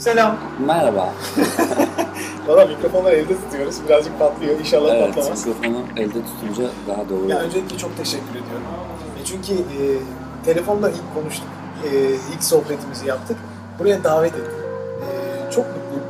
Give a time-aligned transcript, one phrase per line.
[0.00, 0.36] Selam.
[0.66, 1.08] Merhaba.
[2.46, 3.76] Valla mikrofonları elde tutuyoruz.
[3.88, 4.58] Birazcık patlıyor.
[4.60, 5.46] İnşallah Evet, patlamaz.
[5.46, 7.28] mikrofonu elde tutunca daha doğru.
[7.28, 8.62] Ya öncelikle çok teşekkür ediyorum.
[9.22, 9.80] E çünkü e,
[10.44, 11.46] telefonda ilk konuştuk.
[11.84, 11.88] E,
[12.34, 13.36] ilk sohbetimizi yaptık.
[13.78, 14.54] Buraya davet ettim.
[15.02, 16.04] E, çok mutluyum.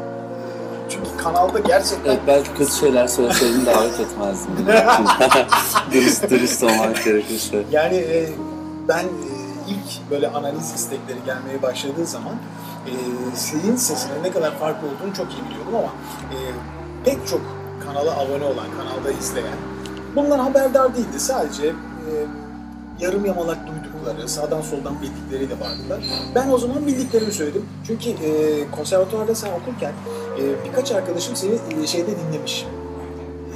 [0.86, 4.52] E, çünkü kanalda gerçekten Evet, belki kötü şeyler söyleseydin davet etmezdim.
[5.92, 7.62] dürüst dürüst olmak gerekirse.
[7.70, 8.28] Yani e,
[8.88, 9.30] ben e,
[9.68, 12.34] ilk böyle analiz istekleri gelmeye başladığı zaman
[12.86, 12.92] e,
[13.36, 15.92] senin sesinin ne kadar farklı olduğunu çok iyi biliyordum ama
[16.32, 16.38] e,
[17.04, 17.40] pek çok
[17.86, 19.58] kanala abone olan, kanalda izleyen
[20.16, 21.20] bundan haberdar değildi.
[21.20, 22.10] Sadece e,
[23.00, 26.00] yarım yamalak duydukları, sağdan soldan bildikleri de vardılar.
[26.34, 27.64] Ben o zaman bildiklerimi söyledim.
[27.86, 29.92] Çünkü e, konservatuvarda sen okurken
[30.38, 32.66] e, birkaç arkadaşım seni e, şeyde dinlemiş.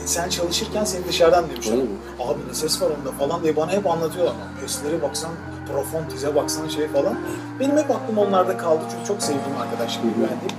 [0.06, 1.78] Sen çalışırken seni dışarıdan demişler.
[2.20, 4.34] Abi ne ses var onda falan diye bana hep anlatıyorlar.
[4.60, 5.30] Peslere baksan,
[5.72, 7.18] profon tize baksan şey falan.
[7.60, 10.56] Benim hep aklım onlarda kaldı çünkü çok sevdiğim arkadaşım, güvendiğim.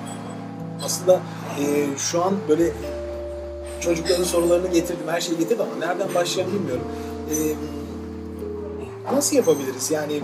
[0.86, 1.20] Aslında
[1.60, 2.72] e, şu an böyle
[3.82, 6.86] çocukların sorularını getirdim, her şeyi getirdim ama nereden başlayacağım bilmiyorum.
[7.32, 7.36] E,
[9.16, 9.92] nasıl yapabiliriz?
[9.92, 10.22] Yani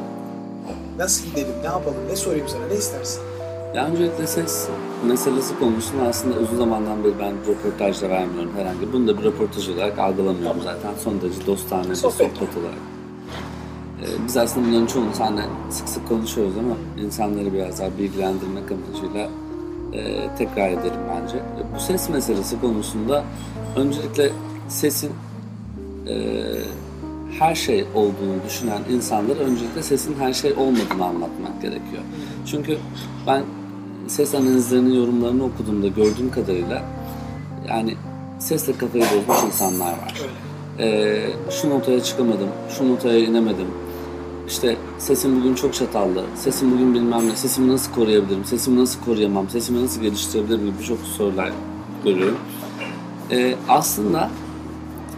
[0.98, 3.22] nasıl gidelim, ne yapalım, ne sorayım sana, ne istersin?
[3.76, 4.68] Ya öncelikle ses
[5.08, 8.94] meselesi konusunu aslında uzun zamandan beri ben röportajda vermiyorum herhangi.
[8.94, 10.92] Bunu da bir röportaj olarak algılamıyorum zaten.
[11.04, 12.18] Son derece dostane bir Sohbet.
[12.18, 12.80] sohbet olarak.
[14.02, 19.30] Ee, biz aslında bunların çoğunu seninle sık sık konuşuyoruz ama insanları biraz daha bilgilendirmek amacıyla
[19.94, 21.36] e, tekrar edelim bence.
[21.76, 23.24] Bu ses meselesi konusunda
[23.76, 24.30] öncelikle
[24.68, 25.12] sesin
[26.08, 26.44] e,
[27.40, 32.02] her şey olduğunu düşünen insanlara öncelikle sesin her şey olmadığını anlatmak gerekiyor.
[32.46, 32.78] Çünkü
[33.28, 33.44] ben
[34.12, 36.84] ses analizlerini, yorumlarını okuduğumda gördüğüm kadarıyla
[37.70, 37.96] yani
[38.40, 40.22] sesle kafayı bozmuş insanlar var.
[40.80, 43.68] Ee, şu notaya çıkamadım, şu notaya inemedim.
[44.48, 49.50] İşte sesim bugün çok çatallı, sesim bugün bilmem ne, sesimi nasıl koruyabilirim, sesimi nasıl koruyamam,
[49.50, 51.52] sesimi nasıl geliştirebilirim gibi birçok sorular
[52.04, 52.38] görüyorum.
[53.32, 54.30] Ee, aslında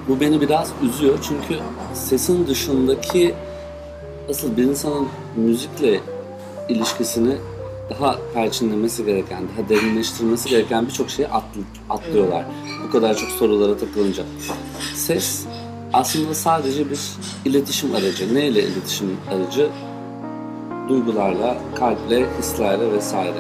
[0.10, 1.62] bu beni biraz üzüyor çünkü
[1.94, 3.34] sesin dışındaki
[4.30, 6.00] asıl bir insanın müzikle
[6.70, 7.38] ilişkisini
[8.00, 12.46] daha perçinlemesi gereken, daha derinleştirmesi gereken birçok şeyi atl- atlıyorlar.
[12.88, 14.24] Bu kadar çok sorulara takılınca.
[14.96, 15.46] Ses
[15.94, 17.00] aslında sadece bir
[17.46, 18.36] iletişim aracı.
[18.36, 19.70] Ne ile iletişim aracı?
[20.90, 23.38] Duygularla, kalple, hislerle vesaire.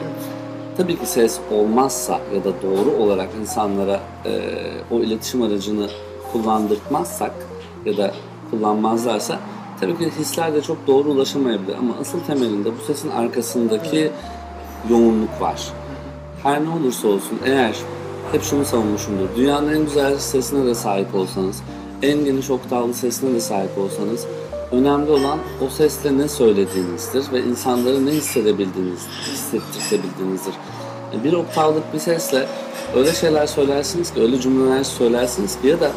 [0.77, 4.31] Tabii ki ses olmazsa ya da doğru olarak insanlara e,
[4.91, 5.87] o iletişim aracını
[6.31, 7.31] kullandırtmazsak
[7.85, 8.13] ya da
[8.51, 9.39] kullanmazlarsa
[9.79, 14.11] tabii ki hisler de çok doğru ulaşamayabilir ama asıl temelinde bu sesin arkasındaki
[14.89, 15.73] yoğunluk var.
[16.43, 17.75] Her ne olursa olsun eğer
[18.31, 19.27] hep şunu savunmuşumdur.
[19.35, 21.61] Dünyanın en güzel sesine de sahip olsanız,
[22.01, 24.27] en geniş oktavlı sesine de sahip olsanız
[24.71, 30.53] önemli olan o sesle ne söylediğinizdir ve insanları ne hissedebildiğiniz, hissettirebildiğinizdir.
[31.13, 32.47] Yani Bir oktavlık bir sesle
[32.95, 35.91] öyle şeyler söylersiniz ki, öyle cümleler söylersiniz ki ya da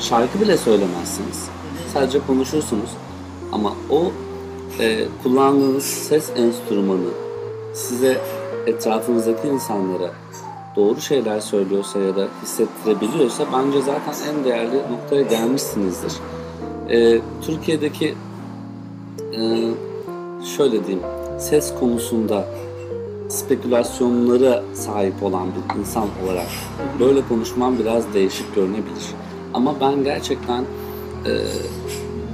[0.00, 1.48] şarkı bile söylemezsiniz.
[1.92, 2.90] Sadece konuşursunuz.
[3.52, 4.12] Ama o
[4.80, 7.21] e, kullandığınız ses enstrümanı
[7.72, 8.20] size
[8.66, 10.10] etrafınızdaki insanlara
[10.76, 16.12] doğru şeyler söylüyorsa ya da hissettirebiliyorsa bence zaten en değerli noktaya gelmişsinizdir.
[16.90, 18.14] E, Türkiye'deki
[19.32, 19.40] e,
[20.56, 21.02] şöyle diyeyim
[21.38, 22.44] ses konusunda
[23.28, 26.48] spekülasyonlara sahip olan bir insan olarak
[27.00, 29.06] böyle konuşmam biraz değişik görünebilir.
[29.54, 30.64] Ama ben gerçekten
[31.26, 31.32] e,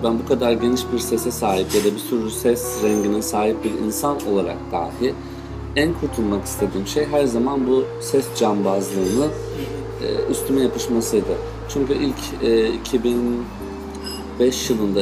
[0.04, 3.70] ben bu kadar geniş bir sese sahip ya da bir sürü ses rengine sahip bir
[3.70, 5.14] insan olarak dahi
[5.76, 9.26] en kurtulmak istediğim şey her zaman bu ses cambazlığını
[10.02, 11.36] e, üstüme yapışmasıydı.
[11.68, 15.00] Çünkü ilk e, 2005 yılında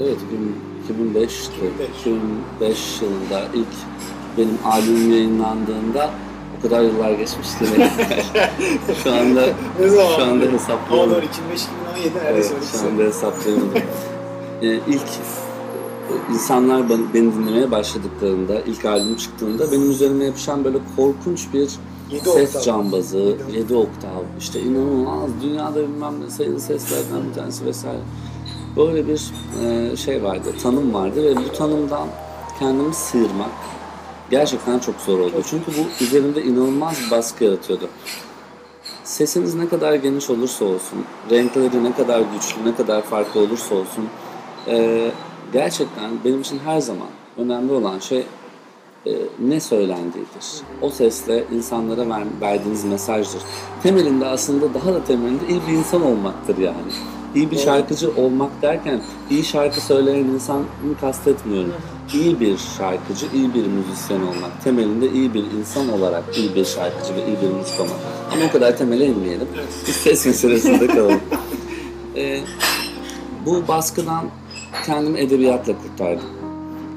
[0.00, 0.18] evet
[0.84, 1.48] 2005
[2.00, 3.66] 2005 yılında ilk
[4.38, 6.10] benim albüm yayınlandığında
[6.58, 7.90] o kadar yıllar geçmiş demek.
[9.02, 9.44] şu anda
[10.16, 11.10] şu anda hesaplıyorum.
[11.10, 11.62] 2005
[11.94, 12.54] canlı neredeyse.
[12.54, 13.12] Evet, şu anda
[13.42, 13.54] şey.
[14.62, 15.02] ee, ilk
[16.32, 21.70] insanlar beni dinlemeye başladıklarında, ilk albüm çıktığında benim üzerime yapışan böyle korkunç bir
[22.10, 22.60] yedi ses oktav.
[22.60, 28.00] cambazı, 7 oktav, işte inanılmaz dünyada bilmem ne sayılı seslerden bir tanesi vesaire.
[28.76, 29.32] Böyle bir
[29.64, 32.08] e, şey vardı, tanım vardı ve bu tanımdan
[32.58, 33.50] kendimi sıyırmak
[34.30, 35.42] gerçekten çok zor oldu.
[35.50, 37.88] Çünkü bu üzerimde inanılmaz baskı yaratıyordu.
[39.14, 44.04] Sesiniz ne kadar geniş olursa olsun, renkleri ne kadar güçlü, ne kadar farklı olursa olsun,
[44.66, 45.10] e,
[45.52, 47.08] gerçekten benim için her zaman
[47.38, 48.26] önemli olan şey
[49.06, 50.62] e, ne söylendiğidir.
[50.82, 53.42] O sesle insanlara ver, verdiğiniz mesajdır.
[53.82, 56.92] Temelinde aslında daha da temelinde iyi bir insan olmaktır yani.
[57.34, 59.00] İyi bir şarkıcı olmak derken
[59.30, 60.64] iyi şarkı söyleyen insanı
[61.00, 61.72] kastetmiyorum.
[62.14, 64.64] İyi bir şarkıcı, iyi bir müzisyen olmak.
[64.64, 68.13] Temelinde iyi bir insan olarak iyi bir şarkıcı ve iyi bir müzik olmak.
[68.34, 69.48] Ama o kadar temele inmeyelim.
[69.86, 71.20] Biz ses meselesinde kalalım.
[72.16, 72.40] Ee,
[73.46, 74.24] bu baskıdan
[74.86, 76.26] kendimi edebiyatla kurtardım.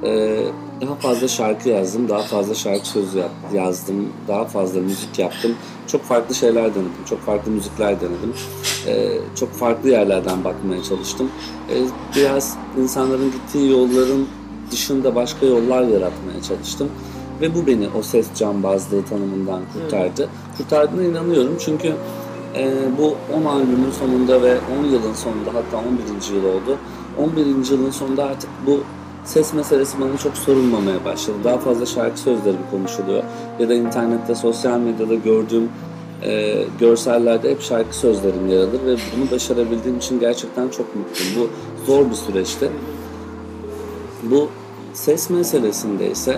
[0.03, 0.43] Ee,
[0.81, 3.23] daha fazla şarkı yazdım, daha fazla şarkı sözü
[3.53, 5.55] yazdım, daha fazla müzik yaptım.
[5.87, 8.33] Çok farklı şeyler denedim, çok farklı müzikler denedim.
[8.87, 11.29] Ee, çok farklı yerlerden bakmaya çalıştım.
[11.69, 11.75] Ee,
[12.15, 14.27] biraz insanların gittiği yolların
[14.71, 16.89] dışında başka yollar yaratmaya çalıştım.
[17.41, 20.29] Ve bu beni o ses cambazlığı tanımından kurtardı.
[20.57, 21.93] Kurtardığına inanıyorum çünkü
[22.55, 26.35] e, bu 10 albümün sonunda ve 10 yılın sonunda hatta 11.
[26.35, 26.77] yıl oldu.
[27.17, 27.71] 11.
[27.71, 28.79] yılın sonunda artık bu
[29.25, 31.37] ses meselesi bana çok sorulmamaya başladı.
[31.43, 33.23] Daha fazla şarkı sözleri konuşuluyor.
[33.59, 35.69] Ya da internette, sosyal medyada gördüğüm
[36.23, 41.33] e, görsellerde hep şarkı sözlerim yer alır ve bunu başarabildiğim için gerçekten çok mutluyum.
[41.37, 41.49] Bu
[41.85, 42.69] zor bir süreçti.
[44.23, 44.49] Bu
[44.93, 46.37] ses meselesinde ise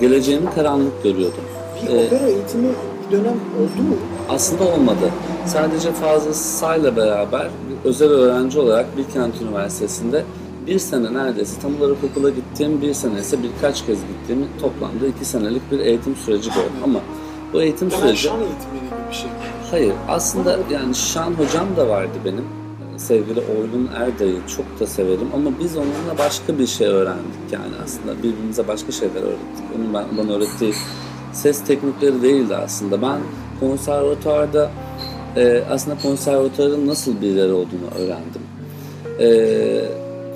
[0.00, 1.44] geleceğimi karanlık görüyordum.
[1.82, 2.68] Bir Ee, opera eğitimi
[3.12, 3.96] dönem oldu mu?
[4.28, 5.10] Aslında olmadı.
[5.46, 10.24] Sadece Fazıl Say'la beraber bir özel öğrenci olarak Bilkent Üniversitesi'nde
[10.66, 15.24] bir sene neredeyse tam olarak okula gittiğim bir sene ise birkaç kez gittiğim toplamda iki
[15.24, 16.72] senelik bir eğitim süreci gördüm.
[16.84, 17.00] Ama
[17.52, 18.22] bu eğitim Temel süreci...
[18.22, 19.30] şan eğitimleri gibi bir şey.
[19.70, 22.44] Hayır, aslında yani Şan hocam da vardı benim.
[22.96, 28.18] Sevgili Orgun Erday'ı çok da severim ama biz onunla başka bir şey öğrendik yani aslında.
[28.18, 29.64] Birbirimize başka şeyler öğrettik.
[29.76, 30.74] Onun ben, bana öğrettiği
[31.32, 33.02] ses teknikleri değildi aslında.
[33.02, 33.20] Ben
[33.60, 34.70] konservatuarda
[35.36, 38.42] e, aslında konservatuarın nasıl bir yer olduğunu öğrendim.
[39.20, 39.26] E,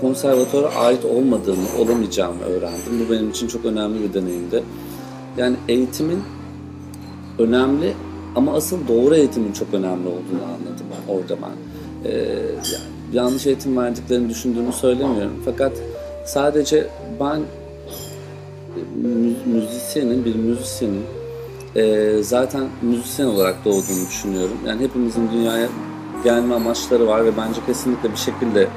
[0.01, 3.07] konservatuvara ait olmadığımı, olamayacağımı öğrendim.
[3.07, 4.63] Bu benim için çok önemli bir deneyimdi.
[5.37, 6.23] Yani eğitimin
[7.39, 7.93] önemli
[8.37, 11.80] ama asıl doğru eğitimin çok önemli olduğunu anladım orada ben.
[12.05, 15.43] Ee, yani yanlış eğitim verdiklerini düşündüğümü söylemiyorum.
[15.45, 15.73] Fakat
[16.25, 16.87] sadece
[17.21, 17.41] ben
[19.03, 21.05] mü- müzisyenin, bir müzisyenin
[21.77, 24.57] e, zaten müzisyen olarak doğduğunu düşünüyorum.
[24.67, 25.69] Yani hepimizin dünyaya
[26.25, 28.69] gelme amaçları var ve bence kesinlikle bir şekilde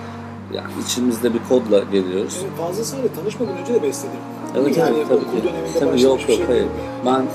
[0.53, 2.33] yani içimizde bir kodla geliyoruz.
[2.33, 4.17] Sizin Fazıl Say'la tanışmadan önce de besledim.
[4.57, 5.49] Evet yani evet tabii ki.
[5.79, 6.61] Tabii yok bir yok şey hayır.
[6.61, 6.69] yani?
[7.05, 7.25] Ben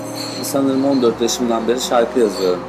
[0.43, 2.61] sanırım 14 yaşımdan beri şarkı yazıyorum.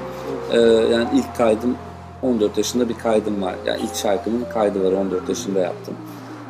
[0.51, 0.59] Ee,
[0.93, 1.75] yani ilk kaydım
[2.23, 3.55] 14 yaşında bir kaydım var.
[3.65, 5.93] Yani ilk şarkımın kaydı var 14 yaşında yaptım.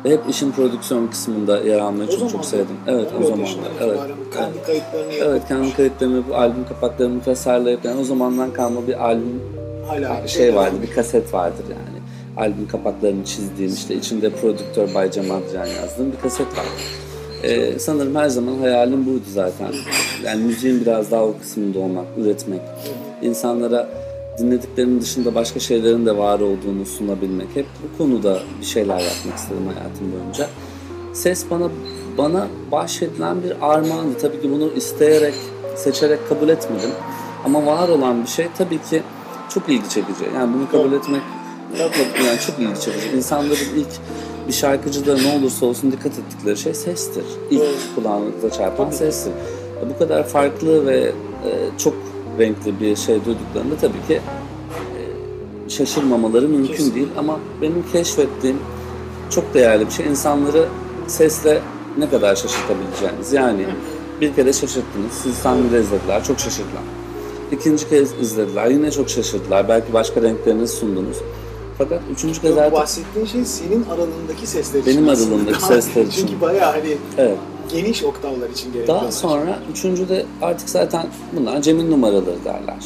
[0.04, 2.76] Ve hep işin prodüksiyon kısmında yer almayı O çok çok sevdim.
[2.86, 3.70] Evet o 14 zaman yaşından da.
[3.80, 3.94] Evet.
[3.94, 4.34] itibaren evet.
[4.36, 9.04] Kendi kayıtlarını yapıp Evet kendi kayıtlarımı yapıp albüm kapaklarımı tasarlayıp yani o zamandan kalma bir
[9.04, 9.42] albüm
[9.88, 12.00] hala şey vardı, bir kaset vardır yani.
[12.36, 16.64] Albüm kapaklarını çizdiğim işte içinde prodüktör Bay Cem Adrian yazdığım bir kaset var.
[17.42, 19.68] Ee, sanırım her zaman hayalim buydu zaten.
[20.24, 22.60] Yani müziğin biraz daha o kısmında olmak, üretmek.
[23.22, 23.88] İnsanlara
[24.40, 27.48] dinlediklerinin dışında başka şeylerin de var olduğunu sunabilmek.
[27.54, 30.46] Hep bu konuda bir şeyler yapmak istedim hayatım boyunca.
[31.12, 31.68] Ses bana
[32.18, 34.18] bana bahşedilen bir armağandı.
[34.20, 35.34] Tabii ki bunu isteyerek,
[35.76, 36.90] seçerek kabul etmedim.
[37.44, 39.02] Ama var olan bir şey tabii ki
[39.48, 40.24] çok ilgi çekici.
[40.34, 41.22] Yani bunu kabul etmek
[42.26, 43.16] yani çok ilgi çekici.
[43.16, 43.88] İnsanların ilk
[44.48, 47.24] bir şarkıcıda ne olursa olsun dikkat ettikleri şey sestir.
[47.50, 49.32] İlk kulağınıza çarpan sestir.
[49.94, 50.98] Bu kadar farklı ve
[51.44, 51.94] e, çok
[52.40, 54.20] renkli bir şey duyduklarında tabii ki
[55.66, 56.94] e, şaşırmamaları mümkün Kesin.
[56.94, 57.08] değil.
[57.18, 58.56] Ama benim keşfettiğim
[59.30, 60.06] çok değerli bir şey.
[60.06, 60.68] İnsanları
[61.06, 61.60] sesle
[61.98, 63.32] ne kadar şaşırtabileceğiniz.
[63.32, 63.66] Yani
[64.20, 65.12] bir kere şaşırttınız.
[65.22, 66.24] Sizi sahnede izlediler.
[66.24, 66.82] Çok şaşırdılar.
[67.52, 68.66] İkinci kez izlediler.
[68.66, 69.68] Yine çok şaşırdılar.
[69.68, 71.16] Belki başka renklerinizi sundunuz.
[71.78, 72.72] Fakat üçüncü kez artık...
[72.72, 75.24] bahsettiğin şey senin aralığındaki sesler Benim için.
[75.24, 75.82] aralığımdaki aslında.
[75.82, 76.26] sesler için.
[76.26, 77.36] Çünkü bayağı hani Evet.
[77.72, 78.88] Geniş oktavlar için gerekli.
[78.88, 82.84] Daha olan sonra üçüncüde artık zaten bunlar Cem'in numaraları derler.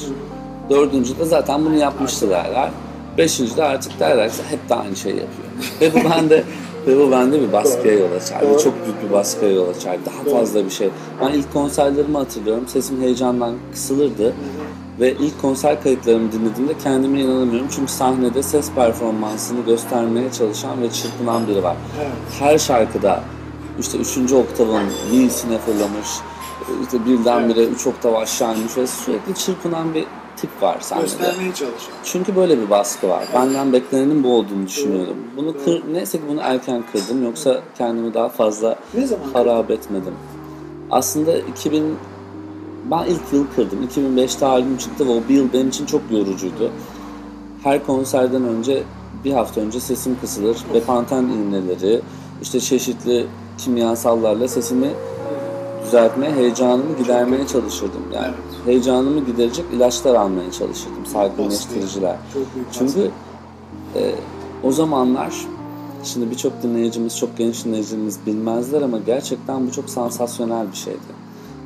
[0.71, 2.71] Dördüncüde zaten bunu yapmıştı derler.
[3.19, 5.49] Beşincide artık derler ki hep de aynı şeyi yapıyor.
[5.81, 6.45] ve bu bende
[6.87, 8.51] ve bu bende bir baskıya yol açardı.
[8.51, 8.63] Doğru.
[8.63, 10.01] Çok büyük bir baskıya yol açardı.
[10.07, 10.35] Daha Doğru.
[10.35, 10.91] fazla bir şey.
[11.21, 12.65] Ben ilk konserlerimi hatırlıyorum.
[12.69, 14.35] Sesim heyecandan kısılırdı.
[15.01, 17.69] Ve ilk konser kayıtlarımı dinlediğimde kendime inanamıyorum.
[17.71, 21.77] Çünkü sahnede ses performansını göstermeye çalışan ve çırpınan biri var.
[21.99, 22.11] Evet.
[22.39, 23.23] Her şarkıda
[23.81, 26.09] işte üçüncü oktavın mi'sine fırlamış,
[26.83, 30.05] işte birdenbire üç oktav aşağı inmiş ve sürekli çırpınan bir
[30.37, 31.07] tip var sahnede.
[31.07, 31.97] Göstermeye çalışıyor.
[32.05, 33.25] Çünkü böyle bir baskı var.
[33.35, 35.17] Benden beklenenin bu olduğunu düşünüyorum.
[35.37, 39.25] Bunu kır, neyse ki bunu erken kırdım yoksa kendimi daha fazla Ne zaman?
[39.33, 40.15] harap etmedim.
[40.91, 41.97] Aslında 2000
[42.91, 43.89] ben ilk yıl kırdım.
[43.97, 46.71] 2005'te albüm çıktı ve o bir yıl benim için çok yorucuydu.
[47.63, 48.83] Her konserden önce
[49.25, 50.57] bir hafta önce sesim kısılır.
[50.75, 52.01] Bepanten iğneleri,
[52.43, 53.27] işte çeşitli
[53.59, 54.91] kimyasallarla sesimi
[55.87, 58.03] düzeltmeye, heyecanımı gidermeye çalışırdım.
[58.15, 58.67] Yani Evet.
[58.67, 61.07] heyecanımı giderecek ilaçlar almaya çalışırdım.
[61.07, 62.17] Sakinleştiriciler.
[62.73, 63.11] Çünkü
[63.95, 64.15] e,
[64.63, 65.35] o zamanlar
[66.05, 70.99] şimdi birçok dinleyicimiz, çok genç dinleyicimiz bilmezler ama gerçekten bu çok sansasyonel bir şeydi.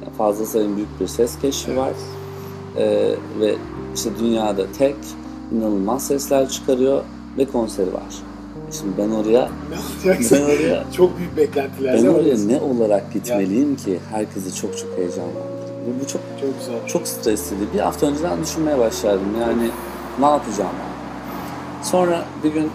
[0.02, 1.92] Yani fazla sayın büyük bir ses keşfi var.
[2.76, 3.54] Ee, ve
[3.94, 4.96] işte dünyada tek
[5.52, 7.02] inanılmaz sesler çıkarıyor
[7.38, 8.22] ve konseri var.
[8.72, 9.48] Şimdi ben oraya
[10.04, 11.94] ben oraya Çok büyük beklentiler.
[11.94, 15.42] ben oraya ne olarak gitmeliyim ki herkesi çok çok heyecanlandırır.
[15.86, 16.86] Bu, bu çok Çok güzel.
[16.86, 17.62] çok stresliydi.
[17.74, 19.26] Bir hafta önceden düşünmeye başladım.
[19.40, 19.70] Yani
[20.20, 21.84] ne yapacağım ben?
[21.84, 22.70] Sonra bir gün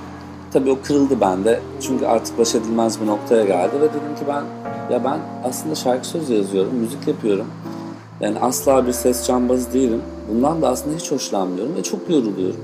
[0.54, 1.60] tabii o kırıldı bende.
[1.82, 4.44] Çünkü artık baş edilmez bir noktaya geldi ve dedim ki ben
[4.94, 7.46] ya ben aslında şarkı sözü yazıyorum, müzik yapıyorum.
[8.22, 10.02] Yani asla bir ses cambazı değilim.
[10.32, 12.60] Bundan da aslında hiç hoşlanmıyorum ve çok yoruluyorum.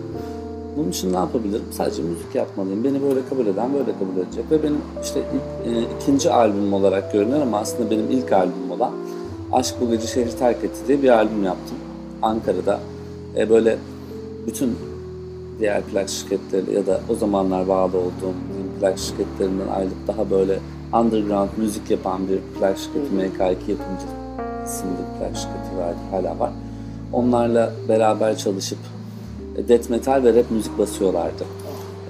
[0.80, 1.66] Bunun için ne yapabilirim?
[1.72, 2.84] Sadece müzik yapmalıyım.
[2.84, 4.52] Beni böyle kabul eden böyle kabul edecek.
[4.52, 8.92] Ve benim işte ilk, e, ikinci albümüm olarak görünür ama aslında benim ilk albümüm olan
[9.52, 11.78] Aşk Bu Gece Şehri Terk Etti diye bir albüm yaptım.
[12.22, 12.80] Ankara'da.
[13.38, 13.78] E, böyle
[14.48, 14.76] bütün
[15.60, 18.36] diğer plak şirketleri ya da o zamanlar bağlı olduğum
[18.80, 20.60] plak şirketlerinden ayrılıp daha böyle
[20.94, 24.06] underground müzik yapan bir plak şirketi MK2 yapımcı
[24.66, 26.52] isimli bir plak şirketi var, hala var.
[27.14, 28.80] Onlarla beraber çalışıp
[29.68, 31.46] death metal ve rap müzik basıyorlardı.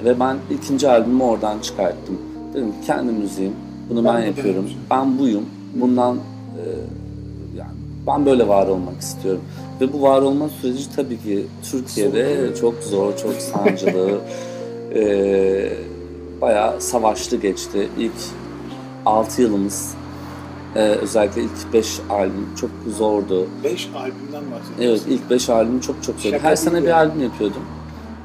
[0.03, 2.17] Ve ben ikinci albümü oradan çıkarttım.
[2.53, 3.53] Dedim ki kendi müziğim,
[3.89, 4.69] bunu ben, Ben yapıyorum.
[4.91, 5.45] Ben buyum.
[5.75, 6.63] Bundan e,
[7.57, 7.71] yani
[8.07, 9.41] ben böyle var olmak istiyorum.
[9.81, 14.17] Ve bu var olma süreci tabii ki Türkiye'de çok zor, çok sancılı.
[14.95, 15.71] e,
[16.41, 17.89] bayağı savaşlı geçti.
[17.99, 18.11] İlk
[19.05, 19.95] 6 yılımız
[20.75, 23.47] e, özellikle ilk 5 albüm çok zordu.
[23.63, 24.81] 5 albümden bahsediyorsun.
[24.81, 26.31] Evet ilk 5 albüm çok çok zordu.
[26.35, 27.61] Şaka Her sene bir albüm yapıyordum.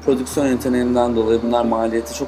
[0.05, 2.27] Prodüksiyon yeteneğimden dolayı bunlar maliyeti çok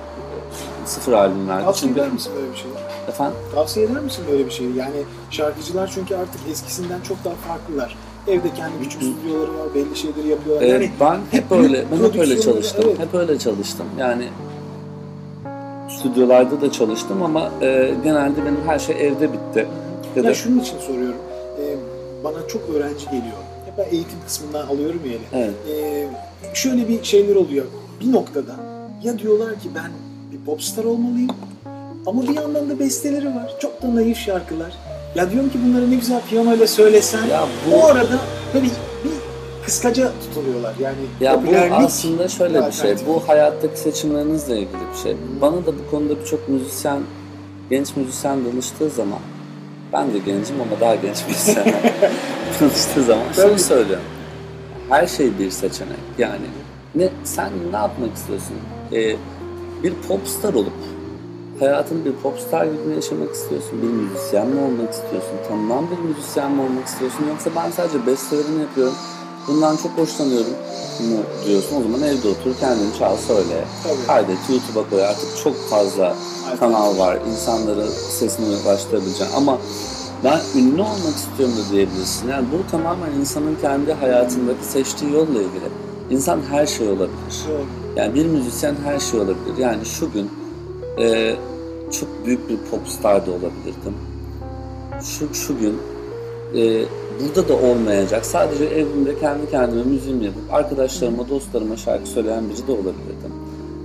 [0.85, 1.63] sıfır albümlerdi.
[1.63, 2.73] Tavsiye eder misin böyle bir şeyi?
[3.07, 4.75] efendim Tavsiye eder misin böyle bir şeyi?
[4.75, 7.97] Yani şarkıcılar çünkü artık eskisinden çok daha farklılar.
[8.27, 10.65] Evde kendi küçük stüdyoları var, belli şeyleri yapıyorlar.
[10.65, 12.83] Ee, yani ben hep öyle, ben hep öyle çalıştım.
[12.87, 12.99] evet.
[12.99, 13.85] Hep öyle çalıştım.
[13.99, 14.27] Yani
[15.89, 19.67] stüdyolarda da çalıştım ama e, genelde benim her şey evde bitti.
[20.17, 21.19] Ya Ya da şunun için soruyorum.
[21.61, 21.75] Ee,
[22.23, 23.37] bana çok öğrenci geliyor.
[23.65, 25.11] Hep ben eğitim kısmından alıyorum ya.
[25.11, 25.43] hele.
[25.43, 26.07] evet, Ee,
[26.53, 27.65] şöyle bir şeyler oluyor.
[28.01, 28.55] Bir noktada
[29.03, 29.91] ya diyorlar ki ben
[30.31, 31.29] bir popstar olmalıyım
[32.05, 33.55] ama bir yandan da besteleri var.
[33.59, 34.73] Çok da naif şarkılar.
[35.15, 37.25] Ya diyorum ki bunları ne güzel piyanoyla söylesen.
[37.25, 38.17] Ya bu- O arada
[38.53, 38.71] böyle bir
[39.65, 40.73] kıskaca tutuluyorlar.
[40.81, 42.95] Yani ya bu aslında şöyle bir şey.
[43.07, 45.15] Bu hayattaki seçimlerinizle ilgili bir şey.
[45.41, 46.99] Bana da bu konuda birçok müzisyen,
[47.69, 49.19] genç müzisyen danıştığı zaman
[49.93, 51.73] ben de gencim ama daha genç müzisyenler
[52.61, 54.05] danıştığı zaman şunu söylüyorum.
[54.89, 55.97] Her şey bir seçenek.
[56.17, 56.45] Yani
[56.95, 58.55] ne sen ne yapmak istiyorsun?
[58.93, 59.15] Ee,
[59.83, 60.73] bir popstar olup
[61.59, 63.81] hayatını bir popstar gibi yaşamak istiyorsun?
[63.81, 65.37] Bir müzisyen mi olmak istiyorsun?
[65.49, 67.25] Tanınan bir müzisyen mi olmak istiyorsun?
[67.29, 68.93] Yoksa ben sadece bestelerimi yapıyorum.
[69.47, 70.51] Bundan çok hoşlanıyorum
[70.99, 71.75] mu diyorsun.
[71.79, 73.65] O zaman evde otur kendini çal söyle.
[73.83, 74.07] Tabii.
[74.07, 75.05] Kaydet YouTube'a koy.
[75.05, 76.15] Artık çok fazla
[76.59, 77.17] kanal var.
[77.31, 79.31] İnsanları sesini ulaştırabileceğin.
[79.35, 79.57] Ama
[80.23, 82.29] ben ünlü olmak istiyorum da diyebilirsin.
[82.29, 85.69] Yani bu tamamen insanın kendi hayatındaki seçtiği yolla ilgili.
[86.09, 87.45] İnsan her şey olabilir.
[87.47, 87.65] Doğru.
[87.95, 89.57] Yani bir müzisyen her şey olabilir.
[89.59, 90.31] Yani şu gün
[90.99, 91.35] e,
[91.99, 93.93] çok büyük bir popstar da olabilirdim.
[95.03, 95.77] Şu, şu gün
[96.55, 96.85] e,
[97.19, 98.25] burada da olmayacak.
[98.25, 103.33] Sadece evimde kendi kendime müziğimi yapıp arkadaşlarıma, dostlarıma şarkı söyleyen biri de olabilirdim.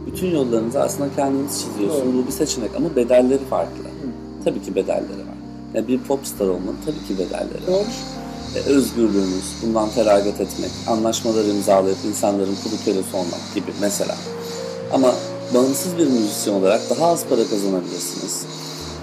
[0.06, 2.14] Bütün yollarınızı aslında kendiniz çiziyorsunuz.
[2.14, 2.22] Doğru.
[2.22, 3.82] Bu bir seçenek ama bedelleri farklı.
[4.44, 5.38] Tabii ki bedelleri var.
[5.74, 7.86] Yani bir popstar olmanın tabii ki bedelleri var.
[8.56, 14.14] E, özgürlüğünüz, bundan feragat etmek, anlaşmalar imzalayıp insanların kulu kölesi olmak gibi mesela.
[14.92, 15.14] Ama
[15.54, 18.46] bağımsız bir müzisyen olarak daha az para kazanabilirsiniz.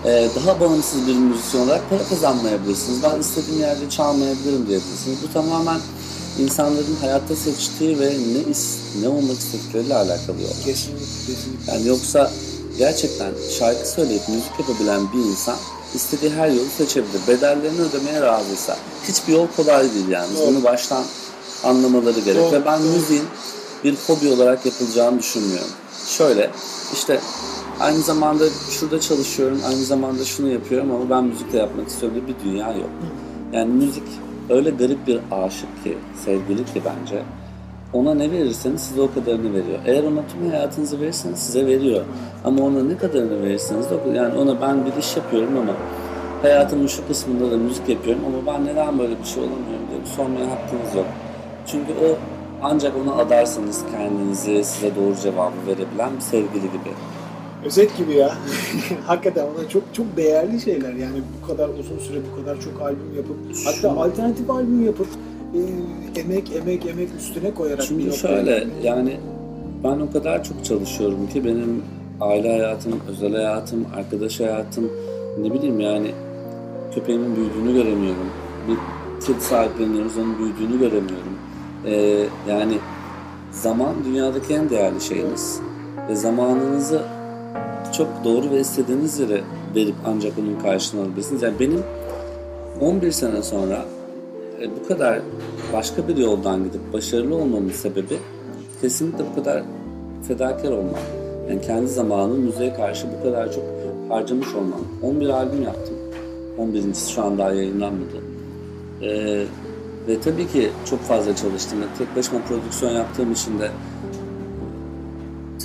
[0.06, 3.04] E, daha bağımsız bir müzisyen olarak para kazanmayabilirsiniz.
[3.04, 5.18] Ben istediğim yerde çalmayabilirim diyebilirsiniz.
[5.24, 5.80] Bu tamamen
[6.40, 10.66] insanların hayatta seçtiği ve ne is, ne olmak istedikleriyle alakalı yol.
[10.66, 11.06] Kesinlikle.
[11.28, 11.72] kesinlikle.
[11.74, 12.32] Yani yoksa
[12.78, 15.56] gerçekten şarkı söyleyip müzik yapabilen bir insan
[15.94, 17.20] istediği her yolu seçebilir.
[17.28, 18.78] Bedellerini ödemeye razıysa.
[19.08, 20.38] Hiçbir yol kolay değil yani.
[20.38, 20.48] Doğru.
[20.48, 21.04] Bunu baştan
[21.64, 22.42] anlamaları gerek.
[22.42, 22.90] Doğru, Ve ben doğru.
[22.90, 23.26] müziğin
[23.84, 25.70] bir hobi olarak yapılacağını düşünmüyorum.
[26.08, 26.52] Şöyle
[26.94, 27.20] işte
[27.80, 32.50] aynı zamanda şurada çalışıyorum, aynı zamanda şunu yapıyorum ama ben müzik de yapmak istiyorum bir
[32.50, 32.90] dünya yok.
[33.54, 34.04] Yani müzik
[34.50, 37.22] öyle garip bir aşık ki, sevgili ki bence.
[37.94, 39.80] Ona ne verirseniz size o kadarını veriyor.
[39.86, 42.06] Eğer ona tüm hayatınızı verirseniz size veriyor.
[42.46, 44.12] Ama ona ne kadarını verirseniz de o.
[44.12, 45.74] Yani ona ben bir iş yapıyorum ama
[46.42, 50.52] hayatımın şu kısmında da müzik yapıyorum ama ben neden böyle bir şey olamıyorum diye sormaya
[50.52, 51.06] hakkınız yok.
[51.68, 52.18] Çünkü o
[52.64, 56.94] ancak ona adarsanız kendinizi size doğru cevabı verebilen bir sevgili gibi.
[57.66, 58.32] Özet gibi ya.
[59.08, 60.94] Hakikaten onlar çok çok değerli şeyler.
[60.94, 65.08] Yani bu kadar uzun süre bu kadar çok albüm yapıp hatta alternatif albüm yapıp
[65.56, 65.60] e,
[66.20, 68.84] emek emek emek üstüne koyarak bir Çünkü noktaya şöyle gelmek.
[68.84, 69.18] yani
[69.84, 71.84] ben o kadar çok çalışıyorum ki benim
[72.22, 74.92] aile hayatım, özel hayatım, arkadaş hayatım,
[75.42, 76.12] ne bileyim yani
[76.96, 78.30] köpeğimin büyüdüğünü göremiyorum.
[78.68, 78.76] Bir
[79.26, 81.34] kedi sahipleniyoruz, onun büyüdüğünü göremiyorum.
[81.86, 82.78] Ee, yani
[83.52, 85.60] zaman dünyadaki en değerli şeyiniz.
[86.10, 87.02] Ve zamanınızı
[87.94, 89.42] çok doğru ve istediğiniz yere
[89.76, 91.42] verip ancak onun karşılığını alabilirsiniz.
[91.42, 91.84] Yani benim
[92.82, 93.86] 11 sene sonra
[94.62, 95.20] e, bu kadar
[95.74, 98.18] başka bir yoldan gidip başarılı olmamın sebebi
[98.82, 99.64] kesinlikle bu kadar
[100.28, 101.00] fedakar olmam.
[101.50, 103.64] Yani kendi zamanını müziğe karşı bu kadar çok
[104.10, 104.82] harcamış olmam.
[105.04, 105.96] 11 albüm yaptım.
[106.60, 108.22] 11.si şu an daha yayınlanmadı.
[109.02, 109.44] Ee,
[110.08, 111.80] ve tabii ki çok fazla çalıştım.
[111.98, 113.70] Tek başıma prodüksiyon yaptığım için de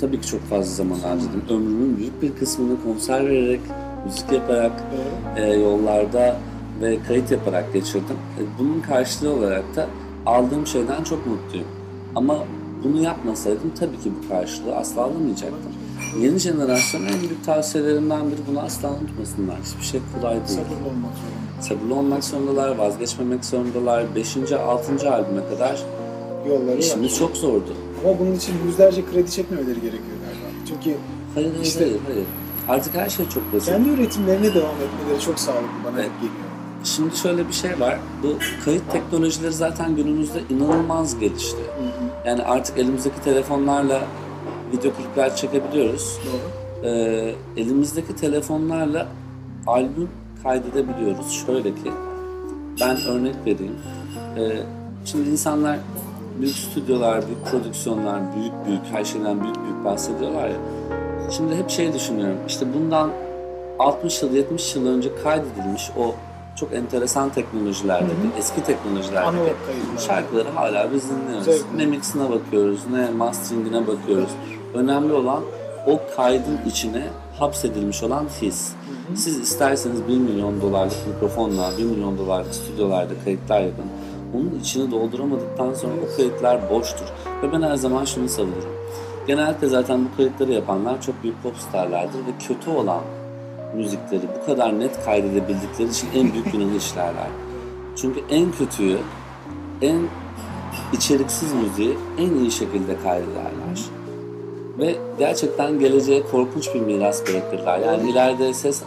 [0.01, 1.41] tabii ki çok fazla zaman harcadım.
[1.49, 3.61] Ömrümün büyük bir kısmını konser vererek,
[4.05, 4.83] müzik yaparak,
[5.37, 6.37] e, yollarda
[6.81, 8.17] ve kayıt yaparak geçirdim.
[8.39, 9.87] E, bunun karşılığı olarak da
[10.25, 11.67] aldığım şeyden çok mutluyum.
[12.15, 12.37] Ama
[12.83, 15.71] bunu yapmasaydım tabii ki bu karşılığı asla alamayacaktım.
[16.21, 19.57] Yeni jenerasyona en büyük tavsiyelerimden biri bunu asla unutmasınlar.
[19.65, 20.45] Hiçbir şey kolay değil.
[20.47, 21.61] Sabırlı olmak zorunda.
[21.61, 24.15] Sabırlı olmak zorundalar, vazgeçmemek zorundalar.
[24.15, 24.37] 5.
[24.51, 25.11] 6.
[25.11, 25.83] albüme kadar
[26.49, 26.77] Yolları var.
[26.77, 27.73] işimiz çok zordu.
[28.05, 30.47] Ama bunun için yüzlerce kredi çekmemeleri gerekiyor galiba.
[30.67, 30.97] Çünkü
[31.35, 32.25] Hayır, hayır, İşte- hayır, hayır.
[32.69, 33.69] Artık her şey çok basit.
[33.69, 36.09] kendi üretimlerine devam etmeleri çok sağlıklı bana Evet.
[36.15, 36.35] geliyor.
[36.83, 37.99] Şimdi şöyle bir şey var.
[38.23, 38.27] Bu
[38.65, 41.57] kayıt teknolojileri zaten günümüzde inanılmaz gelişti.
[42.25, 44.01] Yani artık elimizdeki telefonlarla
[44.73, 46.19] video klipler çekebiliyoruz.
[46.25, 46.87] Doğru.
[46.87, 49.07] Ee, elimizdeki telefonlarla
[49.67, 50.09] albüm
[50.43, 51.31] kaydedebiliyoruz.
[51.45, 51.91] Şöyle ki,
[52.81, 53.75] ben örnek vereyim.
[54.37, 54.57] Ee,
[55.05, 55.79] şimdi insanlar
[56.41, 60.55] büyük stüdyolar, büyük prodüksiyonlar, büyük büyük, her şeyden büyük büyük bahsediyorlar ya.
[61.31, 63.09] Şimdi hep şey düşünüyorum, işte bundan
[63.79, 66.15] 60 yıl, 70 yıl önce kaydedilmiş o
[66.55, 68.39] çok enteresan teknolojilerdeki, Hı hı.
[68.39, 70.07] eski teknolojilerdeki kayıtlar.
[70.07, 71.45] şarkıları hala biz dinliyoruz.
[71.45, 71.77] Zevkli.
[71.77, 74.29] Ne mixine bakıyoruz, ne masteringine bakıyoruz.
[74.73, 75.43] Önemli olan
[75.87, 77.03] o kaydın içine
[77.39, 78.71] hapsedilmiş olan his.
[79.15, 83.85] Siz isterseniz 1 milyon dolarlık mikrofonla, 1 milyon dolarlık stüdyolarda kayıtlar yapın.
[84.35, 87.05] Onun içini dolduramadıktan sonra o kayıtlar boştur.
[87.43, 88.75] Ve ben her zaman şunu savunurum.
[89.27, 93.01] Genellikle zaten bu kayıtları yapanlar çok büyük popstarlardır ve kötü olan
[93.75, 97.27] müzikleri bu kadar net kaydedebildikleri için en büyük günahı işlerler.
[97.95, 98.97] Çünkü en kötüyü,
[99.81, 99.99] en
[100.93, 103.81] içeriksiz müziği en iyi şekilde kaydederler.
[104.79, 107.79] Ve gerçekten geleceğe korkunç bir miras bırakırlar.
[107.79, 108.83] Yani ileride ses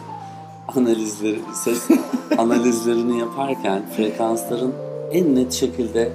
[0.75, 1.87] analizleri, ses
[2.37, 4.73] analizlerini yaparken frekansların
[5.11, 6.11] en net şekilde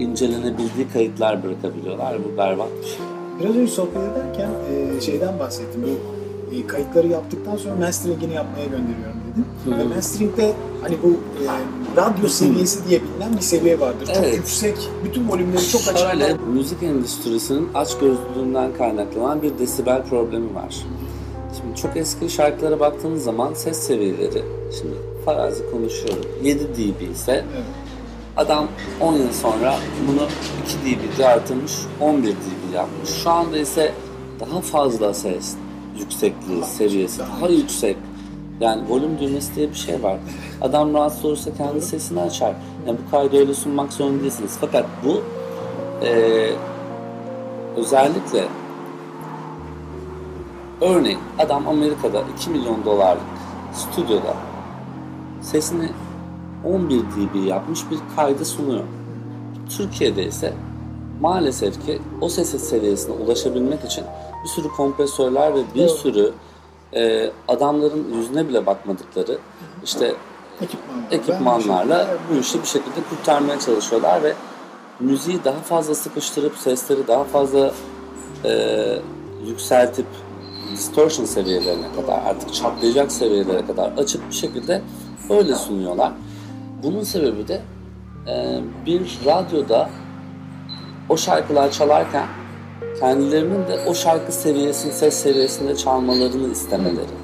[0.00, 2.16] incelenebildiği kayıtlar bırakabiliyorlar.
[2.24, 2.98] Bu berbat bir şey.
[3.40, 4.50] Biraz önce sohbet ederken
[4.96, 5.82] e, şeyden bahsettim.
[5.82, 6.16] Bu
[6.56, 9.44] e, kayıtları yaptıktan sonra masteringini yapmaya gönderiyorum dedim.
[9.64, 9.78] Hı.
[9.78, 11.46] Ve masteringde hani bu e,
[11.96, 14.06] radyo seviyesi diye bilinen bir seviye vardır.
[14.06, 14.36] Çok Evet.
[14.36, 15.98] yüksek, bütün volümleri çok açık.
[15.98, 20.76] Şöyle, müzik endüstrisinin açgözlülüğünden kaynaklanan bir desibel problemi var.
[21.56, 24.42] Şimdi çok eski şarkılara baktığınız zaman ses seviyeleri,
[24.80, 24.94] şimdi
[25.24, 27.64] farazi konuşuyorum, 7 dB ise Evet.
[28.36, 28.66] Adam
[29.00, 29.74] 10 yıl sonra
[30.08, 30.22] bunu
[30.84, 33.10] 2 dB artırmış, 11 dB yapmış.
[33.10, 33.92] Şu anda ise
[34.40, 35.54] daha fazla ses
[35.98, 37.96] yüksekliği, seviyesi daha yüksek.
[38.60, 40.16] Yani volüm düğmesi diye bir şey var.
[40.60, 42.54] Adam rahatsız olursa kendi sesini açar.
[42.86, 44.56] Yani bu kaydı öyle sunmak zorunda değilsiniz.
[44.60, 45.22] Fakat bu
[46.02, 46.52] eee,
[47.76, 48.44] özellikle
[50.80, 53.22] örneğin adam Amerika'da 2 milyon dolarlık
[53.74, 54.34] stüdyoda
[55.42, 55.88] sesini
[56.66, 58.84] 11 dB yapmış bir kaydı sunuyor.
[59.76, 60.52] Türkiye'de ise
[61.20, 64.04] maalesef ki o ses seviyesine ulaşabilmek için
[64.44, 66.32] bir sürü kompresörler ve bir sürü
[66.94, 69.38] e, adamların yüzüne bile bakmadıkları
[69.84, 70.14] işte
[70.60, 71.12] Ekipmanlar.
[71.12, 74.34] ekipmanlarla Ben bu işi bir şekilde kurtarmaya çalışıyorlar ve
[75.00, 77.72] müziği daha fazla sıkıştırıp sesleri daha fazla
[78.44, 78.52] e,
[79.46, 80.06] yükseltip
[80.72, 84.82] distortion seviyelerine kadar artık çatlayacak seviyelere kadar açık bir şekilde
[85.30, 86.12] öyle sunuyorlar.
[86.82, 87.62] Bunun sebebi de
[88.28, 89.90] e, bir radyoda
[91.08, 92.26] o şarkılar çalarken
[93.00, 97.16] kendilerinin de o şarkı seviyesinin ses seviyesinde çalmalarını istemeleri.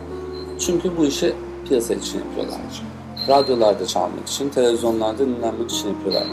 [0.59, 1.35] Çünkü bu işi
[1.69, 2.61] piyasa için yapıyorlar
[3.29, 6.25] radyolarda çalmak için, televizyonlarda dinlenmek için yapıyorlar.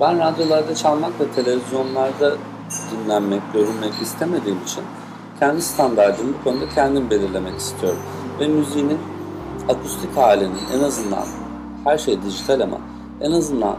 [0.00, 2.36] Ben radyolarda çalmak ve televizyonlarda
[2.92, 4.84] dinlenmek, görünmek istemediğim için
[5.40, 7.98] kendi standartımı bu konuda kendim belirlemek istiyorum.
[8.40, 8.98] Ve müziğinin
[9.68, 11.24] akustik halinin en azından,
[11.86, 12.78] her şey dijital ama
[13.20, 13.76] en azından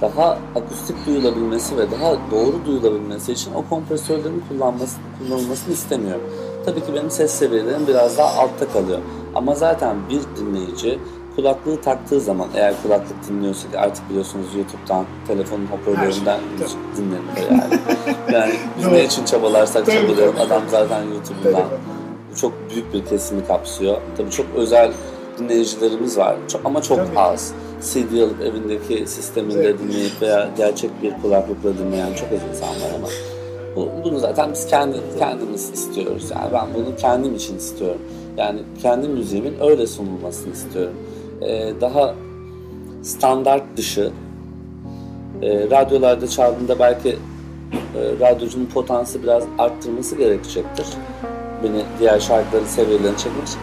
[0.00, 6.22] daha akustik duyulabilmesi ve daha doğru duyulabilmesi için o kompresörlerin kullanması, kullanılmasını istemiyorum.
[6.64, 8.98] Tabii ki benim ses seviyelerim biraz daha altta kalıyor.
[9.34, 10.98] Ama zaten bir dinleyici
[11.36, 17.80] kulaklığı taktığı zaman eğer kulaklık dinliyorsa ki artık biliyorsunuz YouTube'dan, telefonun hoparlöründen şey, dinleniyor yani.
[18.32, 20.40] yani biz ne için çabalarsak tabii.
[20.40, 21.64] adam zaten YouTube'dan
[22.36, 23.96] çok büyük bir kesimi kapsıyor.
[24.16, 24.92] Tabii çok özel
[25.38, 27.18] dinleyicilerimiz var çok, ama çok Tabii.
[27.18, 27.52] az.
[27.80, 29.78] CD alıp evindeki sisteminde Evet.
[29.80, 33.08] dinleyip veya gerçek bir kulaklıkla dinleyen çok az insan var ama
[33.76, 36.30] bu, bunu zaten biz kendi, kendimiz istiyoruz.
[36.30, 38.00] Yani ben bunu kendim için istiyorum.
[38.36, 40.94] Yani kendi müziğimin öyle sunulmasını istiyorum.
[41.42, 42.14] Ee, daha
[43.02, 44.10] standart dışı
[45.42, 50.86] e, radyolarda çaldığında belki e, radyocunun potansı biraz arttırması gerekecektir.
[51.62, 53.60] Beni diğer şarkıların seviyelerine çekmek için.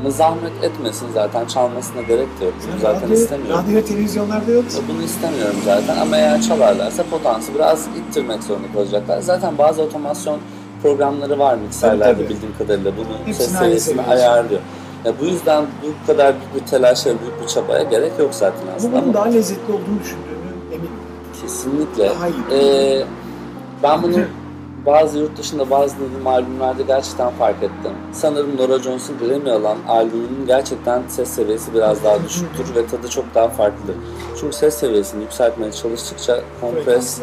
[0.00, 2.54] Ama zahmet etmesin zaten çalmasına gerek de yok.
[2.72, 3.64] Bunu zaten radyo, istemiyorum.
[3.68, 4.64] radyo televizyonlarda yok.
[4.92, 9.20] Bunu istemiyorum zaten ama eğer çalarlarsa potansı biraz ittirmek zorunda kalacaklar.
[9.20, 10.38] Zaten bazı otomasyon
[10.82, 12.34] programları var mikserlerde Tabii, tabii.
[12.34, 14.60] bildiğim kadarıyla bunu Hepsini ses seviyesini ayarlıyor.
[15.04, 18.92] Ya bu yüzden bu kadar büyük bir telaşa, büyük bir çabaya gerek yok zaten aslında.
[18.92, 20.90] bunun Ama daha lezzetli olduğunu düşündüğümü eminim.
[21.42, 22.10] kesinlikle.
[22.10, 22.60] Daha iyi.
[23.00, 23.04] Ee,
[23.82, 24.12] ben bunu
[24.86, 27.92] bazı yurt dışında bazı dinlediğim albümlerde gerçekten fark ettim.
[28.12, 33.34] Sanırım Nora Jones'un Grammy alan albümünün gerçekten ses seviyesi biraz daha düşüktür ve tadı çok
[33.34, 33.94] daha farklıdır.
[34.40, 37.20] Çünkü ses seviyesini yükseltmeye çalıştıkça kompres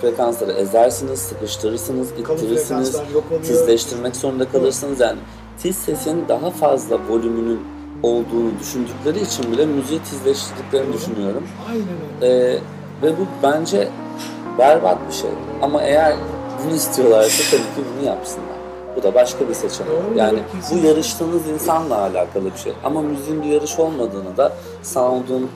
[0.00, 2.96] Frekansları, ezersiniz, sıkıştırırsınız, ittirirsiniz,
[3.42, 5.00] tizleştirmek zorunda kalırsınız.
[5.00, 5.18] Yani
[5.58, 7.60] tiz sesin daha fazla volümünün
[8.02, 11.44] olduğunu düşündükleri için bile müziği tizleştirdiklerini düşünüyorum.
[11.70, 11.86] Aynen
[12.20, 12.52] öyle.
[12.52, 12.58] Ee,
[13.02, 13.88] ve bu bence
[14.58, 15.30] berbat bir şey.
[15.62, 16.16] Ama eğer
[16.64, 18.56] bunu istiyorlarsa tabii ki bunu yapsınlar.
[18.96, 19.92] Bu da başka bir seçenek.
[20.16, 20.38] Yani
[20.72, 22.72] bu yarıştığınız insanla alakalı bir şey.
[22.84, 25.50] Ama müziğin bir yarış olmadığını da, sound'un,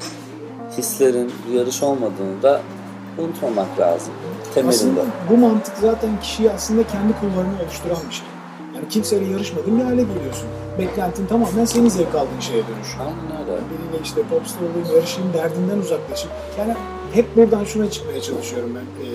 [0.79, 2.61] hislerin bir yarış olmadığını da
[3.19, 4.13] unutmamak lazım.
[4.55, 4.77] Temelinde.
[4.77, 8.27] Aslında bu mantık zaten kişiyi aslında kendi kulvarını oluşturan bir şey.
[8.75, 10.49] Yani kimseyle yarışmadığın bir hale geliyorsun.
[10.79, 13.05] Beklentin tamamen senin zevk aldığın şeye dönüşüyor.
[13.05, 13.53] Aynen öyle.
[13.53, 16.37] Biriyle işte popstar olayım, yarışayım derdinden uzaklaşayım.
[16.59, 16.75] Yani
[17.13, 19.05] hep buradan şuna çıkmaya çalışıyorum ben.
[19.05, 19.09] Ee,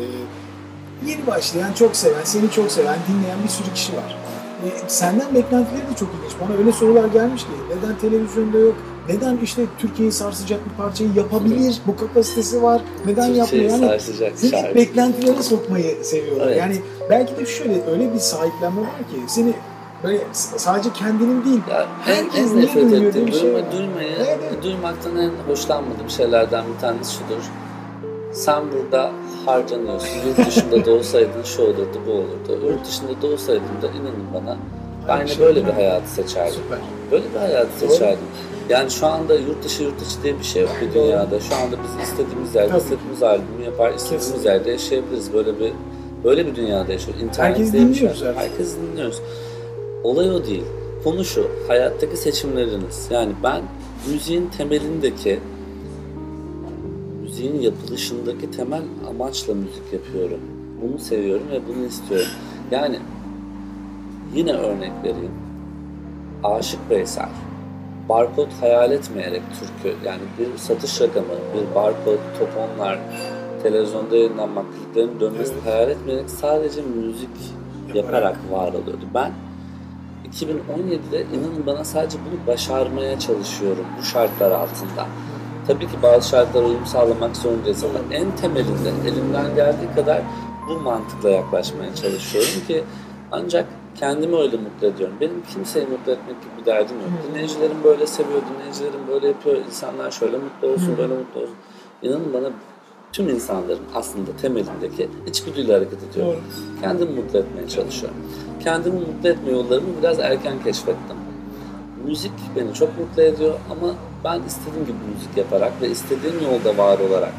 [1.08, 4.18] yeni başlayan, çok seven, seni çok seven, dinleyen bir sürü kişi var.
[4.66, 6.34] Ee, senden beklentileri de çok ilginç.
[6.42, 8.76] Bana öyle sorular gelmiş ki neden televizyonda yok?
[9.10, 11.82] Neden işte Türkiye'yi sarsacak bir parçayı yapabilir?
[11.88, 12.82] Bu kapasitesi var.
[13.06, 13.72] Neden yapmıyor?
[13.72, 14.00] Yani
[14.38, 14.76] seni şarkı.
[14.76, 16.48] beklentilere sokmayı seviyorlar.
[16.48, 16.58] Evet.
[16.58, 19.54] Yani belki de şöyle öyle bir sahiplenme var ki seni
[20.04, 24.64] böyle sadece kendinin değil Ya en, en nefret ettiğim, şey duyma, Evet, evet.
[24.64, 27.44] duymaktan en hoşlanmadığım şeylerden bir tanesi şudur.
[28.34, 29.12] Sen burada
[29.46, 30.18] harcanıyorsun.
[30.28, 32.66] Yurt dışında da olsaydın şu olurdu, bu olurdu.
[32.72, 34.58] Yurt dışında da olsaydım da inanın bana
[35.08, 36.54] ben şey böyle bir hayatı seçerdim.
[36.54, 36.80] Süper.
[37.12, 38.26] Böyle bir hayatı seçerdim.
[38.70, 41.06] Yani şu anda yurt dışı yurt içi diye bir şey yok bir Doğru.
[41.06, 41.40] dünyada.
[41.40, 42.80] Şu anda biz istediğimiz yerde, Tabii.
[42.80, 44.50] istediğimiz albümü yapar, istediğimiz Kesinlikle.
[44.50, 45.34] yerde yaşayabiliriz.
[45.34, 45.74] Böyle bir
[46.24, 47.24] böyle bir dünyada yaşıyoruz.
[47.24, 48.42] İnternet Herkes şey dinliyoruz artık.
[48.42, 49.22] Herkes dinliyoruz.
[50.04, 50.64] Olay o değil.
[51.04, 53.08] Konu şu, hayattaki seçimleriniz.
[53.10, 53.62] Yani ben
[54.12, 55.40] müziğin temelindeki,
[57.36, 60.40] müziğin yapılışındaki temel amaçla müzik yapıyorum.
[60.82, 62.28] Bunu seviyorum ve bunu istiyorum.
[62.72, 63.00] Yani
[64.34, 65.32] yine örnek vereyim.
[66.44, 67.30] Aşık Veysel.
[68.10, 73.00] Barkod hayal etmeyerek türkü, yani bir satış rakamı, bir barkod, toponlar,
[73.64, 75.66] televizyonda yayınlanmak, kliplerin dönmesini Evet.
[75.66, 77.30] hayal etmeyerek sadece müzik
[77.94, 79.06] yaparak var oluyordu.
[79.14, 79.32] Ben
[80.32, 85.06] 2017'de inanın bana sadece bunu başarmaya çalışıyorum bu şartlar altında.
[85.68, 90.22] Tabii ki bazı şartlara uyum sağlamak zorundayız ama en temelinde elimden geldiği kadar
[90.70, 92.84] bu mantıkla yaklaşmaya çalışıyorum ki
[93.32, 95.16] ancak kendimi öyle mutlu ediyorum.
[95.22, 97.10] Benim kimseyi mutlu etmek gibi bir derdim yok.
[97.10, 97.30] Hı.
[97.30, 100.98] Dinleyicilerim böyle seviyor, dinleyicilerim böyle yapıyor, insanlar şöyle mutlu olsun, Hı.
[100.98, 101.56] böyle mutlu olsun.
[102.02, 102.50] İnanın bana
[103.12, 106.34] tüm insanların aslında temelindeki içgüdüyle hareket ediyorum.
[106.34, 106.82] Doğru.
[106.82, 108.18] Kendimi mutlu etmeye çalışıyorum.
[108.64, 111.18] Kendimi mutlu etme yollarımı biraz erken keşfettim.
[112.06, 113.94] Müzik beni çok mutlu ediyor ama
[114.26, 117.34] ben istediğim gibi müzik yaparak ve istediğim yolda var olarak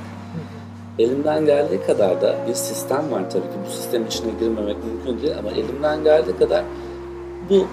[0.99, 5.39] elimden geldiği kadar da bir sistem var tabii ki bu sistemin içine girmemek mümkün değil
[5.39, 6.65] ama elimden geldiği kadar
[7.51, 7.67] bu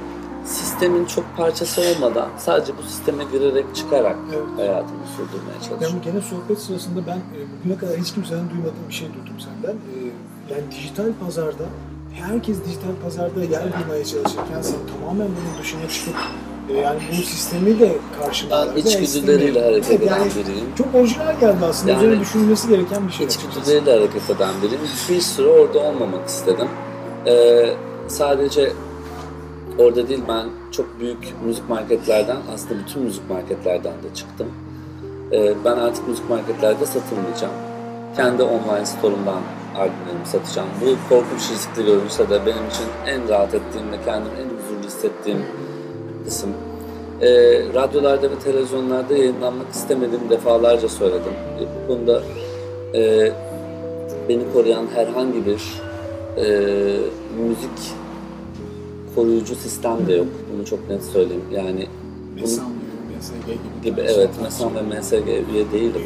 [0.46, 4.48] sistemin çok parçası olmadan sadece bu sisteme girerek çıkarak Evet.
[4.58, 5.88] hayatımı sürdürmeye çalışıyorum.
[5.90, 9.76] Yani gene sohbet sırasında ben e, bugüne kadar hiç kimseden duymadığım bir şey duydum senden.
[9.76, 9.96] E,
[10.52, 11.64] yani dijital pazarda
[12.14, 16.16] herkes dijital pazarda yer bulmaya çalışırken sen tamamen bunun dışına çıkıp
[16.70, 20.66] e, yani bu sistemi de karşılığında Ben içgüdüleriyle hareket eden yani biriyim.
[20.78, 21.92] çok orijinal geldi aslında.
[21.92, 23.26] Yani- Üzerine düşünülmesi gereken bir şey.
[23.26, 24.82] İçgüdüleriyle hareket eden biriyim.
[25.10, 26.68] Bir süre orada olmamak istedim.
[27.28, 27.70] Ee,
[28.08, 28.72] sadece
[29.78, 34.48] orada değil ben çok büyük müzik marketlerden aslında bütün müzik marketlerden de çıktım.
[35.32, 37.54] Ee, ben artık müzik marketlerde satılmayacağım.
[38.16, 39.42] Kendi online store'umdan
[39.76, 40.68] albümlerimi satacağım.
[40.82, 45.38] Bu korkunç riskli görünse de benim için en rahat ettiğim ve kendimi en huzurlu hissettiğim
[46.26, 46.50] kısım.
[47.22, 47.28] Ee,
[47.74, 51.34] radyolarda ve televizyonlarda yayınlanmak istemediğimi defalarca söyledim.
[51.60, 52.24] Ee, bu konuda
[52.96, 53.32] e,
[54.30, 55.82] beni koruyan herhangi bir
[56.38, 56.46] e,
[57.48, 57.94] müzik
[59.16, 60.28] koruyucu sistem de yok.
[60.54, 61.44] Bunu çok net söyleyeyim.
[61.52, 61.88] Yani
[62.36, 63.84] gibi, MSG gibi.
[63.84, 66.02] gibi evet MESAM ve MSG üye değilim.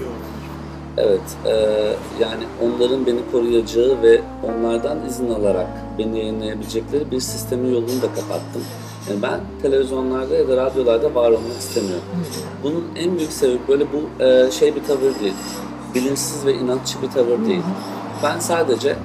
[0.98, 1.52] Evet, e,
[2.22, 8.62] yani onların beni koruyacağı ve onlardan izin alarak beni yayınlayabilecekleri bir sistemin yolunu da kapattım.
[9.10, 12.04] Yani ben televizyonlarda ya da radyolarda var olmak istemiyorum.
[12.64, 15.34] Bunun en büyük sebebi böyle bu e, şey bir tavır değil.
[15.96, 17.64] Bilinçsiz ve inatçı bir tavır değil.
[18.24, 18.96] Ben sadece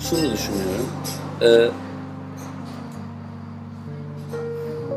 [0.00, 0.86] şunu düşünüyorum.
[1.42, 1.70] E,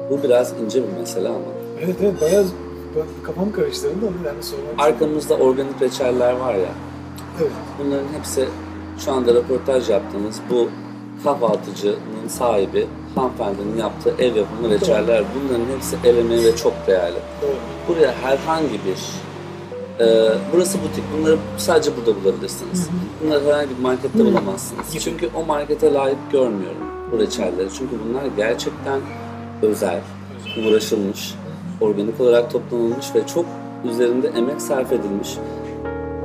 [0.10, 1.38] bu biraz ince bir mesele ama.
[1.82, 2.46] Evet evet bayağı
[3.24, 4.68] kafam karıştırdı ben de sormak.
[4.78, 6.70] Arkamızda organik reçeller var ya.
[7.42, 7.52] Evet.
[7.80, 8.48] Bunların hepsi
[9.00, 10.70] şu anda röportaj yaptığımız bu
[11.24, 15.24] kahvaltıcının sahibi hanımefendinin yaptığı ev yapımı reçeller.
[15.36, 17.18] Bunların hepsi el emeği ve çok değerli.
[17.88, 18.98] Buraya herhangi bir
[20.06, 21.04] e, burası butik.
[21.18, 22.90] Bunları sadece burada bulabilirsiniz.
[23.24, 25.00] Bunları herhangi bir markette bulamazsınız.
[25.00, 27.70] Çünkü o markete layık görmüyorum bu reçelleri.
[27.78, 29.00] Çünkü bunlar gerçekten
[29.62, 30.00] özel,
[30.58, 31.36] uğraşılmış,
[31.82, 33.46] organik olarak toplanılmış ve çok
[33.92, 35.38] üzerinde emek sarf edilmiş,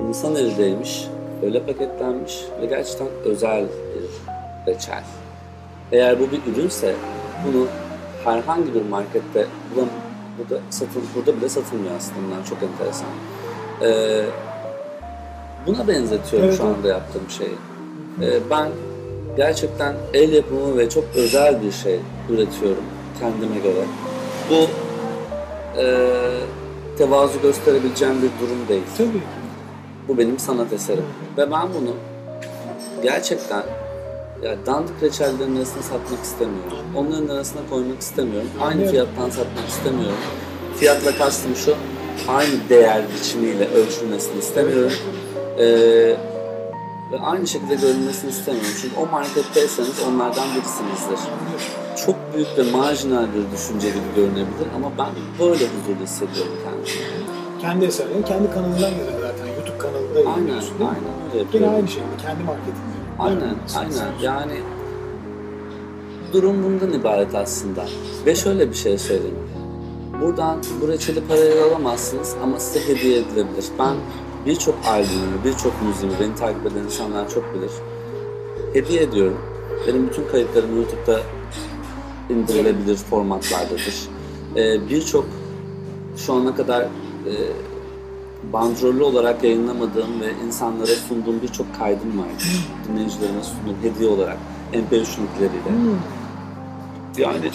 [0.08, 1.06] insan eli değmiş,
[1.42, 5.02] öyle paketlenmiş ve gerçekten özel bir reçel.
[5.92, 6.94] Eğer bu bir ürünse
[7.46, 7.66] bunu
[8.24, 9.88] herhangi bir markette bulam
[10.38, 13.08] burada satın burada bile satılmıyor aslında çok enteresan.
[13.82, 14.24] Ee,
[15.66, 17.54] buna benzetiyorum Evet, şu anda yaptığım şeyi.
[18.22, 18.68] Ee, ben
[19.36, 22.84] gerçekten el yapımı ve çok özel bir şey üretiyorum
[23.20, 23.84] kendime göre.
[24.50, 24.66] Bu
[25.80, 26.08] e,
[26.98, 28.82] tevazu gösterebileceğim bir durum değil.
[28.98, 29.20] Tabii ki.
[30.08, 31.04] Bu benim sanat eserim.
[31.38, 31.94] Ve ben bunu
[33.02, 33.62] gerçekten
[34.42, 36.78] ya dandik reçellerin arasına satmak istemiyorum.
[36.96, 38.48] Onların arasına koymak istemiyorum.
[38.60, 40.18] Aynı fiyattan satmak istemiyorum.
[40.76, 41.74] Fiyatla kastım şu,
[42.28, 44.92] aynı değer biçimiyle ölçülmesini istemiyorum.
[45.58, 45.64] Ee,
[47.12, 48.70] ve aynı şekilde görünmesini istemiyorum.
[48.82, 51.18] Çünkü o marketteyseniz onlardan birisinizdir.
[52.06, 55.08] Çok büyük ve marjinal bir düşünce gibi görünebilir ama ben
[55.40, 57.26] böyle huzurlu hissediyorum kendimi.
[57.60, 59.46] Kendi eserlerini kendi kanalından yazıyor zaten.
[59.56, 60.96] YouTube kanalında Aynen, yayınlıyorsun değil mi?
[60.96, 61.74] aynen öyle Yine yapıyorum.
[61.74, 62.95] aynı şekilde kendi marketinde.
[63.18, 64.12] Aynen, aynen.
[64.22, 64.52] Yani
[66.32, 67.84] durum bundan ibaret aslında.
[68.26, 69.38] Ve şöyle bir şey söyleyeyim.
[70.20, 73.64] Buradan bu reçeli parayla alamazsınız ama size hediye edilebilir.
[73.78, 73.94] Ben
[74.46, 77.70] birçok albümümü, birçok müziğimi beni takip eden insanlar çok bilir.
[78.72, 79.38] Hediye ediyorum.
[79.86, 81.20] Benim bütün kayıtlarım YouTube'da
[82.30, 84.08] indirilebilir formatlardadır.
[84.56, 85.26] Ee, birçok
[86.16, 87.32] şu ana kadar e,
[88.52, 92.26] bandrollü olarak yayınlamadığım ve insanlara sunduğum birçok kaydım var.
[92.88, 94.36] Dinleyicilerime sunduğum hediye olarak
[94.72, 95.70] MP3 linkleriyle.
[95.70, 95.98] Hmm.
[97.18, 97.50] Yani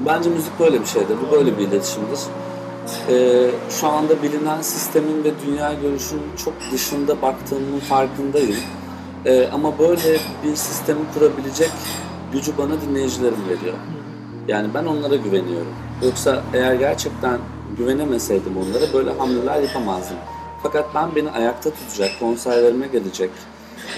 [0.00, 1.16] bence müzik böyle bir şeydir.
[1.26, 2.20] Bu böyle bir iletişimdir.
[3.08, 8.56] Ee, şu anda bilinen sistemin ve dünya görüşünün çok dışında baktığımın farkındayım.
[9.26, 11.70] Ee, ama böyle bir sistemi kurabilecek
[12.32, 13.74] gücü bana dinleyicilerim veriyor.
[14.48, 15.74] Yani ben onlara güveniyorum.
[16.02, 17.38] Yoksa eğer gerçekten
[17.78, 20.16] güvenemeseydim onlara böyle hamleler yapamazdım.
[20.62, 23.30] Fakat ben beni ayakta tutacak, konserlerime gelecek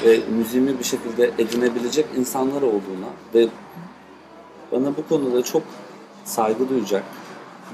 [0.05, 3.49] ve müziğimi bir şekilde edinebilecek insanlar olduğuna ve
[4.73, 5.63] bana bu konuda çok
[6.25, 7.03] saygı duyacak,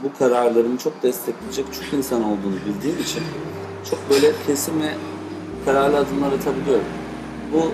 [0.04, 3.22] bu kararlarımı çok destekleyecek çok insan olduğunu bildiğim için
[3.90, 4.94] çok böyle kesin ve
[5.64, 6.84] kararlı adımlar atabiliyorum.
[7.52, 7.72] Bu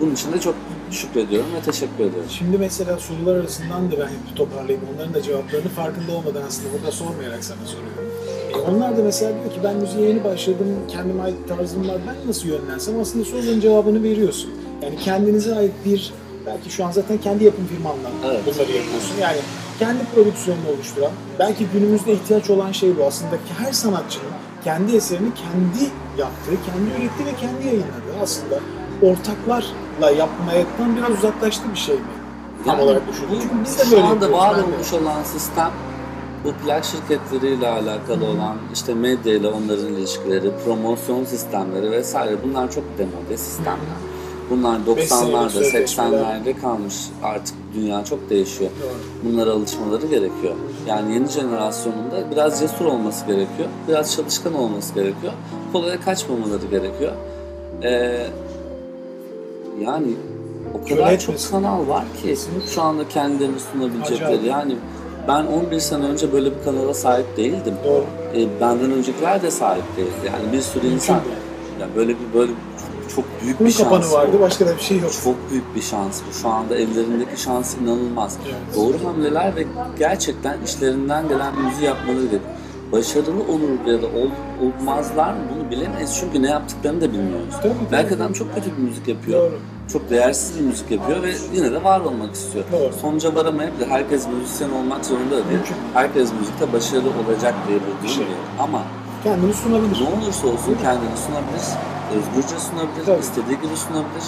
[0.00, 0.54] bunun için de çok
[0.94, 2.30] şükrediyorum ve teşekkür ediyorum.
[2.30, 6.92] Şimdi mesela sorular arasından da ben hep toparlayıp onların da cevaplarını farkında olmadan aslında burada
[6.92, 8.04] sormayarak sana soruyorum.
[8.54, 12.28] E, onlar da mesela diyor ki ben müziğe yeni başladım, kendime ait tarzım var, ben
[12.28, 14.50] nasıl yönlensem aslında soruların cevabını veriyorsun.
[14.82, 16.12] Yani kendinize ait bir,
[16.46, 18.40] belki şu an zaten kendi yapım firmanla Evet.
[18.46, 19.16] bunları yapıyorsun.
[19.20, 19.38] Yani
[19.78, 24.32] kendi prodüksiyonunu oluşturan, belki günümüzde ihtiyaç olan şey bu aslında her sanatçının
[24.64, 28.60] kendi eserini kendi yaptığı, kendi ürettiği ve kendi yayınladığı aslında
[29.10, 32.00] ortaklarla yapmaktan biraz uzaklaştı bir şey mi?
[32.64, 33.38] Tam Yani olarak düşündüm.
[33.42, 35.70] Çünkü biz de Şu böyle anda yapıyoruz, var olmuş olan sistem
[36.44, 42.84] bu plak şirketleriyle alakalı olan işte medya ile onların ilişkileri, promosyon sistemleri vesaire bunlar çok
[42.98, 43.98] demode sistemler.
[44.50, 46.18] Bunlar Beş senelik 90'larda, sözleşmeler.
[46.18, 46.94] 80'lerde kalmış.
[47.22, 48.70] Artık dünya çok değişiyor.
[49.24, 50.54] Bunlara alışmaları gerekiyor.
[50.86, 53.68] Yani yeni jenerasyonunda biraz cesur olması gerekiyor.
[53.88, 55.32] Biraz çalışkan olması gerekiyor.
[55.72, 57.12] Kolaya kaçmamaları gerekiyor.
[57.82, 58.26] Ee,
[59.80, 60.06] yani
[60.74, 61.50] o kadar çok etmesin.
[61.50, 62.66] kanal var ki Kesinlikle.
[62.70, 64.24] şu anda kendilerini sunabilecekleri.
[64.26, 64.46] Acayip.
[64.46, 64.76] Yani
[65.28, 67.74] ben 11 sene önce böyle bir kanala sahip değildim.
[67.84, 68.04] Doğru.
[68.36, 70.10] Ee, benden öncekiler de sahip değildi.
[70.26, 71.16] Yani bir sürü insan.
[71.16, 71.42] Mümkün değil.
[71.80, 72.52] Yani böyle bir böyle
[73.16, 73.84] çok büyük Kum bir şans.
[73.84, 74.14] kapanı bu.
[74.14, 75.10] vardı, başka da bir şey yok.
[75.24, 76.32] Çok büyük bir şans bu.
[76.34, 78.36] Şu anda ellerindeki şans inanılmaz.
[78.46, 78.76] Evet.
[78.76, 79.64] Doğru hamleler ve
[79.98, 82.40] gerçekten işlerinden gelen müziği yapmaları gerekiyor.
[82.92, 84.30] başarılı olur ya da ol,
[84.62, 85.38] olmazlar mı
[85.70, 87.54] bilemeyiz çünkü ne yaptıklarını da bilmiyoruz.
[87.62, 87.92] Tabii, tabii.
[87.92, 89.40] Belki adam çok kötü bir müzik yapıyor.
[89.40, 89.58] Doğru.
[89.92, 92.64] Çok değersiz bir müzik yapıyor ve yine de var olmak istiyor.
[92.72, 92.92] Doğru.
[93.00, 93.86] Sonuca varamayabilir.
[93.86, 95.46] Herkes müzisyen olmak zorunda da değil.
[95.52, 95.76] Mümkün.
[95.94, 98.24] Herkes müzikte başarılı olacak diye bir şey.
[98.58, 98.82] Ama
[99.24, 100.00] Kendini sunabilir.
[100.04, 101.66] ne olursa olsun kendini sunabilir,
[102.16, 103.20] özgürce sunabilir, Tabii.
[103.20, 104.24] istediği gibi sunabilir.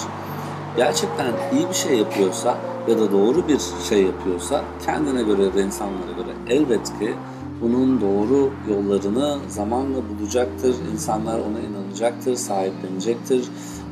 [0.77, 2.55] Gerçekten iyi bir şey yapıyorsa
[2.89, 7.15] ya da doğru bir şey yapıyorsa kendine göre ya da insanlara göre elbet ki
[7.63, 10.75] bunun doğru yollarını zamanla bulacaktır.
[10.93, 13.45] İnsanlar ona inanacaktır, sahiplenecektir.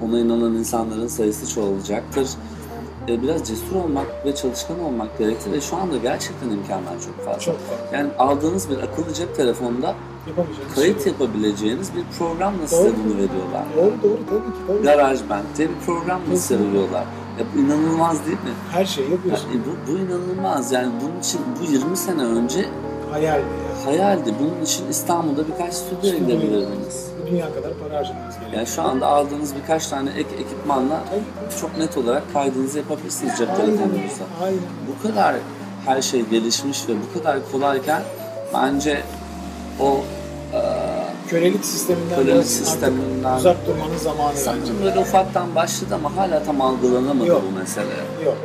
[0.04, 2.28] Ona inanan insanların sayısı çoğalacaktır.
[3.08, 7.40] E, Biraz cesur olmak ve çalışkan olmak gerekir ve şu anda gerçekten imkanlar çok fazla.
[7.40, 7.96] Çok fazla.
[7.96, 9.94] Yani aldığınız bir akıllı cep telefonda
[10.74, 11.12] kayıt şey.
[11.12, 12.92] yapabileceğiniz bir programla size Doğru.
[13.04, 13.64] bunu veriyorlar.
[13.76, 14.58] Doğru doğru tabii ki.
[14.66, 14.82] Tabii.
[14.82, 17.04] GarageBand diye bir programla size veriyorlar.
[17.38, 18.50] Ya bu inanılmaz değil mi?
[18.72, 19.48] Her şeyi yapıyorsun.
[19.48, 20.72] Yani bu, bu inanılmaz.
[20.72, 22.66] Yani bunun için bu 20 sene önce
[23.12, 23.86] Hayal ya.
[23.86, 24.34] hayaldi.
[24.40, 26.12] Bunun için İstanbul'da birkaç stüdyo.
[27.22, 28.52] Bu dünya kadar para harcamanız gerekiyor.
[28.56, 31.60] Yani şu anda aldığınız birkaç tane ek ekipmanla Tabii.
[31.60, 34.24] çok net olarak kaydınızı yapabilirsiniz cep telefonunuzda.
[34.44, 34.58] Aynen.
[34.88, 35.34] Bu kadar
[35.86, 38.02] her şey gelişmiş ve bu kadar kolayken
[38.54, 39.02] bence
[39.80, 39.96] o
[40.52, 40.60] eee
[41.28, 47.26] Kölelik sisteminden Kölelik sisteminden- uzak durmanın zamanı sanırım böyle ufaktan başladı ama hala tam algılanamadı
[47.28, 47.42] Yok.
[47.52, 47.86] bu mesele.
[48.24, 48.36] Yok.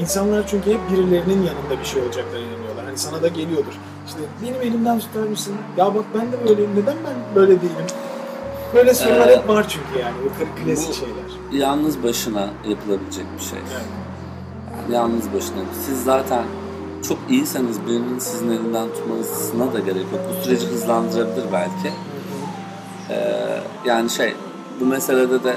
[0.00, 2.84] İnsanlar çünkü hep birilerinin yanında bir şey olacaklarına inanıyorlar.
[2.84, 3.72] Hani sana da geliyordur.
[4.10, 5.54] İşte benim elimden tutar mısın?
[5.76, 6.70] Ya bak ben de böyleyim.
[6.76, 7.86] Neden ben böyle değilim?
[8.74, 10.14] Böyle sorular Ee, hep var çünkü yani.
[10.38, 11.62] Kır- klasik bu- şeyler.
[11.66, 13.58] Yalnız başına yapılabilecek bir şey.
[13.58, 13.82] Evet.
[14.82, 15.56] Yani yalnız başına.
[15.86, 16.42] Siz zaten
[17.08, 20.20] çok iyiseniz birinin sizin elinden tutmasına da gerek yok.
[20.30, 21.92] Bu süreci hızlandırabilir belki.
[23.10, 23.36] Ee,
[23.86, 24.34] yani şey,
[24.80, 25.54] bu meselede de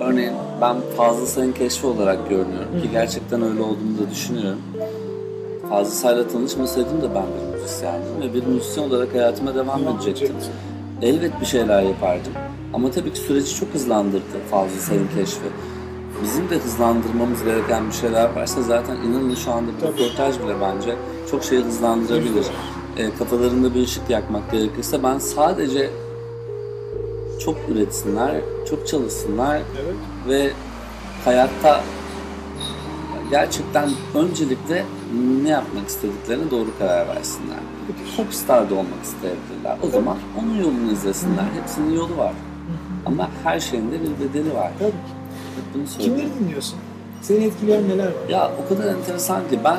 [0.00, 4.58] örneğin ben Fazıl Say'ın keşfi olarak görünüyorum ki gerçekten öyle olduğunu da düşünüyorum.
[5.70, 10.36] Fazıl Say'la tanışmasaydım da ben bir müzisyendim ve bir müzisyen olarak hayatıma devam edecektim.
[11.02, 12.32] Elbet bir şeyler yapardım.
[12.74, 15.40] Ama tabii ki süreci çok hızlandırdı Fazıl Say'ın keşfi.
[16.22, 20.96] Bizim de hızlandırmamız gereken bir şeyler varsa zaten inanın şu anda bir röportaj bile bence
[21.30, 22.46] çok şeyi hızlandırabilir.
[22.96, 25.90] E, kafalarında bir ışık yakmak gerekirse ben sadece
[27.44, 29.94] çok üretsinler, çok çalışsınlar Evet.
[30.28, 30.50] ve
[31.24, 31.80] hayatta
[33.30, 34.84] gerçekten öncelikle
[35.42, 37.56] ne yapmak istediklerine doğru karar versinler.
[38.16, 39.76] Popstar da olmak isteyebilirler.
[39.82, 41.44] O zaman onun yolunu izlesinler.
[41.60, 42.32] Hepsinin yolu var.
[43.06, 44.70] Ama her şeyin de bir bedeli var.
[44.78, 44.88] Tabii.
[44.88, 44.94] Hep
[45.74, 46.22] bunu söylüyorum.
[46.22, 46.78] Kimleri dinliyorsun?
[47.22, 48.28] Seni etkileyen neler var?
[48.28, 49.78] Ya o kadar enteresan ki ben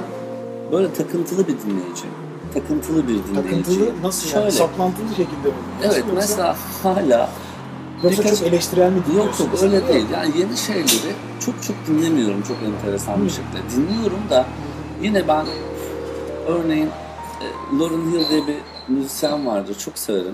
[0.72, 2.14] böyle takıntılı bir dinleyiciyim.
[2.54, 3.36] Takıntılı bir dinleyiciyim.
[3.64, 4.34] Takıntılı nasıl yani?
[4.34, 4.52] Şöyle.
[4.52, 5.54] Saplantılı şekilde mi?
[5.84, 7.30] Evet yoksa- mesela hala
[8.04, 9.44] Yoksa birkaç- çok eleştirel mi Yok dinliyorsun?
[9.46, 10.06] yok öyle değil.
[10.14, 11.14] Yani yeni şeyleri
[11.46, 13.58] çok çok dinlemiyorum çok enteresan bir şekilde.
[13.76, 14.46] Dinliyorum da
[15.02, 15.46] yine ben
[16.48, 16.90] örneğin
[17.42, 18.56] e, Lauryn Hill diye bir
[18.88, 19.76] müzisyen vardır.
[19.80, 20.34] Çok severim.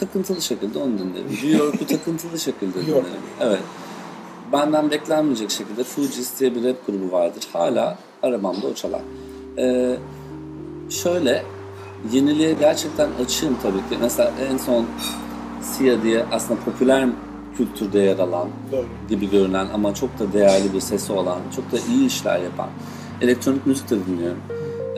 [0.00, 1.28] Takıntılı şekilde onu dinlerim.
[1.30, 3.04] New York'u takıntılı şekilde dinlerim.
[3.40, 3.60] Evet.
[4.52, 7.48] Benden beklenmeyecek şekilde Fugees diye bir rap grubu vardır.
[7.52, 9.00] Hala arabamda o çalar.
[9.58, 9.96] Ee,
[10.90, 11.42] şöyle
[12.12, 13.98] yeniliğe gerçekten açığım tabii ki.
[14.00, 14.86] Mesela en son
[15.62, 17.08] Sia diye aslında popüler
[17.56, 18.84] kültürde yer alan Doğru.
[19.08, 22.68] gibi görünen ama çok da değerli bir sesi olan, çok da iyi işler yapan
[23.20, 24.40] elektronik müzik de dinliyorum.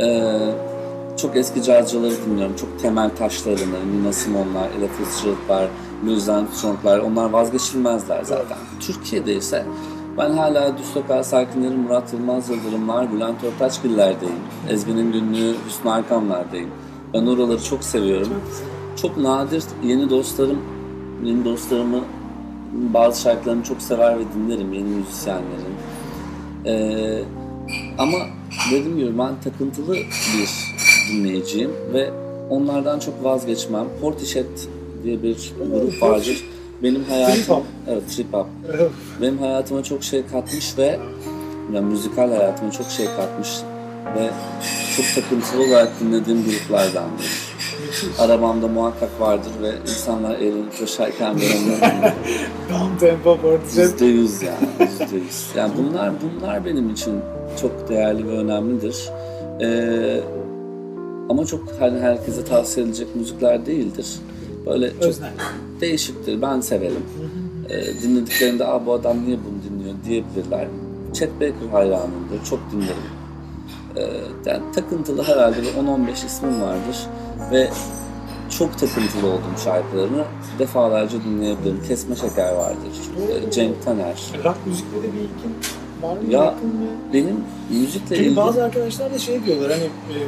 [0.01, 2.57] Ee, çok eski cazcıları dinliyorum.
[2.57, 5.69] Çok temel taşlarını, Nina Simone'lar, Ella Fitzgerald'lar,
[6.07, 8.59] Louis Armstrong'lar onlar vazgeçilmezler zaten.
[8.81, 9.65] Türkiye'de ise
[10.19, 14.35] ben hala Düz Sokağı sakinleri Murat Yılmaz Yıldırımlar, Bülent Ortaçgiller'deyim.
[14.71, 16.71] Ezgi'nin günlüğü Hüsnü Arkamlar'dayım.
[17.15, 18.43] Ben oraları çok seviyorum.
[19.03, 20.59] Çok nadir yeni dostlarım,
[21.25, 22.01] yeni dostlarımı
[22.73, 25.75] bazı şarkılarını çok sever ve dinlerim yeni müzisyenlerin.
[26.67, 27.23] Ee,
[27.99, 28.19] ama
[28.71, 30.49] dediğim gibi ben takıntılı bir
[31.13, 32.11] dinleyiciyim ve
[32.51, 33.87] onlardan çok vazgeçmem.
[34.01, 34.45] Portishead
[35.05, 36.45] diye bir grup vardır.
[36.83, 38.47] Benim hayatım, evet trip hop.
[38.75, 38.91] Evet.
[39.21, 40.99] Benim hayatıma çok şey katmış ve
[41.75, 43.49] yani müzikal hayatıma çok şey katmış
[44.17, 44.31] ve
[44.97, 47.55] çok takıntılı olarak dinlediğim gruplardandır.
[48.19, 52.13] Arabamda muhakkak vardır ve insanlar eğlenip koşarken ben onları.
[52.71, 53.83] Down tempo portre.
[53.83, 54.91] Yüzde yüz yani.
[55.01, 55.47] Yüzde yüz.
[55.57, 57.15] Yani bunlar, bunlar benim için
[57.61, 59.11] çok değerli ve önemlidir.
[59.61, 60.21] Ee,
[61.29, 64.07] ama çok hani herkese tavsiye edilecek müzikler değildir.
[64.67, 65.33] Böyle çok Öznel.
[65.81, 66.43] değişiktir.
[66.43, 67.03] Ben severim.
[67.71, 70.69] Ee, dinlediklerinde Aa, bu adam niye bunu dinliyor diyebilirler.
[71.13, 72.45] Chet Baker hayranımdır.
[72.51, 72.95] Çok dinlerim.
[73.97, 74.01] Ee,
[74.51, 76.97] yani takıntılı herhalde bir 10-15 ismim vardır.
[77.53, 77.69] Ve
[78.59, 80.25] çok takıntılı olduğum şarkılarını
[80.59, 81.83] defalarca dinleyebilirim.
[81.89, 82.77] Kesme Şeker vardır.
[83.47, 84.23] Ee, Cenk Taner.
[84.45, 85.55] Rock müzikte de bir ilkin
[86.05, 86.87] Var mı Ya, yakın mı?
[87.13, 87.37] Benim
[87.71, 88.37] müzikle Çünkü ilgili...
[88.37, 90.19] bazı arkadaşlar da şey diyorlar hani e,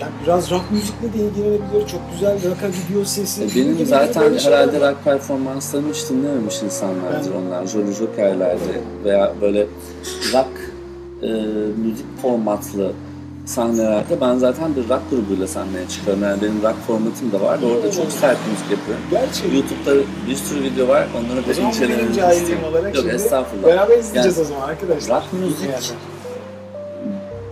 [0.00, 1.86] yani biraz rock müzikle de ilgilenebilir.
[1.86, 3.44] Çok güzel rock'a gidiyor sesi.
[3.44, 7.66] E, Benim zaten şeyler herhalde rock performanslarımı hiç dinlememiş insanlardır Ben- onlar.
[7.66, 9.66] Jolly Joker'lerdi veya böyle
[10.32, 10.48] rock
[11.22, 11.26] e,
[11.86, 12.92] müzik formatlı
[13.46, 16.22] sahnelerde ben zaten bir rock grubuyla sahneye çıkıyorum.
[16.22, 19.04] Yani benim rock formatım da var ve orada çok sert müzik yapıyorum.
[19.10, 19.42] Gerçi.
[19.54, 19.94] YouTube'da
[20.28, 21.06] bir sürü video var.
[21.18, 22.64] Onları O da zaman incelemenizi cahilim istiyorum.
[22.70, 23.66] olarak Yok şimdi estağfurullah.
[23.68, 25.16] beraber izleyeceğiz Yani o zaman arkadaşlar.
[25.22, 26.00] rock müzik- Yani.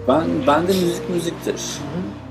[0.09, 1.63] Ben, ben de müzik müziktir.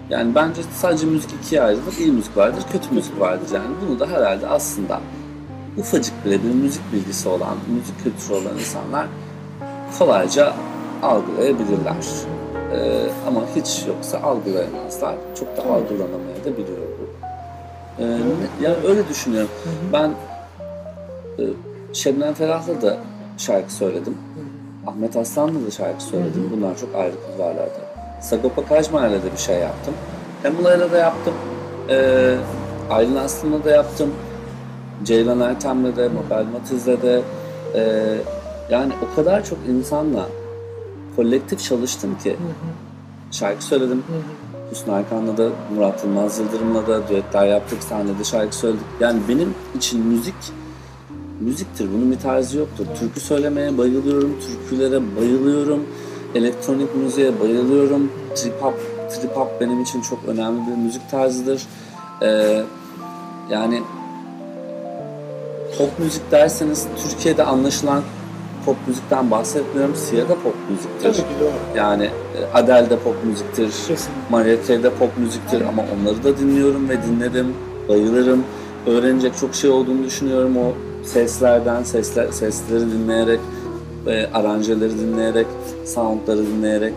[0.10, 1.94] Yani bence sadece müzik ikiye ayrılır.
[2.00, 3.48] İyi müzik vardır, kötü müzik vardır.
[3.54, 5.00] Yani bunu da herhalde aslında
[5.78, 9.06] ufacık bile bir müzik bilgisi olan, müzik kültürü olan insanlar
[10.00, 10.54] kolayca
[11.04, 11.96] algılayabilirler.
[12.74, 15.16] Ee, ama hiç yoksa algılayamazlar.
[15.40, 16.68] Çok da algılanamayabiliyor
[17.00, 17.06] bu.
[18.00, 19.50] Ee, ne- yani öyle düşünüyorum.
[19.94, 20.12] Ben
[21.40, 21.44] e,
[21.94, 22.98] Şebnem Ferah'la da
[23.38, 24.18] şarkı söyledim.
[24.88, 26.50] Ahmet Aslan'la da şarkı söyledim.
[26.58, 27.94] Bunlar çok ayrı kulvarlarda.
[28.22, 29.94] Sagopa Kajmer'le de bir şey yaptım.
[30.46, 31.34] Emmyla'yla da yaptım.
[31.90, 32.36] Ee,
[32.90, 34.12] Aylin Aslı'nla da yaptım.
[35.04, 37.22] Ceylan Ertem'le de, Mabel Matiz'le de.
[37.76, 38.16] Ee,
[38.70, 40.26] yani o kadar çok insanla
[41.16, 42.38] kolektif çalıştım ki
[43.32, 44.04] şarkı söyledim.
[44.72, 48.86] Hüsnü Arkan'la da, Murat Yılmaz Yıldırım'la da düetler yaptık, sahnede şarkı söyledik.
[49.00, 50.36] Yani benim için müzik
[51.40, 51.94] müziktir.
[51.94, 52.86] Bunun bir tarzı yoktur.
[53.00, 55.84] Türkü söylemeye bayılıyorum, türkülere bayılıyorum,
[56.36, 58.12] elektronik müziğe bayılıyorum.
[58.36, 61.64] Trip hop, trip hop benim için çok önemli bir müzik tarzıdır.
[62.22, 62.64] Ee,
[63.50, 63.82] yani
[65.78, 68.04] pop müzik derseniz Türkiye'de anlaşılan
[68.66, 69.96] pop müzikten bahsetmiyorum.
[69.96, 71.04] Sia da pop müziktir.
[71.04, 71.78] Tabii ki doğru.
[71.78, 73.66] Yani e, Adele de pop müziktir.
[73.66, 74.12] Kesinlikle.
[74.30, 77.48] Mariah Carey de pop müziktir ama onları da dinliyorum ve dinledim.
[77.90, 78.44] Bayılırım.
[78.88, 83.40] Öğrenecek çok şey olduğunu düşünüyorum o seslerden, sesler, sesleri dinleyerek,
[84.08, 85.48] e, aranjeleri dinleyerek,
[85.86, 86.94] soundları dinleyerek.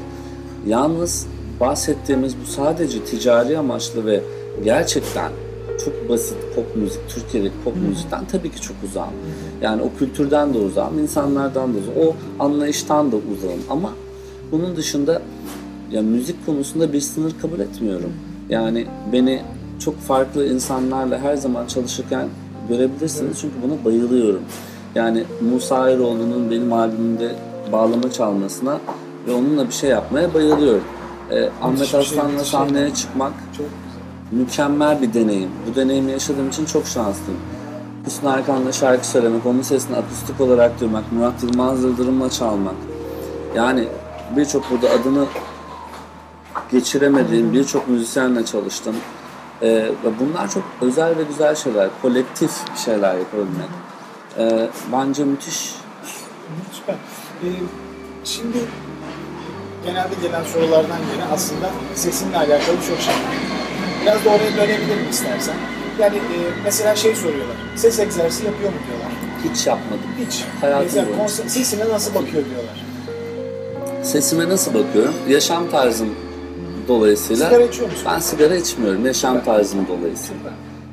[0.67, 1.27] Yalnız
[1.61, 4.21] bahsettiğimiz bu sadece ticari amaçlı ve
[4.65, 5.31] gerçekten
[5.85, 9.13] çok basit pop müzik, Türkiye'deki pop müzikten tabii ki çok uzağım.
[9.63, 12.15] Yani o kültürden de uzağım, insanlardan da uzağım, o
[12.45, 13.93] anlayıştan da uzağım ama
[14.53, 15.23] bunun dışında
[15.91, 18.13] ya müzik konusunda bir sınır kabul etmiyorum.
[18.49, 19.43] Yani beni
[19.79, 22.29] çok farklı insanlarla her zaman çalışırken
[22.69, 24.43] görebilirsiniz çünkü buna bayılıyorum.
[24.95, 27.35] Yani Musa Eroğlu'nun benim albümümde
[27.73, 28.79] bağlama çalmasına
[29.29, 30.85] ve onunla bir şey yapmaya bayılıyorum.
[31.31, 32.45] Ee, Ahmet şey, Aslan'la şey.
[32.45, 33.67] sahneye çıkmak Çok.
[34.31, 35.51] Mükemmel bir deneyim.
[35.71, 37.41] Bu deneyimi yaşadığım için çok şanslıyım.
[38.07, 42.75] Hüsnü Arkan'la şarkı söylemek, onun sesini akustik olarak duymak, Murat Yılmaz Yıldırım'la çalmak.
[43.55, 43.89] Yani
[44.37, 45.27] birçok burada adını
[46.73, 48.97] geçiremediğim birçok müzisyenle çalıştım.
[49.63, 52.51] Ee, ve bunlar çok özel ve güzel şeyler, kolektif
[52.85, 53.69] şeyler yapabilmek.
[54.39, 55.75] Ee, bence müthiş.
[56.73, 56.95] Süper.
[56.95, 57.49] Ee,
[58.25, 58.59] şimdi
[59.87, 63.15] genelde gelen sorulardan biri aslında sesinle alakalı çok şey.
[64.07, 65.55] Biraz da oraya dönebilirim istersen.
[66.01, 67.57] Yani e, mesela şey soruyorlar.
[67.77, 69.13] Ses egzersizi yapıyor mu diyorlar.
[69.45, 70.11] Hiç yapmadım.
[70.27, 70.45] Hiç.
[70.61, 71.23] Hayatım mesela boyunca.
[71.23, 72.85] konser, sesine nasıl bakıyor diyorlar.
[74.03, 75.15] Sesime nasıl bakıyorum?
[75.29, 76.09] Yaşam tarzım
[76.89, 78.05] dolayısıyla Sigara içiyor musun?
[78.07, 80.51] ben sigara içmiyorum yaşam tarzım dolayısıyla.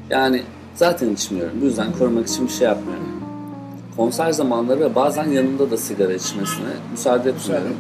[0.10, 0.44] Yani
[0.76, 1.62] zaten içmiyorum.
[1.62, 3.08] Bu yüzden korumak için bir şey yapmıyorum.
[3.98, 7.76] Konser zamanları ve bazen yanımda da sigara içmesine müsaade etmiyorum.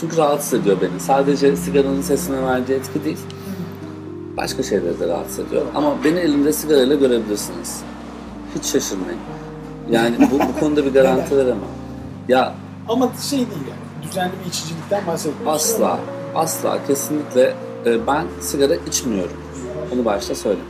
[0.00, 1.00] Çünkü rahatsız ediyor beni.
[1.00, 3.18] Sadece sigaranın sesine verdiği etki değil.
[4.36, 5.62] Başka şeyleri de rahatsız ediyor.
[5.74, 7.82] Ama beni elimde sigarayla görebilirsiniz.
[8.54, 9.18] Hiç şaşırmayın.
[9.90, 11.58] Yani bu, bu konuda bir garanti veremem.
[12.28, 12.54] Ya
[12.88, 14.08] Ama şey değil yani.
[14.10, 15.74] Düzenli bir içicilikten bahsetmiyorsun.
[15.74, 16.00] Asla, ama
[16.34, 17.54] asla kesinlikle
[17.86, 19.36] e, ben sigara içmiyorum.
[19.94, 20.68] Onu başta söyleyeyim.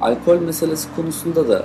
[0.00, 1.64] Alkol meselesi konusunda da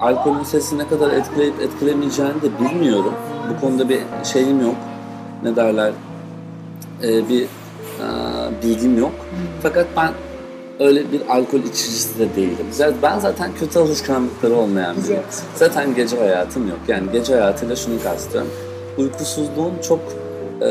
[0.00, 3.12] alkolün sesi ne kadar etkileyip etkilemeyeceğini de bilmiyorum.
[3.50, 4.74] Bu konuda bir şeyim yok.
[5.42, 5.92] Ne derler?
[7.02, 7.48] E, bir e,
[8.62, 9.12] bilgim yok.
[9.62, 10.12] Fakat ben
[10.80, 12.66] öyle bir alkol içicisi de değilim.
[13.02, 15.22] Ben zaten kötü alışkanlıkları olmayan biriyim.
[15.54, 16.78] Zaten gece hayatım yok.
[16.88, 18.50] Yani gece hayatıyla şunu kastediyorum.
[18.98, 20.00] Uykusuzluğun çok
[20.60, 20.66] e,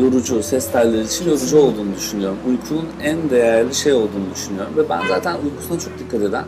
[0.00, 2.36] yorucu, ses telleri için yorucu olduğunu düşünüyorum.
[2.48, 4.72] Uykunun en değerli şey olduğunu düşünüyorum.
[4.76, 6.44] Ve ben zaten uykusuna çok dikkat eden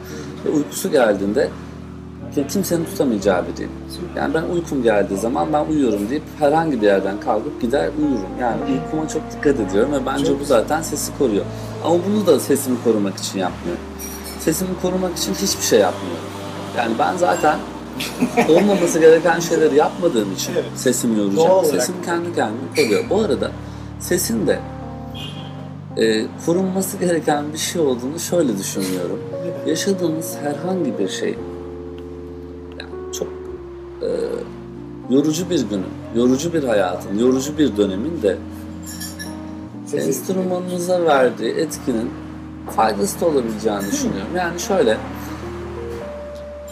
[0.47, 1.49] ve uykusu geldiğinde
[2.35, 3.71] ki- kimsenin tutamayacağı biriyim.
[4.17, 8.31] Yani ben uykum geldiği zaman ben uyuyorum deyip herhangi bir yerden kalkıp gider uyurum.
[8.41, 11.45] Yani uykuma çok dikkat ediyorum ve bence bu zaten sesi koruyor.
[11.85, 13.83] Ama bunu da sesimi korumak için yapmıyorum.
[14.41, 16.25] Sesimi korumak için hiçbir şey yapmıyorum.
[16.77, 17.59] Yani ben zaten
[18.49, 20.65] olmaması gereken şeyleri yapmadığım için Evet.
[20.77, 21.51] sesim Doğal yoracak.
[21.51, 21.67] olarak.
[21.67, 23.05] Sesim kendi kendini koruyor.
[23.11, 23.51] Bu arada
[24.01, 24.59] sesin de
[25.97, 29.19] e, korunması gereken bir şey olduğunu şöyle düşünüyorum.
[29.67, 31.35] Yaşadığınız herhangi bir şey
[32.81, 33.29] yani çok
[34.03, 34.09] e,
[35.15, 38.37] yorucu bir günün, yorucu bir hayatın, yorucu bir dönemin de
[39.95, 42.11] enstrümanınıza verdiği etkinin
[42.77, 44.37] faydası da olabileceğini düşünüyorum.
[44.37, 44.99] Yani şöyle,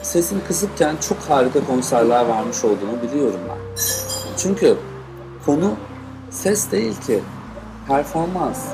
[0.03, 3.83] sesim kısıkken çok harika konserler vermiş olduğumu biliyorum ben.
[4.37, 4.77] Çünkü
[5.47, 5.75] konu
[6.31, 7.21] ses değil ki,
[7.89, 8.65] performans.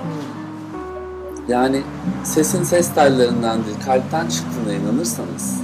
[1.48, 1.82] Yani
[2.24, 5.60] sesin ses tellerinden değil, kalpten çıktığına inanırsanız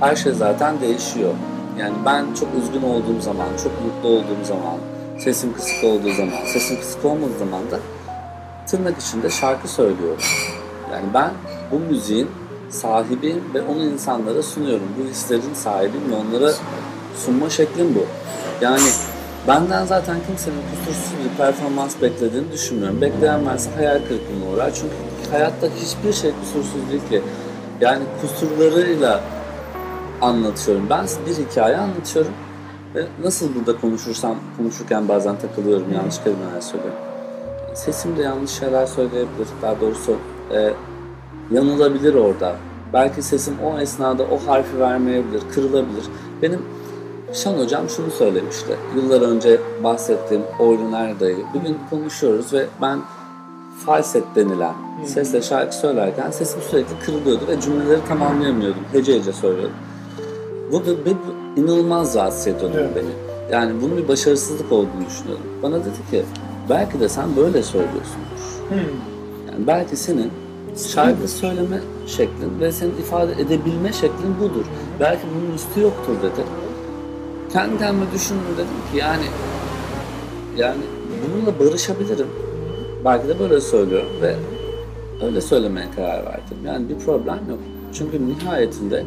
[0.00, 1.34] her şey zaten değişiyor.
[1.78, 4.78] Yani ben çok üzgün olduğum zaman, çok mutlu olduğum zaman,
[5.18, 7.78] sesim kısık olduğu zaman, sesim kısık olmadığı zaman da
[8.76, 10.22] tırnak içinde şarkı söylüyorum.
[10.92, 11.30] Yani ben
[11.70, 12.28] bu müziğin
[12.70, 14.86] sahibiyim ve onu insanlara sunuyorum.
[14.98, 16.52] Bu hislerin sahibiyim ve onlara
[17.16, 18.06] sunma şeklim bu.
[18.64, 18.88] Yani
[19.48, 23.00] benden zaten kimsenin kusursuz bir performans beklediğini düşünmüyorum.
[23.00, 24.74] Bekleyen varsa hayal kırıklığına uğrar.
[24.74, 24.94] Çünkü
[25.30, 27.22] hayatta hiçbir şey kusursuz değil ki.
[27.80, 29.20] Yani kusurlarıyla
[30.20, 30.86] anlatıyorum.
[30.90, 32.32] Ben bir hikaye anlatıyorum
[32.94, 37.13] ve nasıl burada konuşursam konuşurken bazen takılıyorum, yanlış kelimeler söylüyorum.
[37.74, 39.48] Sesim de yanlış şeyler söyleyebilir.
[39.62, 40.16] Daha doğrusu
[40.54, 40.70] e,
[41.50, 42.56] yanılabilir orada.
[42.92, 46.04] Belki sesim o esnada o harfi vermeyebilir, kırılabilir.
[46.42, 46.60] Benim
[47.32, 48.76] Şan hocam şunu söylemişti.
[48.96, 51.44] Yıllar önce bahsettiğim Orlun Erday'ı.
[51.54, 52.98] Bugün konuşuyoruz ve ben
[53.86, 54.74] falset denilen
[55.06, 58.82] sesle şarkı söylerken sesim sürekli kırılıyordu ve cümleleri tamamlayamıyordum.
[58.92, 59.76] Hece hece söylüyordum.
[60.72, 61.16] Bu da bir
[61.56, 62.96] inanılmaz rahatsız ediyordu Evet.
[62.96, 63.10] beni.
[63.52, 65.46] Yani bunun bir başarısızlık olduğunu düşünüyordum.
[65.62, 66.24] Bana dedi ki
[66.70, 68.40] belki de sen böyle söylüyorsundur.
[68.68, 68.78] Hmm.
[69.52, 70.30] Yani belki senin
[70.76, 74.64] şarkı söyleme şeklin ve senin ifade edebilme şeklin budur.
[75.00, 76.46] Belki bunun üstü yoktur dedi.
[77.52, 79.24] Kendi kendime düşündüm dedim ki yani
[80.56, 80.80] yani
[81.26, 82.26] bununla barışabilirim.
[83.04, 84.36] Belki de böyle söylüyorum ve
[85.26, 86.58] öyle söylemeye karar verdim.
[86.66, 87.58] Yani bir problem yok.
[87.92, 89.04] Çünkü nihayetinde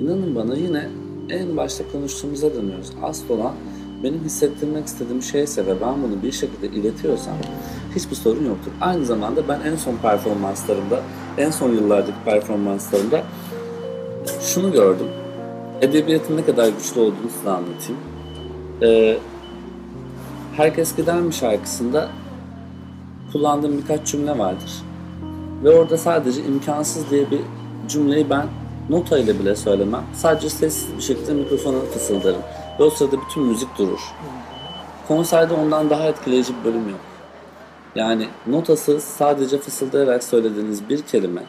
[0.00, 0.88] inanın bana yine
[1.30, 2.92] en başta konuştuğumuza dönüyoruz.
[3.02, 3.52] Asıl olan
[4.04, 7.34] benim hissettirmek istediğim şeyse ve ben bunu bir şekilde iletiyorsam
[7.94, 8.72] hiçbir sorun yoktur.
[8.80, 11.00] Aynı zamanda ben en son performanslarımda,
[11.38, 13.22] en son yıllardaki performanslarımda
[14.40, 15.06] şunu gördüm.
[15.80, 18.00] Edebiyatın ne kadar güçlü olduğunu size anlatayım.
[18.82, 19.18] Ee,
[20.56, 22.08] Herkes Gider mi şarkısında
[23.32, 24.72] kullandığım birkaç cümle vardır.
[25.64, 27.40] Ve orada sadece imkansız diye bir
[27.88, 28.46] cümleyi ben
[28.90, 30.02] nota ile bile söylemem.
[30.14, 32.42] Sadece sessiz bir şekilde mikrofona fısıldarım.
[32.80, 34.00] Ve o sırada bütün müzik durur.
[35.08, 37.00] Konserde ondan daha etkileyici bir bölüm yok.
[37.94, 41.42] Yani notasız sadece fısıldayarak söylediğiniz bir kelime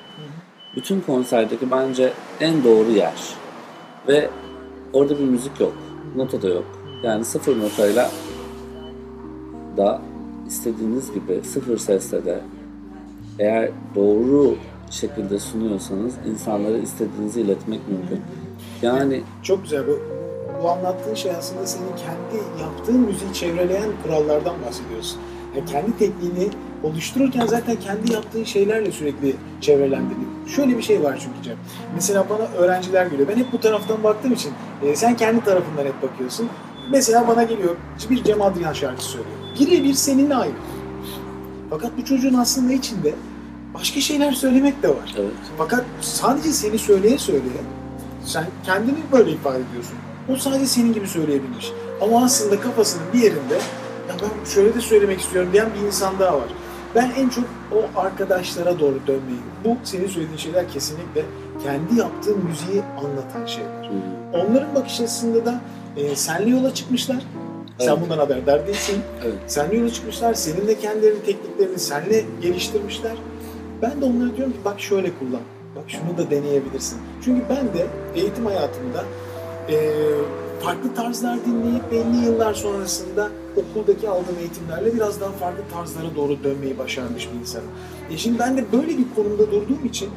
[0.75, 3.13] bütün konserdeki bence en doğru yer.
[4.07, 4.29] Ve
[4.93, 5.73] orada bir müzik yok.
[6.15, 6.65] Nota da yok.
[7.03, 8.11] Yani sıfır notayla
[9.77, 10.01] da
[10.47, 12.39] istediğiniz gibi sıfır sesle de
[13.39, 14.55] eğer doğru
[14.89, 18.21] şekilde sunuyorsanız insanlara istediğinizi iletmek mümkün.
[18.81, 19.87] Yani Çok güzel.
[19.87, 19.99] Bu,
[20.63, 25.19] bu anlattığın şey aslında senin kendi yaptığın müziği çevreleyen kurallardan bahsediyorsun.
[25.55, 26.49] Yani kendi tekniğini
[26.83, 30.47] oluştururken zaten kendi yaptığın şeylerle sürekli çevrelendiriyor.
[30.47, 31.57] Şöyle bir şey var çünkü Cem.
[31.95, 33.27] Mesela bana öğrenciler geliyor.
[33.27, 34.51] Ben hep bu taraftan baktığım için
[34.83, 36.49] e, sen kendi tarafından hep bakıyorsun.
[36.91, 37.75] Mesela bana geliyor
[38.09, 39.37] bir Cem Adrian şarkısı söylüyor.
[39.59, 40.53] Birebir seninle aynı.
[41.69, 43.13] Fakat bu çocuğun aslında içinde
[43.73, 45.15] başka şeyler söylemek de var.
[45.17, 45.31] evet.
[45.57, 47.61] Fakat sadece seni söyleye söyleye
[48.25, 49.95] sen kendini böyle ifade ediyorsun.
[50.29, 51.71] O sadece senin gibi söyleyebilmiş.
[52.01, 53.53] Ama aslında kafasının bir yerinde
[54.09, 56.47] ya ben şöyle de söylemek istiyorum diyen bir insan daha var.
[56.95, 61.25] Ben en çok o arkadaşlara doğru dönmeyi, bu senin söylediğin şeyler kesinlikle
[61.63, 63.89] kendi yaptığın müziği anlatan şeyler.
[64.33, 65.61] Onların bakış açısında da
[65.97, 67.17] e, senle yola çıkmışlar.
[67.79, 67.97] Sen Evet.
[68.01, 68.95] bundan haberdar değilsin.
[69.23, 69.33] Evet.
[69.47, 70.33] Senle yola çıkmışlar.
[70.33, 73.13] Senin de kendilerinin tekniklerini senle geliştirmişler.
[73.81, 75.41] Ben de onlara diyorum ki bak şöyle kullan.
[75.75, 76.97] Bak şunu da deneyebilirsin.
[77.25, 79.03] Çünkü ben de eğitim hayatımda
[79.69, 79.75] e,
[80.61, 86.77] farklı tarzlar dinleyip belli yıllar sonrasında okuldaki aldığım eğitimlerle biraz daha farklı tarzlara doğru dönmeyi
[86.77, 87.67] başarmış bir insanım.
[88.11, 90.09] E şimdi ben de böyle bir konumda durduğum için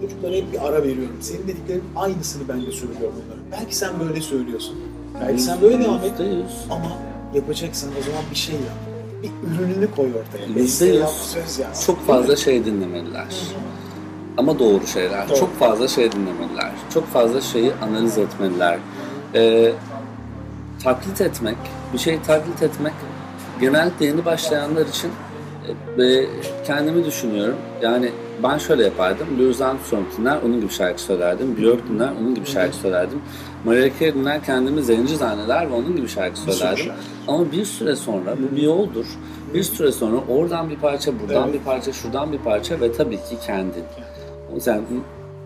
[0.00, 1.16] çocuklara hep bir ara veriyorum.
[1.20, 3.60] Senin dediklerin aynısını ben de söylüyorum onlara.
[3.60, 4.76] Belki sen böyle söylüyorsun.
[5.20, 6.12] Belki sen böyle devam et.
[6.70, 6.92] Ama
[7.34, 8.76] yapacaksan o zaman bir şey yap.
[9.22, 10.56] Bir ürününü koy ortaya.
[10.56, 11.86] Beste yap, söz yaz.
[11.86, 13.26] Çok fazla şey dinlemeliler.
[14.36, 15.28] Ama doğru şeyler.
[15.28, 15.38] Doğru.
[15.38, 16.70] Çok fazla şey dinlemeliler.
[16.94, 18.78] Çok fazla şeyi analiz etmeliler.
[19.34, 19.72] Ee,
[20.82, 21.56] taklit etmek,
[21.92, 22.92] bir şeyi taklit etmek
[23.60, 25.10] genellikle yeni başlayanlar için
[25.98, 26.26] e, e,
[26.66, 27.56] kendimi düşünüyorum.
[27.82, 28.10] Yani
[28.42, 29.26] ben şöyle yapardım.
[29.38, 31.56] Louis Armstrong dinler, onun gibi şarkı söylerdim.
[31.56, 33.20] Björk dinler, onun gibi şarkı söylerdim.
[33.64, 36.92] Mariah Carey dinler, kendimi zenci zanneder ve onun gibi şarkı söylerdim.
[37.28, 39.06] Ama bir süre sonra, bu bir yoldur.
[39.54, 41.54] Bir süre sonra oradan bir parça, buradan Evet.
[41.54, 43.84] bir parça, şuradan bir parça ve tabii ki kendin.
[44.54, 44.82] Yüzden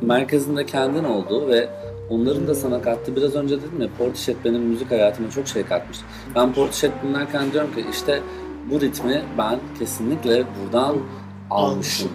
[0.01, 1.69] merkezinde kendin olduğu ve
[2.11, 5.99] Onların da sana kattığı, biraz önce dedim ya Portishead benim müzik hayatıma çok şey katmış.
[6.35, 8.21] Ben Portishead dinlerken diyorum ki işte
[8.71, 10.97] bu ritmi ben kesinlikle buradan
[11.51, 12.11] almışım.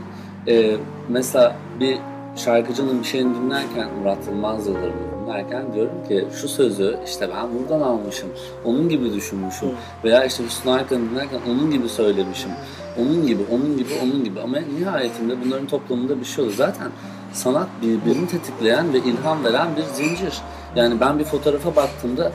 [0.47, 0.75] Ee,
[1.09, 1.97] mesela bir
[2.35, 7.85] şarkıcının bir şeyini dinlerken, Murat Yılmaz Yıldırım'ı dinlerken diyorum ki şu sözü işte ben buradan
[7.85, 8.29] almışım,
[8.65, 9.69] onun gibi düşünmüşüm.
[10.03, 12.51] Veya işte Hüsnü Arkan'ı dinlerken onun gibi söylemişim.
[12.99, 14.41] Onun gibi, onun gibi, onun gibi.
[14.41, 16.57] Ama nihayetinde bunların toplamında bir şey oluyor.
[16.57, 16.87] Zaten
[17.33, 20.41] sanat birbirini tetikleyen ve ilham veren bir zincir.
[20.75, 22.31] Yani ben bir fotoğrafa baktığımda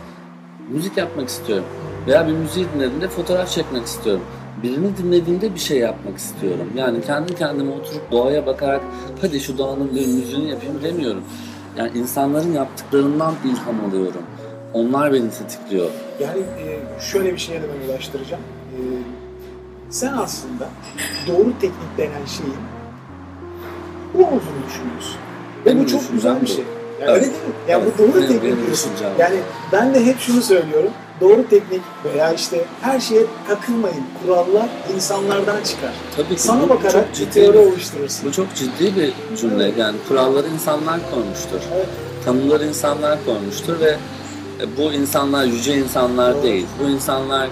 [0.68, 1.64] müzik yapmak istiyorum.
[2.06, 4.22] Veya bir müziği dinlediğimde fotoğraf çekmek istiyorum.
[4.62, 6.72] Birini dinlediğimde bir şey yapmak istiyorum.
[6.76, 8.80] Yani kendi kendime oturup doğaya bakarak
[9.20, 11.22] hadi şu doğanın bir müziğini yapayım demiyorum.
[11.76, 14.22] Yani insanların yaptıklarından ilham alıyorum.
[14.74, 15.90] Onlar beni tetikliyor.
[16.20, 18.42] Yani e, şöyle bir şeye de ben ulaştıracağım.
[19.90, 20.68] Sen aslında
[21.26, 22.54] doğru teknik denen şeyin
[24.14, 25.16] bu olduğunu düşünüyorsun.
[25.66, 26.64] Ve bu çok güzel bir şey.
[27.00, 27.14] Yani Evet.
[27.14, 27.52] Öyle değil mi?
[27.68, 28.90] Yani Evet, bu doğru benim- teknik benim diyorsun.
[29.18, 29.36] Yani
[29.72, 30.90] ben de hep şunu söylüyorum.
[31.20, 34.04] Doğru teknik veya işte her şeye takılmayın.
[34.22, 35.92] Kurallar insanlardan çıkar.
[36.16, 38.28] Tabii ki Sana bu bakarak çok ciddi teori oluşturursun.
[38.28, 39.72] Bu çok ciddi bir cümle.
[39.78, 41.60] Yani kuralları insanlar koymuştur.
[41.74, 41.86] Evet.
[42.24, 43.96] Tanımları insanlar koymuştur ve
[44.78, 46.42] bu insanlar yüce insanlar Doğru.
[46.42, 46.66] değil.
[46.84, 47.48] Bu insanlar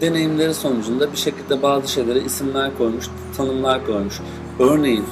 [0.00, 3.04] deneyimleri sonucunda bir şekilde bazı şeylere isimler koymuş,
[3.36, 4.20] tanımlar koymuş.
[4.58, 5.04] Örneğin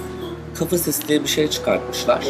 [0.55, 2.27] kafa sesi diye bir şey çıkartmışlar.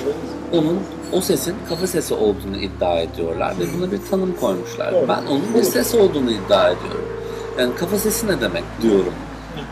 [0.53, 0.81] Onun
[1.13, 4.95] o sesin kafa sesi olduğunu iddia ediyorlar ve buna bir tanım koymuşlar.
[5.09, 7.05] Ben onun bir ses olduğunu iddia ediyorum.
[7.59, 9.13] Yani kafa sesi ne demek diyorum.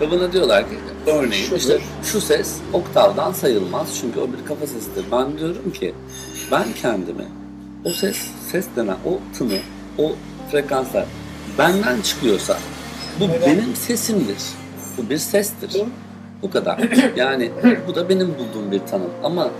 [0.01, 0.77] Ve bana diyorlar ki
[1.07, 5.05] örneğin işte şu ses oktavdan sayılmaz çünkü o bir kafa sesidir.
[5.13, 5.95] Ben diyorum ki
[6.53, 7.25] ben kendimi
[7.85, 8.17] o ses,
[8.53, 9.59] ses denen o tını,
[9.99, 10.13] o
[10.51, 11.05] frekanslar
[11.59, 12.59] benden çıkıyorsa
[13.21, 13.43] bu Neden?
[13.43, 14.39] benim sesimdir.
[14.99, 15.83] Bu bir sestir.
[16.43, 16.79] Bu kadar.
[17.17, 17.51] Yani
[17.89, 19.11] bu da benim bulduğum bir tanım.
[19.25, 19.51] Ama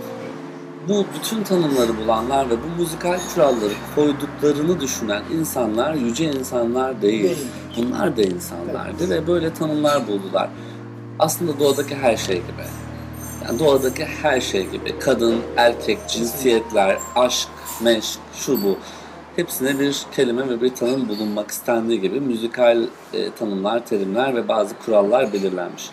[0.87, 7.23] bu bütün tanımları bulanlar ve bu müzikal kuralları koyduklarını düşünen insanlar yüce insanlar değil.
[7.23, 7.37] Değil.
[7.77, 10.49] Bunlar da insanlardı ve böyle tanımlar buldular.
[11.19, 12.63] Aslında doğadaki her şey gibi.
[13.45, 14.99] Yani doğadaki her şey gibi.
[14.99, 17.47] Kadın, erkek, cinsiyetler, aşk,
[17.81, 18.77] meşk, şu bu.
[19.35, 24.77] Hepsine bir kelime ve bir tanım bulunmak istendiği gibi müzikal e, tanımlar, terimler ve bazı
[24.77, 25.89] kurallar belirlenmiş.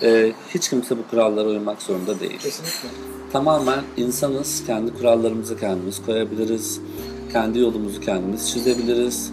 [0.00, 0.10] Hı hı.
[0.10, 2.38] E, hiç kimse bu kurallara uymak zorunda değil.
[2.38, 2.88] Kesinlikle.
[3.32, 6.80] Tamamen insanız, kendi kurallarımızı kendimiz koyabiliriz,
[7.32, 9.32] kendi yolumuzu kendimiz çizebiliriz.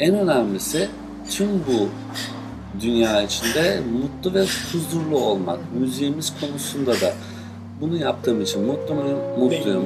[0.00, 0.88] En önemlisi
[1.30, 1.88] tüm bu
[2.80, 5.58] dünya içinde mutlu ve huzurlu olmak.
[5.80, 7.14] Müziğimiz konusunda da
[7.80, 9.18] bunu yaptığım için mutlu muyum?
[9.38, 9.84] Mutluyum.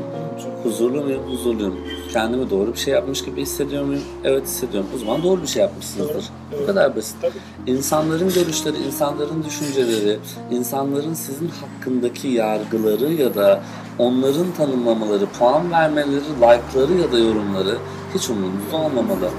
[0.63, 1.23] Huzurlu muyum?
[1.31, 1.79] Huzurluyum.
[2.13, 4.03] Kendimi doğru bir şey yapmış gibi hissediyor muyum?
[4.25, 4.89] Evet hissediyorum.
[4.97, 6.15] O zaman doğru bir şey yapmışsınızdır.
[6.15, 7.17] Doğru, Bu kadar basit.
[7.23, 7.73] Tabii.
[7.77, 10.19] İnsanların görüşleri, insanların düşünceleri,
[10.51, 13.61] insanların sizin hakkındaki yargıları ya da
[13.99, 17.77] onların tanımlamaları, puan vermeleri, like'ları ya da yorumları
[18.15, 19.31] hiç umurunuzda olmamalı.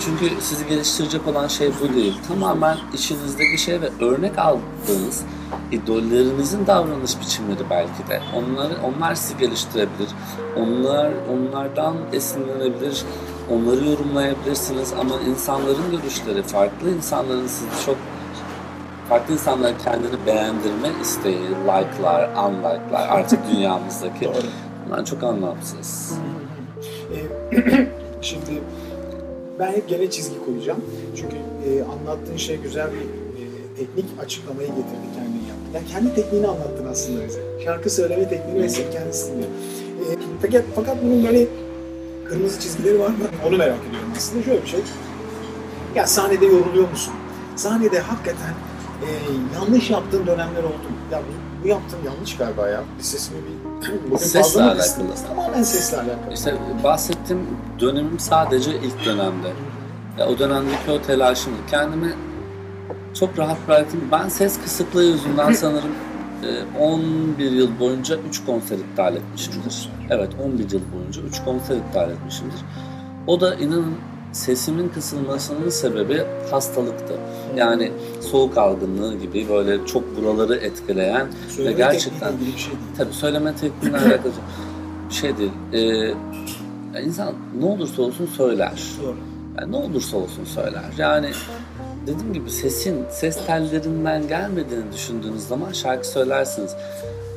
[0.00, 2.14] Çünkü sizi geliştirecek olan şey bu değil.
[2.28, 5.24] Tamamen içinizdeki şey ve örnek aldığınız
[5.72, 8.20] idollerinizin davranış biçimleri belki de.
[8.36, 10.08] Onları, onlar sizi geliştirebilir.
[10.56, 13.04] Onlar onlardan esinlenebilir.
[13.50, 17.96] Onları yorumlayabilirsiniz ama insanların görüşleri, farklı insanların sizi çok
[19.08, 24.30] farklı insanların kendini beğendirme isteği, like'lar, unlike'lar artık dünyamızdaki
[24.86, 26.18] bunlar çok anlamsız.
[27.12, 27.86] Ee,
[28.20, 28.62] Şimdi
[29.58, 30.84] ben hep gene çizgi koyacağım.
[31.16, 33.25] Çünkü e, anlattığın şey güzel bir
[33.76, 35.72] teknik açıklamayı getirdi kendin yaptın.
[35.74, 37.40] Yani kendi tekniğini anlattın aslında bize.
[37.64, 39.48] Şarkı söyleme tekniğini ve sen kendisi dinliyor.
[39.48, 41.46] E, fakat, fakat bunun böyle
[42.28, 43.14] kırmızı çizgileri var mı?
[43.48, 44.42] Onu merak ediyorum aslında.
[44.42, 44.80] Şöyle bir şey.
[45.94, 47.14] Ya sahnede yoruluyor musun?
[47.56, 48.54] Sahnede hakikaten
[49.02, 49.08] e,
[49.54, 50.96] yanlış yaptığın dönemler oldu mu?
[51.12, 52.82] Ya bu, bu yaptığın yanlış galiba ya.
[52.98, 53.66] Bir sesimi bir...
[54.04, 55.06] Bugün Sesle alakalı.
[55.28, 56.34] Tamamen sesle alakalı.
[56.34, 56.54] İşte
[56.84, 57.46] bahsettiğim
[57.80, 59.48] dönemim sadece ilk dönemde.
[60.18, 61.52] Ya o dönemdeki o telaşım.
[61.70, 62.14] Kendimi
[63.18, 64.00] çok rahat bıraktım.
[64.12, 65.90] Ben ses kısıklığı yüzünden sanırım
[66.42, 69.88] e, 11 yıl boyunca 3 konser iptal etmişimdir.
[70.10, 72.58] Evet 11 yıl boyunca 3 konser iptal etmişimdir.
[73.26, 73.94] O da inanın
[74.32, 77.14] sesimin kısılmasının sebebi hastalıktı.
[77.56, 82.82] Yani soğuk algınlığı gibi böyle çok buraları etkileyen Söyleme gerçekten- tekniğiyle ilgili bir şey değil.
[82.98, 84.32] Tabii söyleme tekniğine alakalı
[85.08, 85.52] bir şey değil.
[85.72, 88.72] Ee, insan ne olursa olsun söyler.
[89.02, 89.16] Doğru.
[89.58, 90.84] Yani ne olursa olsun söyler.
[90.98, 91.30] Yani
[92.06, 96.76] dediğim gibi sesin, ses tellerinden gelmediğini düşündüğünüz zaman şarkı söylersiniz.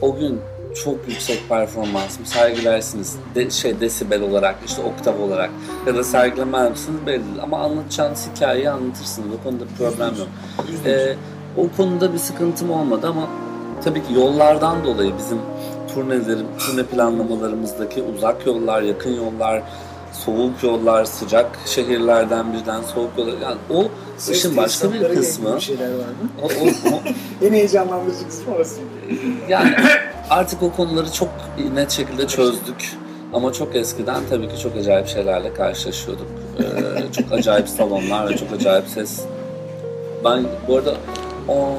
[0.02, 0.42] O gün
[0.84, 3.16] çok yüksek performansım sergilersiniz.
[3.36, 5.50] De, şey desibel olarak, işte oktav olarak
[5.88, 7.44] ya da sergilemez misiniz belli değil.
[7.44, 9.28] Ama anlatacağınız hikayeyi anlatırsınız.
[9.40, 10.28] O konuda problem yok.
[10.86, 11.16] Ee,
[11.58, 13.28] o konuda bir sıkıntım olmadı ama
[13.84, 15.38] tabii ki yollardan dolayı bizim
[15.94, 19.64] turnelerim, turne planlamalarımızdaki uzak yollar, yakın yollar,
[20.26, 23.34] soğuk yollar, sıcak şehirlerden birden soğuk yollar.
[23.42, 23.84] Yani o
[24.18, 25.46] Ses işin başka bir kısmı.
[25.50, 26.30] gibi Bir şeyler var mı?
[26.44, 27.02] O, o- o-
[27.48, 28.76] En heyecanlandırıcı kısmı orası.
[29.50, 29.76] yani
[30.30, 31.30] artık o konuları çok
[31.74, 32.98] net şekilde çözdük.
[33.34, 36.28] Ama çok eskiden tabii ki çok acayip şeylerle karşılaşıyorduk.
[36.60, 39.20] Ee, çok acayip salonlar ve çok acayip ses.
[40.26, 40.94] Ben bu arada
[41.48, 41.76] o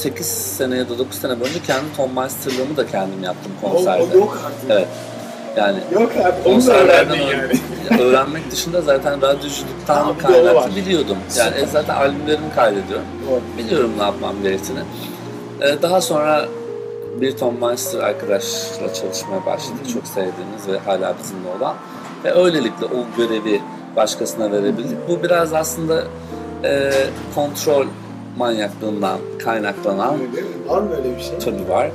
[0.00, 4.02] 8 sene ya da 9 sene boyunca kendi Tom Meister'lığımı da kendim yaptım O, konserde.
[4.14, 4.70] o yok artık.
[4.70, 4.88] Evet.
[5.56, 6.48] Yani Yok abi.
[6.48, 8.02] Onu da öğrendin yani.
[8.02, 11.18] öğrenmek dışında zaten radyoculuktan kaynaklı biliyordum.
[11.38, 11.66] Yani Süper.
[11.66, 13.06] zaten albümlerimi kaydediyorum.
[13.30, 13.40] Doğru.
[13.58, 14.80] Biliyorum ne yapmam gerektiğini.
[15.60, 16.44] Ee, daha sonra
[17.20, 19.88] bir Tom Meister arkadaşla çalışmaya başladık.
[19.94, 21.74] Çok sevdiğimiz ve hala bizimle olan.
[22.24, 23.62] Ve öylelikle o görevi
[23.96, 24.98] başkasına verebildik.
[25.08, 26.04] Bu biraz aslında
[26.64, 26.90] e,
[27.34, 27.86] kontrol
[28.38, 30.68] manyaklığından kaynaklanan Öyle değil mi?
[30.68, 31.38] Var mı öyle bir şey?
[31.38, 31.90] tabii var.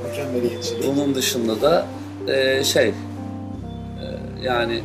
[0.86, 1.86] Bunun dışında da
[2.28, 2.94] e, şey e,
[4.42, 4.80] yani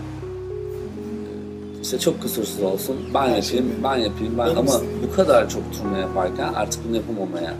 [1.82, 2.95] işte çok kusursuz olsun.
[3.14, 4.38] Ben Her yapayım şey ben yapayım.
[4.38, 7.53] Ben Benim ama bu kadar çok turne yaparken artık bunu yapamamaya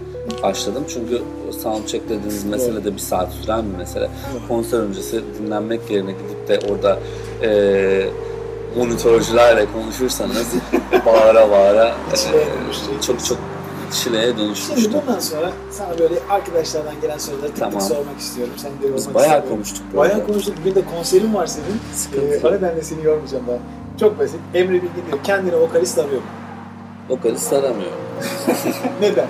[0.44, 0.84] başladım.
[0.88, 1.22] Çünkü
[1.64, 4.04] soundcheck dediğiniz mesele de bir saat süren bir mesele.
[4.04, 4.48] Doğru.
[4.48, 7.00] konser öncesi dinlenmek yerine gidip de orada
[7.44, 8.10] e,
[8.78, 10.54] monitörcülerle konuşursanız
[11.06, 13.38] bağıra bağıra e, çok çok
[13.92, 14.94] çileye Şimdi dönüşmüştü.
[14.94, 17.82] bundan sonra sana böyle arkadaşlardan gelen soruları tık Tamam.
[17.82, 18.54] sormak istiyorum.
[18.58, 19.50] Sen de Biz yormak bayağı istiyorum.
[19.50, 19.84] konuştuk.
[19.98, 20.26] Bayağı arada.
[20.28, 20.56] konuştuk.
[20.62, 21.66] Bugün de konserin var senin.
[21.94, 23.58] Sıkıntı Ee, o nedenle seni yormayacağım daha.
[24.00, 24.40] Çok basit.
[24.54, 25.20] Emre Bilgin diyor.
[25.24, 26.28] Kendine vokalist arıyor mu?
[27.10, 27.92] Vokalist aramıyor.
[29.02, 29.28] Neden?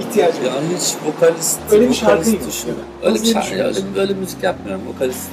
[0.00, 0.60] İhtiyacım Ya var.
[0.76, 2.40] hiç vokalist, Öyle bir şarkı yok.
[3.02, 4.82] Öyle bir şarkı, öyle, öyle müzik yapmıyorum.
[4.94, 5.28] Vokalist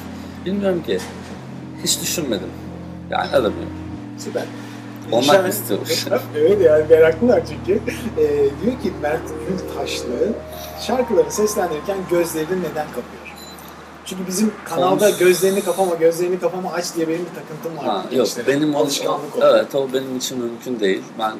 [0.45, 0.99] bilmiyorum ki.
[1.84, 2.47] Hiç düşünmedim.
[3.09, 3.70] Yani aramıyorum.
[4.18, 4.43] Süper.
[5.16, 6.05] Onlar Şarkı- istiyormuş.
[6.36, 7.82] evet yani meraklılar çünkü.
[8.18, 8.28] Ee,
[8.63, 10.34] diyor ki Mert Gültaşlı
[10.82, 13.36] şarkıları seslendirirken gözlerini neden kapıyor?
[14.05, 17.86] Çünkü bizim kanalda Kons- gözlerini kapama, gözlerini kapama aç diye benim bir takıntım var.
[17.86, 19.45] Ha, yok İşte benim alışkanlık oldu.
[19.53, 21.03] evet o benim için mümkün değil.
[21.20, 21.34] Ben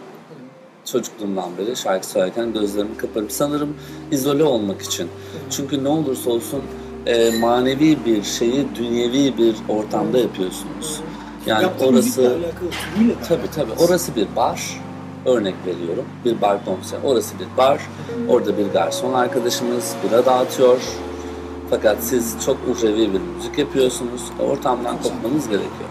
[0.86, 3.30] çocukluğumdan beri şarkı söylerken gözlerimi kaparım.
[3.30, 3.76] Sanırım
[4.12, 5.08] izole olmak için.
[5.50, 6.62] Çünkü ne olursa olsun
[7.06, 11.02] e, manevi bir şeyi dünyevi bir ortamda yapıyorsunuz.
[11.46, 13.48] Yani Yaptığın müzikle orası alakalı.
[13.56, 13.72] tabii.
[13.84, 14.82] Orası bir bar.
[15.26, 16.06] Örnek veriyorum.
[16.26, 17.00] Bir bar konser.
[17.04, 17.82] Orası bir bar.
[18.30, 20.78] Orada bir garson arkadaşımız bira dağıtıyor.
[21.70, 24.22] Fakat siz çok uhrevi bir müzik yapıyorsunuz.
[24.40, 25.90] Ortamdan kopmanız gerekiyor.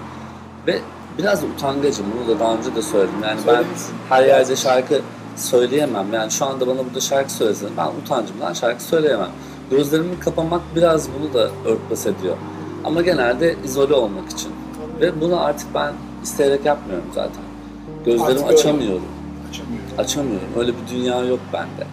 [0.67, 0.79] Ve
[1.19, 2.07] biraz utangacım.
[2.17, 3.23] Bunu da daha önce de söyledim.
[3.23, 3.65] Yani ben
[4.09, 5.01] her yerde şarkı
[5.37, 6.07] söyleyemem.
[6.13, 9.31] Yani şu anda bana burada şarkı söylesen ben utancımdan şarkı söyleyemem.
[9.71, 12.37] Gözlerimi kapamak biraz bunu da örtbas ediyor.
[12.85, 14.53] Ama genelde izole olmak için.
[15.01, 15.93] Ve bunu artık ben
[16.23, 17.43] isteyerek yapmıyorum zaten.
[18.05, 18.55] Gözlerimi Artık öyle.
[18.59, 19.03] açamıyorum.
[19.51, 19.99] Açamıyorum.
[19.99, 20.49] Açamıyorum.
[20.59, 21.87] Öyle bir dünya yok bende.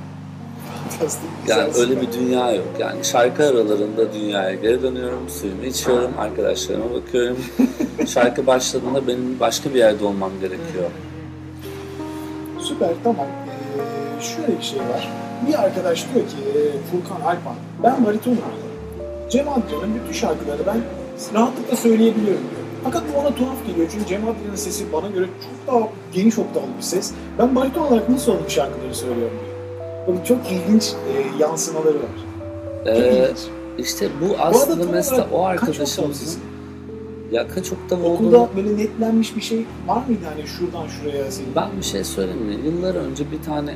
[0.89, 1.29] Fantastik.
[1.47, 2.01] Yani öyle süper.
[2.01, 2.67] bir dünya yok.
[2.79, 7.37] Yani şarkı aralarında dünyaya geri dönüyorum, suyumu içiyorum, arkadaşlarıma bakıyorum.
[8.07, 10.89] şarkı başladığında benim başka bir yerde olmam gerekiyor.
[12.59, 13.25] Süper tamam.
[14.19, 15.09] Ee, şöyle bir şey var.
[15.47, 19.29] Bir arkadaş diyor ki e, Furkan Alpan ben baritonum diyor.
[19.29, 20.81] Cem Adrian'ın bütün şarkıları ben
[21.33, 22.60] rahatlıkla söyleyebiliyorum diyor.
[22.83, 26.63] Fakat bu ona tuhaf geliyor çünkü Cem Adrian'ın sesi bana göre çok daha geniş oktalı
[26.77, 27.11] bir ses.
[27.39, 29.57] Ben bariton olarak nasıl onun şarkıları söylüyorum diyor.
[30.07, 32.17] Bakın çok ilginç e, yansımaları var.
[32.85, 33.37] Çok Ee, ilginç.
[33.77, 36.39] işte bu Bu aslında tam mesela o arkadaşımızın
[37.31, 41.55] ya kaç oktav Okulda olduğunu böyle netlenmiş bir şey var mıydı hani şuradan şuraya senin?
[41.55, 42.55] ben bir şey söyleyeyim mi?
[42.65, 43.75] Yıllar önce bir tane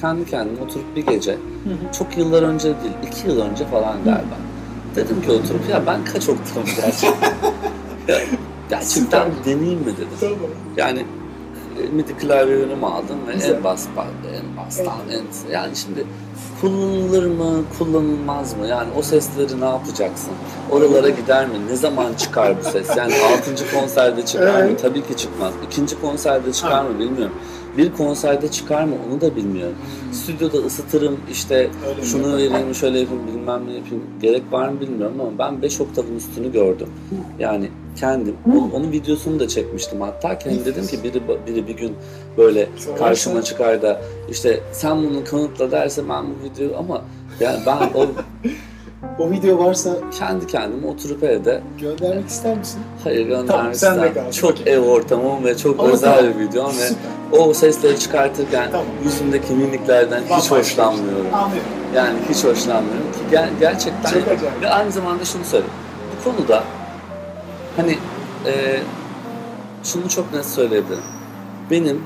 [0.00, 1.36] kendi kendime oturup bir gece Hı
[1.70, 1.92] hı.
[1.98, 4.36] çok yıllar önce değil, iki yıl önce falan galiba.
[4.96, 7.32] Dedim ki oturup ya ben kaç oktavım gerçekten?
[8.08, 8.18] Ya,
[8.70, 9.44] gerçekten Süper.
[9.44, 10.08] deneyeyim mi dedim.
[10.20, 10.36] Tamam.
[10.76, 11.04] Yani
[11.82, 13.54] e, MIDI klavyemi aldım ve Güzel.
[13.54, 13.86] en bas,
[14.40, 16.04] en bastan en yani şimdi
[16.60, 18.66] kullanılır mı, kullanılmaz mı?
[18.66, 20.30] Yani o sesleri ne yapacaksın?
[20.70, 21.54] Oralara gider mi?
[21.70, 22.96] Ne zaman çıkar bu ses?
[22.96, 23.74] Yani 6.
[23.74, 24.68] konserde çıkar mı?
[24.68, 24.82] Evet.
[24.82, 25.52] Tabii ki çıkmaz.
[25.66, 27.34] İkinci konserde çıkar mı bilmiyorum.
[27.78, 29.76] Bir konserde çıkar mı onu da bilmiyorum.
[30.12, 32.54] Stüdyoda ısıtırım işte Öyle mi şunu yapalım?
[32.54, 34.04] vereyim, şöyle yapayım, bilmem ne yapayım.
[34.22, 36.88] Gerek var mı bilmiyorum ama ben 5 oktavın üstünü gördüm.
[37.38, 38.36] Yani kendim.
[38.46, 40.38] Onun, onun videosunu da çekmiştim hatta.
[40.38, 41.94] Kendim dedim ki biri, biri bir gün
[42.36, 42.68] böyle
[42.98, 44.00] karşıma çıkar da
[44.30, 47.02] işte sen bunu kanıtla derse ben bu videoyu ama
[47.40, 48.06] yani ben o
[49.18, 52.80] O video varsa kendi kendime oturup evde göndermek ister misin?
[53.04, 54.14] hayır göndermek Tamam, sen de istemem.
[54.14, 56.32] kalsın, Çok ev ortamım ve çok Ama özel tamam.
[56.34, 56.88] bir video ve
[57.38, 58.86] o sesleri çıkartırken Tamam.
[59.04, 61.34] yüzümdeki mimiklerden hiç Bambaşka hoşlanmıyorum.
[61.34, 61.70] Anlıyorum.
[61.94, 64.62] Yani hiç hoşlanmıyorum ki ger- gerçekten Çok acayip.
[64.62, 65.74] ve aynı zamanda şunu söyleyeyim.
[66.20, 66.64] Bu konuda
[67.76, 67.98] hani
[68.46, 68.80] e,
[69.84, 71.02] şunu çok net söyleyebilirim.
[71.70, 72.02] Benim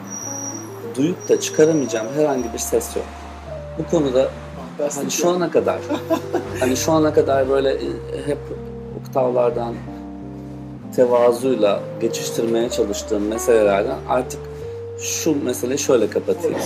[0.96, 3.04] duyup da çıkaramayacağım herhangi bir ses yok.
[3.78, 4.28] Bu konuda.
[4.90, 5.78] Hani şu ana kadar.
[6.60, 7.86] hani şu ana kadar böyle e,
[8.26, 8.38] hep
[9.00, 9.74] oktavlardan
[10.96, 14.40] tevazuyla geçiştirmeye çalıştığım meselelerden artık
[14.98, 16.58] şu meseleyi şöyle kapatayım.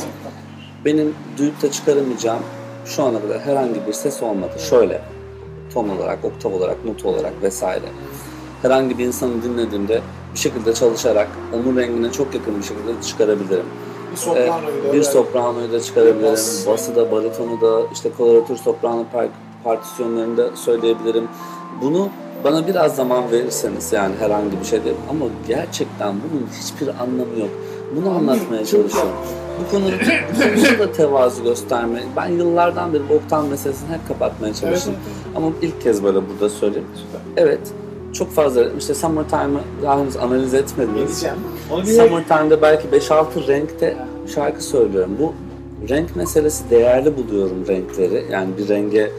[0.85, 1.15] Benim
[1.63, 2.43] da çıkaramayacağım
[2.85, 4.53] şu ana kadar herhangi bir ses olmadı.
[4.71, 5.01] Şöyle
[5.75, 7.87] ton olarak, oktav olarak, not olarak vesaire.
[8.63, 10.01] Herhangi bir insanı dinlediğimde
[10.35, 13.67] bir şekilde çalışarak onun rengine çok yakın bir şekilde çıkarabilirim.
[14.17, 16.33] Bir sopranoyu da bir öyle- sopranoyu da çıkarabilirim.
[16.33, 16.67] Bas.
[16.67, 19.29] Bası da, baritonu da, işte koloratür, soprano par-
[19.65, 21.29] partisyonlarını da söyleyebilirim.
[21.83, 22.09] Bunu
[22.45, 24.97] bana biraz zaman verirseniz yani herhangi bir şey değil.
[25.11, 27.49] Ama gerçekten bunun hiçbir anlamı yok.
[27.97, 29.13] Bunu anlatmaya çalışıyorum.
[29.67, 32.03] Bu konuda da tevazu gösterme.
[32.17, 34.95] Ben yıllardan beri bu oktan meselesini hep kapatmaya çalıştım.
[34.97, 36.89] evet, Ama ilk kez böyle burada söyleyeyim.
[37.37, 37.61] Evet,
[38.19, 41.25] çok fazla işte Summertime'ı daha henüz analiz etmediniz.
[41.97, 43.97] Summertime'da belki 5-6 renkte
[44.35, 45.17] şarkı söylüyorum.
[45.21, 45.33] Bu
[45.89, 48.25] renk meselesi değerli buluyorum renkleri.
[48.31, 49.11] Yani bir renge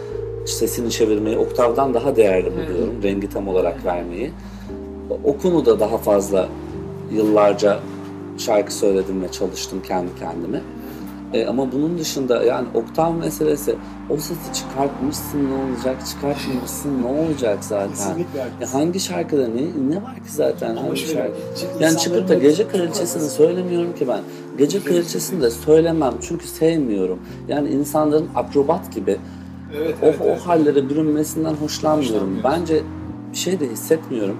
[0.45, 3.03] sesini çevirmeyi oktavdan daha değerli buluyorum.
[3.03, 4.31] Rengi tam olarak vermeyi.
[5.23, 6.49] O konuda daha fazla
[7.11, 7.79] yıllarca
[8.37, 10.61] şarkı söyledim ve çalıştım kendi kendime.
[11.33, 13.75] E, ama bunun dışında yani oktav meselesi
[14.09, 18.17] o sesi çıkartmışsın ne olacak, çıkartmamışsın ne olacak zaten.
[18.61, 21.33] Ya hangi şarkıda ne, ne var ki zaten Ama hangi şarkı?
[21.79, 24.19] Yani çıkıp da gece kraliçesini söylemiyorum ki ben.
[24.57, 27.19] Gece kraliçesini de söylemem çünkü sevmiyorum.
[27.47, 29.17] Yani insanların akrobat gibi
[29.75, 30.41] Evet, o, evet, o evet.
[30.41, 32.39] hallere bürünmesinden hoşlanmıyorum.
[32.43, 32.83] Bence
[33.31, 34.37] bir şey de hissetmiyorum.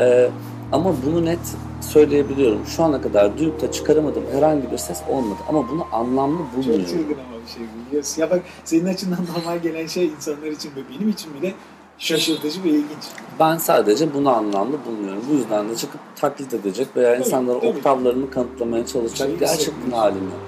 [0.00, 0.28] Ee,
[0.72, 1.38] ama bunu net
[1.80, 2.66] söyleyebiliyorum.
[2.66, 5.38] Şu ana kadar duyup da çıkaramadığım herhangi bir ses olmadı.
[5.48, 6.84] Ama bunu anlamlı Çok bulmuyorum.
[6.86, 8.22] çılgın ama bir şey biliyorsun.
[8.22, 11.54] Ya bak senin açından normal gelen şey insanlar için ve benim için bile
[11.98, 13.04] şaşırtıcı ve ilginç.
[13.40, 15.22] Ben sadece bunu anlamlı bulmuyorum.
[15.30, 17.68] Bu yüzden de çıkıp taklit edecek veya Tabii, insanlara tabii.
[17.70, 20.40] oktavlarını kanıtlamaya çalışacak Şeyi gerçekten halim yok.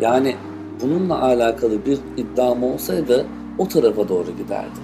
[0.00, 0.36] Yani
[0.82, 3.26] bununla alakalı bir iddiam olsaydı
[3.58, 4.82] o tarafa doğru giderdim.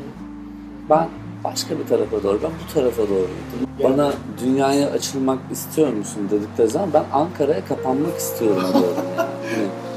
[0.90, 1.08] Ben
[1.44, 3.68] başka bir tarafa doğru, ben bu tarafa doğru gittim.
[3.78, 4.12] Yani- Bana
[4.44, 9.28] dünyaya açılmak istiyor musun dedikleri zaman ben Ankara'ya kapanmak istiyorum diyorum yani.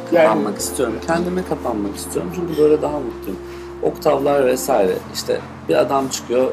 [0.05, 0.95] Hani Yani- kapanmak istiyorum.
[1.07, 3.39] Kendime kapanmak istiyorum çünkü böyle daha mutluyum.
[3.83, 4.93] Oktavlar vesaire.
[5.13, 5.39] İşte
[5.69, 6.47] bir adam çıkıyor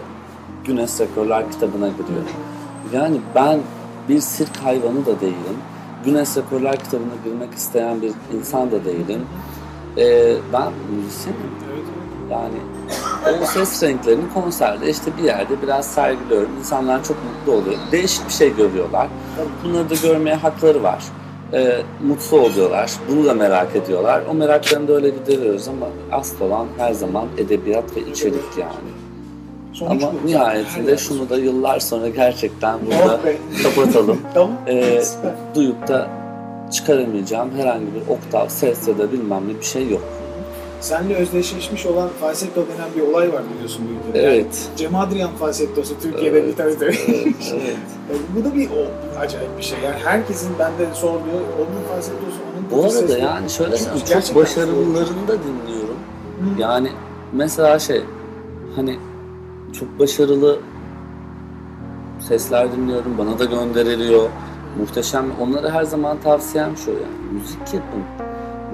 [0.65, 2.23] Güneş Rekorlar kitabına giriyor.
[2.93, 3.61] Yani ben
[4.09, 5.57] bir sirk hayvanı da değilim.
[6.05, 9.27] Güneş Rekorlar kitabına girmek isteyen bir insan da değilim.
[9.99, 11.41] Ee, ben müzisyenim.
[11.73, 11.85] Evet.
[12.31, 12.55] Yani
[13.43, 16.51] o ses renklerini konserde işte bir yerde biraz sergiliyorum.
[16.59, 17.79] İnsanlar çok mutlu oluyor.
[17.93, 19.09] Değişik bir şey görüyorlar.
[19.65, 21.05] Bunları da görmeye hakları var.
[21.53, 22.93] Ee, mutlu oluyorlar.
[23.09, 24.23] Bunu da merak ediyorlar.
[24.31, 28.91] O meraklarını da öyle gideriyoruz ama asıl olan her zaman edebiyat ve içerik yani.
[29.73, 30.27] Sonuç Ama bu.
[30.27, 33.21] nihayetinde şunu da yıllar sonra gerçekten burada
[33.63, 34.21] kapatalım.
[34.35, 34.53] Tamam.
[34.69, 35.03] Ee,
[35.55, 36.09] duyup da
[36.73, 40.03] çıkaramayacağım herhangi bir oktav, ses ya da bilmem ne bir şey yok.
[40.81, 44.27] Seninle özdeşleşmiş olan falsetto denen bir olay var biliyorsun bu ülkede.
[44.27, 44.69] Evet.
[44.77, 46.85] Cem Adrian falsettosu Türkiye'de Evet, bir tabii.
[46.85, 47.77] Evet, evet.
[48.37, 49.79] bu da bir o, acayip bir şey.
[49.85, 55.37] Yani herkesin bende sorduğu onun falsettosu, onun Bu arada yani şöyle söyleyeyim, çok başarılılarını da
[55.43, 55.97] dinliyorum.
[56.41, 56.61] Hı.
[56.61, 56.89] Yani
[57.33, 58.03] mesela şey
[58.77, 58.99] hani
[59.81, 60.59] çok başarılı
[62.29, 63.19] sesler dinliyorum.
[63.19, 64.29] Bana da gönderiliyor.
[64.79, 65.25] Muhteşem.
[65.41, 67.33] Onlara her zaman tavsiyem şu yani.
[67.33, 68.03] Müzik yapın.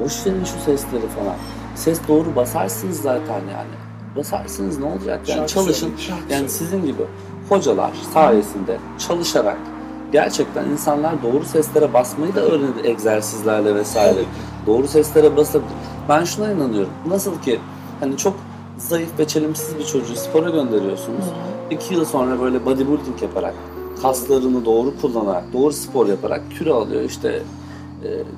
[0.04, 1.36] Boş verin şu sesleri falan.
[1.76, 3.74] Ses doğru basarsınız zaten yani.
[4.16, 5.96] Basarsınız ne olacak yani Şarkı çalışın.
[5.96, 7.02] şarkı Yani sizin gibi
[7.48, 9.58] hocalar sayesinde çalışarak
[10.12, 14.20] gerçekten insanlar doğru seslere basmayı da öğrenir egzersizlerle vesaire.
[14.66, 15.72] Doğru seslere basabilir.
[16.08, 16.92] Ben şuna inanıyorum.
[17.08, 17.60] Nasıl ki
[18.00, 18.34] hani çok
[18.78, 21.24] zayıf ve çelimsiz bir çocuğu spora gönderiyorsunuz.
[21.70, 23.54] İki yıl sonra böyle bodybuilding yaparak,
[24.02, 27.42] kaslarını doğru kullanarak, doğru spor yaparak kilo alıyor işte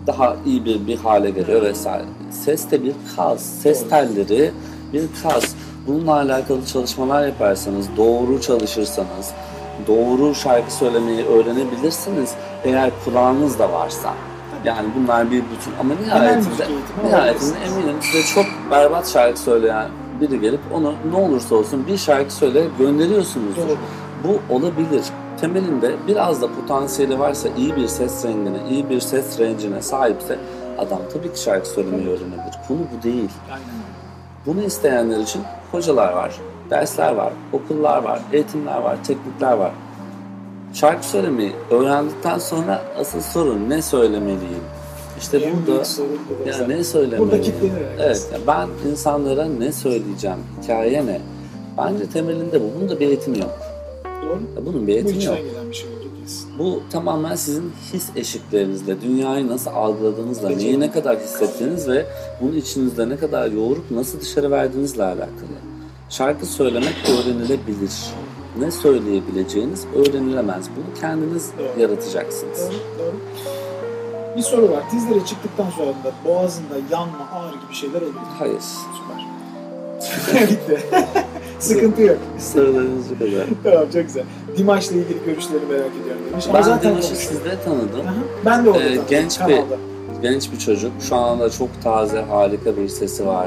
[0.06, 2.04] daha iyi bir, bir hale geliyor vesaire.
[2.30, 3.88] Ses de bir kas, ses Doğru.
[3.90, 4.50] telleri
[4.92, 5.44] bir kas.
[5.86, 9.30] Bununla alakalı çalışmalar yaparsanız, doğru çalışırsanız,
[9.86, 12.34] doğru şarkı söylemeyi öğrenebilirsiniz
[12.64, 14.14] eğer kulağınız da varsa.
[14.64, 19.88] Yani bunlar bir bütün ama nihayetinde, eğitimi nihayetinde eminim size çok berbat şarkı söyleyen
[20.20, 23.68] biri gelip onu ne olursa olsun bir şarkı söyle gönderiyorsunuzdur.
[23.68, 23.76] Doğru.
[24.24, 25.02] Bu olabilir.
[25.40, 30.38] Temelinde biraz da potansiyeli varsa, iyi bir ses rengine, iyi bir ses rencine sahipse
[30.78, 32.54] adam tabii ki şarkı söylemeyi öğrenebilir.
[32.68, 33.30] Konu bu değil.
[34.46, 36.34] Bunu isteyenler için hocalar var,
[36.70, 39.70] dersler var, okullar var, eğitimler var, teknikler var.
[40.74, 44.64] Şarkı söylemeyi öğrendikten sonra asıl sorun ne söylemeliyim?
[45.18, 45.82] İşte En burada
[46.46, 47.54] ya ne söylemeliyim?
[47.98, 51.20] Evet, ya ben insanlara ne söyleyeceğim, hikaye ne?
[51.78, 52.64] Bence temelinde bu.
[52.76, 53.58] Bunun da bir eğitimi yok.
[54.22, 54.66] Doğru.
[54.66, 55.38] Bunun bir içten yok.
[55.52, 56.58] gelen bir şey oldu kesin.
[56.58, 62.06] Bu tamamen sizin his eşiklerinizle, dünyayı nasıl algıladığınızla, neyi ne kadar hissettiğiniz ve
[62.40, 65.58] bunu içinizde ne kadar yoğurup nasıl dışarı verdiğinizle alakalı.
[66.10, 67.92] Şarkı söylemek öğrenilebilir.
[68.58, 70.66] Ne söyleyebileceğiniz öğrenilemez.
[70.76, 71.80] Bunu kendiniz Doğru.
[71.80, 72.58] yaratacaksınız.
[72.58, 73.16] Doğru, doğru.
[74.36, 74.82] Bir soru var.
[74.92, 78.14] Dizlere çıktıktan sonra da boğazında yanma, ağrı gibi şeyler oluyor.
[78.38, 78.60] Hayır.
[80.00, 80.48] Süper.
[80.50, 80.80] Bitti.
[81.58, 82.16] Sıkıntı yok.
[82.54, 83.46] Sorularınız bu kadar.
[83.64, 84.24] Tamam çok güzel.
[84.56, 86.44] Dimaş'la ilgili görüşlerini merak ediyorum demiş.
[86.48, 87.32] Ama Ben zaten Dimaş'ı konuştuk.
[87.32, 88.00] sizde tanıdım.
[88.08, 88.14] Aha,
[88.46, 89.76] Ben de orada Ee, tanıdım, genç bir- kanalda.
[90.22, 90.92] Genç bir çocuk.
[91.00, 93.46] Şu anda çok taze, harika bir sesi var.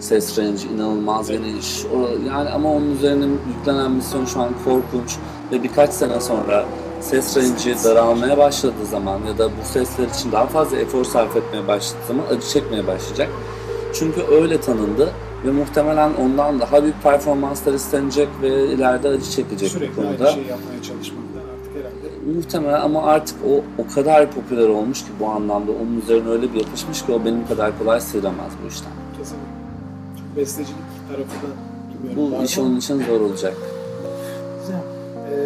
[0.00, 1.84] Ses range inanılmaz geniş.
[1.84, 3.24] O, yani ama onun üzerine
[3.58, 5.16] yüklenen misyon şu an korkunç.
[5.52, 6.64] Ve birkaç sene sonra
[7.00, 11.68] ses range'i daralmaya başladığı zaman ya da bu sesler için daha fazla efor sarf etmeye
[11.68, 13.28] başladığı zaman acı çekmeye başlayacak.
[13.92, 15.10] Çünkü öyle tanındı
[15.44, 20.24] ve muhtemelen ondan daha büyük performanslar istenecek ve ileride acı çekecek bu Sürekli konuda.
[20.24, 22.36] aynı şeyi yapmaya çalışmaktan artık herhalde.
[22.38, 26.60] Muhtemelen ama artık o o kadar popüler olmuş ki bu anlamda onun üzerine öyle bir
[26.60, 28.92] yapışmış ki o benim kadar kolay sıyrılamaz bu işten.
[29.18, 29.46] Kesinlikle.
[30.18, 30.76] Çok bestecilik
[31.08, 31.50] tarafı da
[32.10, 32.38] bilmiyorum.
[32.40, 33.54] Bu iş onun için zor olacak.
[34.60, 34.76] Güzel.
[35.32, 35.36] Ee,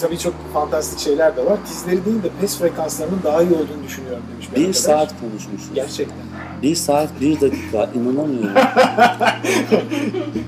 [0.00, 1.58] tabii çok fantastik şeyler de var.
[1.66, 5.74] Dizleri değil de pes frekanslarının daha iyi olduğunu düşünüyorum demiş bir Bir saat konuşmuşuz.
[5.74, 6.16] Gerçekten.
[6.62, 8.50] Bir saat bir dakika inanamıyorum.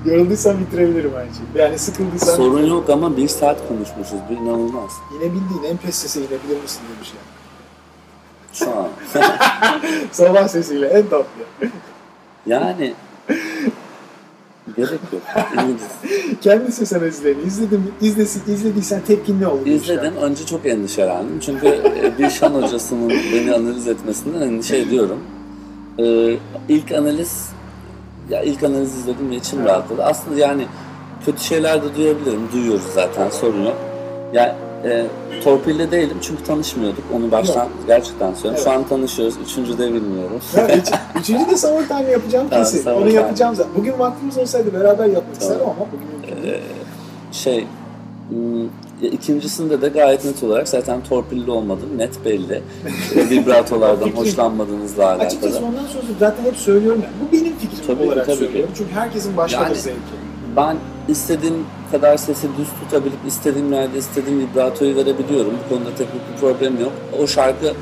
[0.07, 1.63] Yorulduysan bitirebilirim aynı şeyi.
[1.65, 4.19] Yani sıkıldıysan Sorun yok ama bir saat konuşmuşuz.
[4.31, 4.91] Bu inanılmaz.
[5.13, 7.21] yine bildiğin en pes sese inebilir misin demiş ya.
[8.53, 8.89] Şu an.
[10.13, 11.71] Sabah sesiyle en tatlı.
[12.47, 12.95] Yani
[14.77, 15.23] gerek yok.
[16.41, 20.17] Kendi ses analizlerini izledim, izlesin, izlediysen tepkin ne demiş İzledim.
[20.17, 21.41] Önce çok endişelendim.
[21.41, 25.19] Çünkü e, bir şan hocasının beni analiz etmesinden endişe ediyorum.
[25.99, 26.37] Ee,
[26.69, 27.49] ilk analiz
[28.31, 30.05] ya ilk analiz izledim ve içim rahatladı.
[30.05, 30.67] Aslında yani
[31.25, 32.49] kötü şeyler de duyabilirim.
[32.53, 33.77] Duyuyoruz zaten sorun yok.
[34.33, 35.07] Ya e,
[35.45, 37.05] torpille değilim çünkü tanışmıyorduk.
[37.17, 38.65] Onu baştan gerçekten söylüyorum.
[38.65, 39.35] Şu an tanışıyoruz.
[39.45, 40.41] Üçüncü de bilmiyorum.
[40.57, 40.89] Ya, üç,
[41.21, 42.91] üçüncü de summer time yapacağım Tamam, kesin.
[42.91, 43.13] Onu time.
[43.13, 43.73] yapacağım zaten.
[43.77, 45.41] Bugün vaktimiz olsaydı beraber yapmak Tamam.
[45.41, 46.55] isterdim ama bugün değil.
[47.33, 47.67] şey
[48.29, 48.69] hmm,
[49.05, 51.89] ya ikincisinde de gayet net olarak zaten torpilli olmadım.
[51.97, 52.63] Net belli.
[53.17, 55.27] E, Vibratolardan hoşlanmadığınızla alakalı.
[55.27, 57.09] Açıkçası ondan sonra zaten hep söylüyorum ya.
[57.21, 58.45] Bu benim fikrim Tabii ki, olarak tabii ki.
[58.45, 58.73] söylüyorum.
[58.79, 59.99] Çünkü herkesin başka Yani- bir zevki.
[60.57, 60.77] Ben
[61.09, 61.55] istediğim
[61.91, 65.53] kadar sesi düz tutabilip istediğim yerde istediğim vibratoyu verebiliyorum.
[65.65, 66.93] Bu konuda teknik bir problem yok.
[67.23, 67.73] O şarkı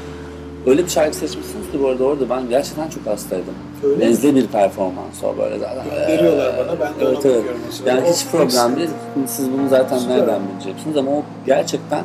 [0.66, 3.54] öyle bir şarkı seçmişsiniz ki bu arada orada ben gerçekten çok hastaydım.
[3.84, 4.10] Öyle mi?
[4.10, 5.84] Nezle bir performans o böyle zaten.
[5.84, 7.36] Gönderiyorlar bana, ben de ona evet, evet.
[7.36, 7.90] bakıyorum o sırada.
[7.90, 8.90] Yani O hiç problem değil.
[9.26, 10.16] Siz bunu zaten Süper.
[10.16, 12.04] nereden bileceksiniz ama o gerçekten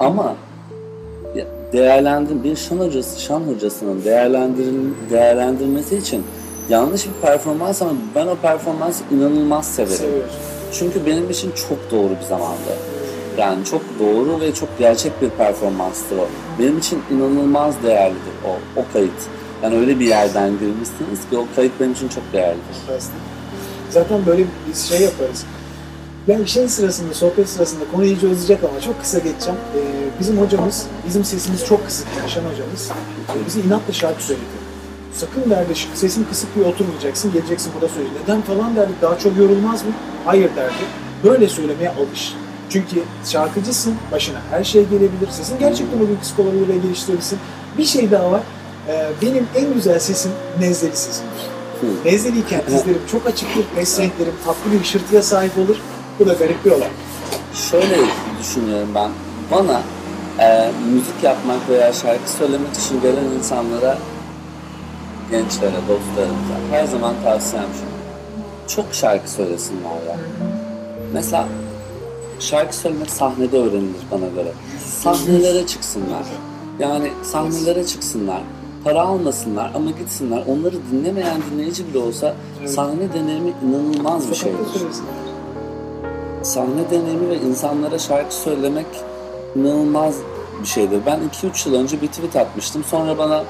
[0.00, 0.34] ama
[1.72, 6.24] değerlendir bir şan hocası şan hocasının değerlendirin değerlendirmesi için
[6.68, 9.96] yanlış bir performans ama ben o performansı inanılmaz severim.
[9.96, 10.32] Seviyoruz.
[10.72, 12.70] Çünkü benim için çok doğru bir zamandı.
[13.38, 16.28] Yani çok doğru ve çok gerçek bir performanstı o.
[16.58, 19.20] Benim için inanılmaz değerlidir o, o kayıt.
[19.62, 22.76] Yani öyle bir yerden girmişsiniz ki o kayıt benim için çok değerlidir.
[23.90, 25.44] Zaten böyle bir şey yaparız.
[26.28, 29.58] Ben şey sırasında, sohbet sırasında konu iyice uzayacak ama çok kısa geçeceğim.
[29.76, 29.80] Ee,
[30.20, 32.90] bizim hocamız, bizim sesimiz çok kısık, Yaşan hocamız.
[33.30, 34.62] Ee, bizi inatla şarkı söyletiyor.
[35.14, 38.08] Sakın derdi, sesin kısık bir oturmayacaksın, geleceksin burada söyle.
[38.22, 39.90] Neden falan derdi, daha çok yorulmaz mı?
[40.24, 40.84] Hayır derdi.
[41.24, 42.34] Böyle söylemeye alış.
[42.70, 45.30] Çünkü şarkıcısın, başına her şey gelebilir.
[45.30, 47.38] Sesin gerçekten bugün kısık olabilir ve geliştirebilirsin.
[47.78, 48.40] Bir şey daha var.
[48.88, 51.42] Ee, benim en güzel sesim nezleli sesimdir.
[51.80, 52.08] Hı.
[52.08, 55.76] Nezleliyken dizlerim çok açıktır, mes renklerim tatlı bir hışırtıya sahip olur.
[56.18, 56.88] Bu da garip bir olay.
[57.70, 57.96] Şöyle
[58.40, 59.10] düşünüyorum ben.
[59.52, 59.80] Bana
[60.40, 63.98] e, müzik yapmak veya şarkı söylemek için gelen insanlara,
[65.30, 68.74] gençlere, dostlarımıza her zaman tavsiyem şu.
[68.74, 70.16] Çok şarkı söylesinler ya.
[71.12, 71.48] Mesela
[72.40, 74.52] şarkı söylemek sahnede öğrenilir bana göre.
[74.84, 76.26] Sahnelere çıksınlar.
[76.78, 78.42] Yani sahnelere çıksınlar.
[78.84, 80.42] Para almasınlar ama gitsinler.
[80.48, 82.34] Onları dinlemeyen dinleyici bile olsa
[82.66, 84.68] sahne deneyimi inanılmaz bir şeydir
[86.42, 88.86] sahne deneyimi ve insanlara şarkı söylemek
[89.56, 90.14] inanılmaz
[90.62, 91.00] bir şeydir.
[91.06, 92.84] Ben 2-3 yıl önce bir tweet atmıştım.
[92.84, 93.44] Sonra bana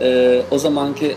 [0.00, 1.16] e, o zamanki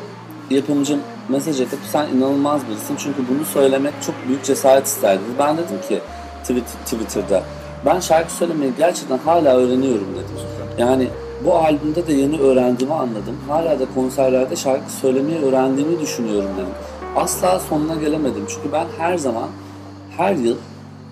[0.49, 0.99] yapımcım
[1.29, 5.21] mesaj atıp sen inanılmaz birisin çünkü bunu söylemek çok büyük cesaret isterdi.
[5.39, 5.99] Ben dedim ki
[6.43, 7.43] Twitter'da
[7.85, 10.45] ben şarkı söylemeyi gerçekten hala öğreniyorum dedim.
[10.77, 11.07] Yani
[11.45, 13.35] bu albümde de yeni öğrendiğimi anladım.
[13.47, 16.73] Hala da konserlerde şarkı söylemeyi öğrendiğimi düşünüyorum dedim.
[17.15, 19.49] Asla sonuna gelemedim çünkü ben her zaman
[20.17, 20.55] her yıl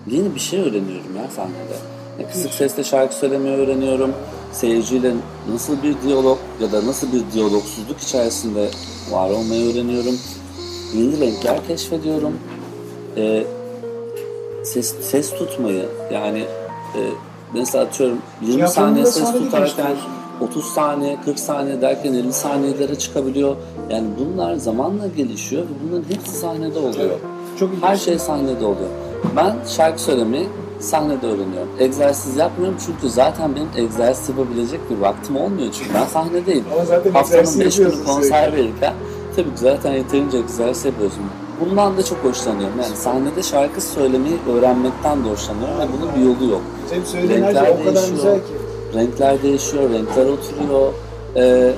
[0.06, 1.76] yeni bir şey öğreniyorum ya sahnede.
[2.20, 4.12] Ya kısık sesle şarkı söylemeyi öğreniyorum.
[4.52, 5.12] Seyirciyle
[5.52, 8.68] nasıl bir diyalog ya da nasıl bir diyalogsuzluk içerisinde
[9.10, 10.14] var olmayı öğreniyorum.
[10.94, 12.32] Yeni renkler keşfediyorum.
[13.16, 13.44] Ee,
[14.64, 17.00] ses, ses tutmayı yani e,
[17.54, 20.10] mesela atıyorum 20 Japon'da saniye ses tutarken geliştiriyorsun.
[20.40, 23.56] 30 saniye, 40 saniye derken 50 saniyelere çıkabiliyor.
[23.90, 27.10] Yani bunlar zamanla gelişiyor ve bunların hepsi sahnede oluyor.
[27.58, 27.70] Çok.
[27.80, 28.88] Her şey sahnede oluyor.
[29.36, 30.48] Ben şarkı söylemeyi
[30.80, 31.68] sahnede öğreniyorum.
[31.78, 36.64] Egzersiz yapmıyorum çünkü zaten benim egzersiz yapabilecek bir vaktim olmuyor çünkü ben sahnedeyim.
[36.74, 38.94] Ama zaten Haftanın egzersiz 5 günü konser verirken
[39.36, 41.22] tabii ki zaten yeterince egzersiz yapıyorsun.
[41.60, 42.80] Bundan da çok hoşlanıyorum.
[42.82, 46.60] Yani sahnede şarkı söylemeyi öğrenmekten de hoşlanıyorum ve bunun bir yolu yok.
[46.90, 48.16] Senin söylediğin her Renkler şey o kadar değişiyor.
[48.16, 48.52] güzel ki.
[48.94, 50.92] Renkler değişiyor, renkler oturuyor.
[51.36, 51.72] Ee,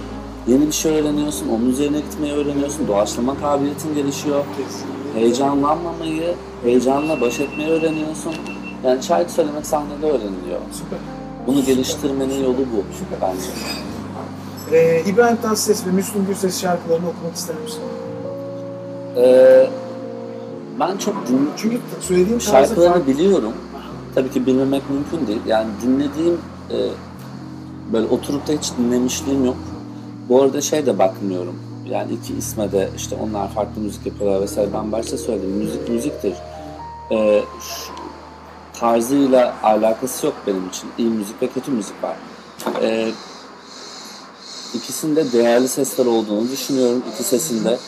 [0.47, 2.89] yeni bir şey öğreniyorsun, onun üzerine gitmeyi öğreniyorsun.
[2.89, 4.45] Doğaçlama kabiliyetin gelişiyor.
[4.57, 5.21] Kesinlikle.
[5.21, 8.33] Heyecanlanmamayı, heyecanla baş etmeyi öğreniyorsun.
[8.85, 10.61] Yani şarkı söylemek sahnede öğreniliyor.
[10.73, 10.99] Süper.
[11.47, 12.85] Bunu geliştirmenin yolu bu
[13.23, 13.47] bence.
[14.73, 17.81] Ee, İbrahim Tatlıses ve Müslüm Gürses şarkılarını okumak ister misin?
[19.17, 19.71] Ee,
[20.81, 23.07] ben çok din, Çünkü söylediğin tarzı şarkılarını farklı.
[23.13, 23.53] biliyorum.
[24.15, 25.41] Tabii ki bilmemek mümkün değil.
[25.47, 26.41] Yani dinlediğim
[26.71, 26.77] e,
[27.93, 29.57] böyle oturup da hiç dinlemişliğim yok.
[30.29, 31.55] Bu arada şey de bakmıyorum.
[31.91, 34.71] Yani iki isme de işte onlar farklı müzik yapıyorlar vesaire.
[34.75, 35.51] Ben başta söyledim.
[35.51, 36.33] Müzik müziktir.
[37.11, 37.93] E, şu-
[38.81, 40.89] tarzıyla alakası yok benim için.
[40.99, 42.17] İyi müzik ve kötü müzik var.
[42.83, 43.09] E,
[44.75, 47.03] ikisinde değerli sesler olduğunu düşünüyorum.
[47.15, 47.79] İki sesinde.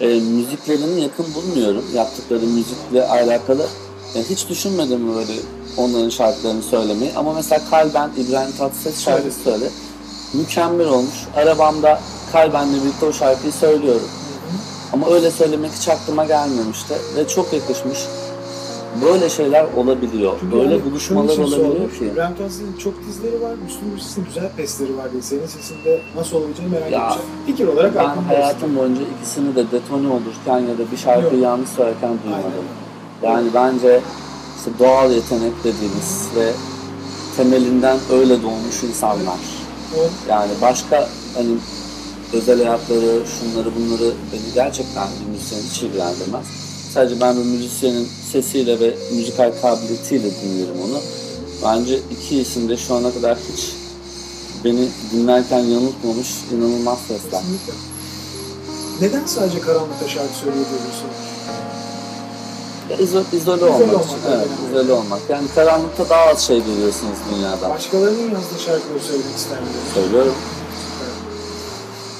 [0.00, 1.84] E, müziklerini yakın bulmuyorum.
[1.94, 3.66] Yaptıkları müzikle alakalı.
[4.14, 5.32] Yani hiç düşünmedim böyle
[5.76, 7.12] onların şarkılarını söylemeyi.
[7.16, 9.70] Ama mesela Kalben İbrahim Tatlıses şarkısı söyledi.
[10.34, 11.26] Mükemmel olmuş.
[11.36, 12.00] Arabamda
[12.32, 14.08] Kalben'le birlikte o şarkıyı söylüyorum.
[14.92, 16.94] Ama öyle söylemek hiç aklıma gelmemişti.
[17.16, 17.98] Ve çok yakışmış.
[19.04, 20.36] Böyle şeyler olabiliyor.
[20.40, 22.04] Çünkü Böyle yani buluşmalar olabiliyor ki.
[22.12, 25.22] İbrahim Tatlıses'in çok dizleri var, Müslüm Gürses'in güzel pestleri var diye.
[25.22, 27.28] Senin sesinde nasıl olabileceğini merak Ya, edeceğim.
[27.46, 31.42] Fikir olarak Ben hayatım boyunca ikisini de detone olurken ya da bir şarkıyı Yok.
[31.42, 32.52] yanlış söylerken duymadım.
[33.22, 33.34] Aynen.
[33.34, 34.00] Yani bence
[34.58, 36.52] işte doğal yetenek dediğimiz ve
[37.36, 39.38] temelinden öyle doğmuş insanlar.
[40.28, 41.50] Yani başka hani
[42.32, 46.67] özel hayatları, şunları bunları beni gerçekten bir müzisyen hiç ilgilendirmez.
[46.94, 50.98] Sadece ben bir müzisyenin sesiyle ve müzikal kabiliyetiyle dinlerim onu.
[51.64, 53.64] Bence iki isim de şu ana kadar hiç
[54.64, 57.40] beni dinlerken yanıltmamış inanılmaz sesler.
[57.40, 57.72] Kesinlikle.
[59.00, 61.08] Neden sadece karanlıkta şarkı söylüyor diyorsun?
[62.98, 64.16] İzo, izole olmak olmak, için.
[64.28, 64.46] evet.
[64.48, 65.20] Evet, izole olmak.
[65.28, 67.70] Yani karanlıkta daha az şey görüyorsunuz dünyada.
[67.70, 69.80] Başkalarının yazdığı şarkıları söylemek ister miydin?
[69.94, 70.34] Söylüyorum.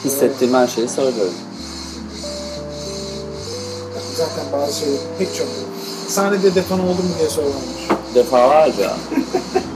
[0.05, 1.35] Hissettiğim her şeyi söylüyorum.
[4.19, 5.47] Zaten bazı şeyler pek çok.
[6.09, 7.89] Sahnede deton oldu mu diye sorulmuş.
[8.15, 8.93] Defalarca.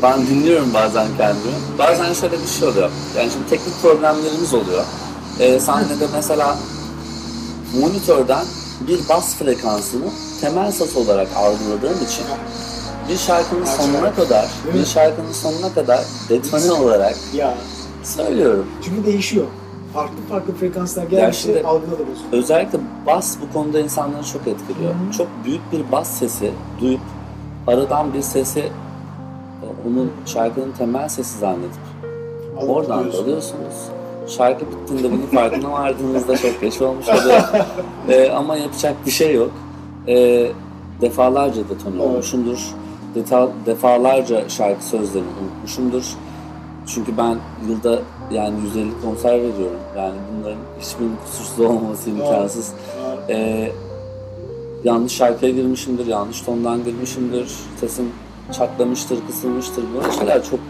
[0.02, 1.54] ben dinliyorum bazen kendimi.
[1.78, 2.90] Bazen şöyle bir şey oluyor.
[3.16, 4.84] Yani şimdi teknik problemlerimiz oluyor.
[5.40, 6.56] Ee, sahnede mesela
[7.80, 8.44] monitörden
[8.88, 10.04] bir bas frekansını
[10.40, 12.24] temel ses olarak algıladığım için
[13.08, 17.54] bir şarkının sonuna kadar, bir şarkının sonuna kadar detone olarak Ya
[18.04, 18.66] söylüyorum.
[18.84, 19.46] çünkü değişiyor.
[19.94, 22.32] Farklı farklı frekanslar geldikçe şimdi- algıda da bozuluyor.
[22.32, 24.90] Özellikle bas bu konuda insanları çok etkiliyor.
[24.94, 25.12] Hı hı.
[25.18, 27.00] Çok büyük bir bas sesi duyup
[27.66, 31.70] aradan bir sesi e, onun şarkının temel sesi zannedip
[32.58, 33.24] Alıp oradan gidiyorsun.
[33.24, 33.74] dalıyorsunuz.
[34.28, 37.40] Şarkı bittiğinde bunun farkına vardığınızda çok geç olmuş oluyor.
[38.08, 39.50] E, ama yapacak bir şey yok.
[40.08, 40.46] E,
[41.00, 42.06] defalarca detone Evet.
[42.06, 42.58] olmuşumdur.
[43.14, 46.04] Deta, defalarca şarkı sözlerini unutmuşumdur.
[46.86, 47.36] Çünkü ben
[47.68, 47.98] yılda
[48.32, 49.80] yani 150 konser veriyorum.
[49.96, 52.72] Yani bunların hiçbirinin kusursuz olmaması imkansız.
[53.28, 53.72] Ee,
[54.84, 58.12] yanlış şarkıya girmişimdir, yanlış tondan girmişimdir, sesim
[58.52, 59.84] çatlamıştır, kısılmıştır.
[59.94, 60.60] Böyle şeyler çok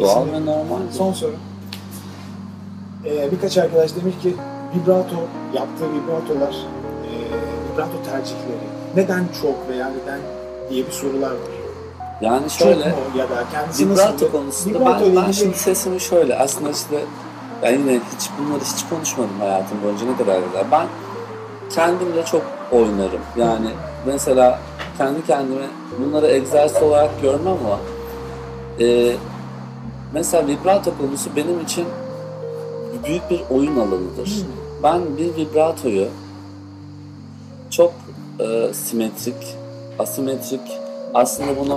[0.00, 0.78] doğal ve normal.
[0.92, 1.34] Son soru.
[3.04, 4.34] Ee, birkaç arkadaş demiş ki
[4.74, 5.16] vibrato,
[5.54, 6.56] yaptığı vibratolar,
[7.06, 7.12] e,
[7.72, 8.66] vibrato tercihleri
[8.96, 10.20] neden çok veya neden
[10.70, 11.61] diye bir sorular var.
[12.22, 16.00] Yani Çok şöyle, mu ya da kendisi vibrato konusunda Vibrato ben, ben ilgili- şimdi sesimi
[16.00, 16.96] şöyle, aslında işte
[17.62, 20.64] ben yine hiç bunları hiç konuşmadım hayatım boyunca ne kadar güzel.
[20.72, 20.86] Ben
[21.74, 22.42] kendimle çok
[22.72, 23.20] oynarım.
[23.36, 23.68] Yani
[24.06, 24.58] mesela
[24.98, 25.66] kendi kendime
[26.00, 27.78] bunları egzersiz olarak görmem ama
[28.80, 29.16] e,
[30.12, 31.86] mesela vibrato konusu benim için
[33.04, 34.26] büyük bir oyun alanıdır.
[34.26, 34.82] Hmm.
[34.82, 36.08] Ben bir vibratoyu
[37.70, 37.92] çok
[38.40, 39.56] e, simetrik,
[39.98, 40.60] asimetrik,
[41.14, 41.76] aslında bunu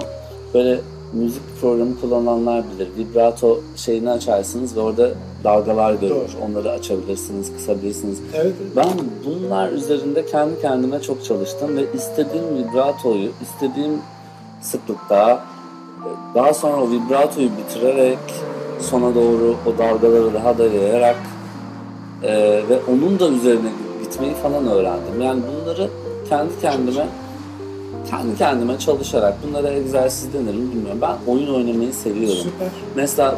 [0.56, 0.80] böyle
[1.14, 2.88] müzik programı kullananlar bilir.
[2.98, 5.10] Vibrato şeyini açarsınız ve orada
[5.44, 6.10] dalgalar görür.
[6.10, 6.45] Doğru.
[6.49, 8.19] Onları açabilirsiniz, kısabilirsiniz.
[8.34, 8.72] Evet, evet.
[8.76, 8.90] Ben
[9.26, 13.94] bunlar üzerinde kendi kendime çok çalıştım ve istediğim vibratoyu istediğim
[14.61, 15.44] sıklıkta
[16.36, 18.18] daha sonra o vibratoyu bitirerek
[18.80, 21.18] sona doğru o dalgaları daha da yayarak
[22.23, 22.34] e,
[22.69, 23.69] ve onun da üzerine
[24.03, 25.22] gitmeyi falan öğrendim.
[25.22, 25.90] Yani bunları
[26.30, 27.07] kendi kendime
[28.10, 30.99] kendi kendime çalışarak bunlara egzersiz denir mi bilmiyorum.
[31.02, 32.38] Ben oyun oynamayı seviyorum.
[32.38, 32.68] Süper.
[32.95, 33.36] Mesela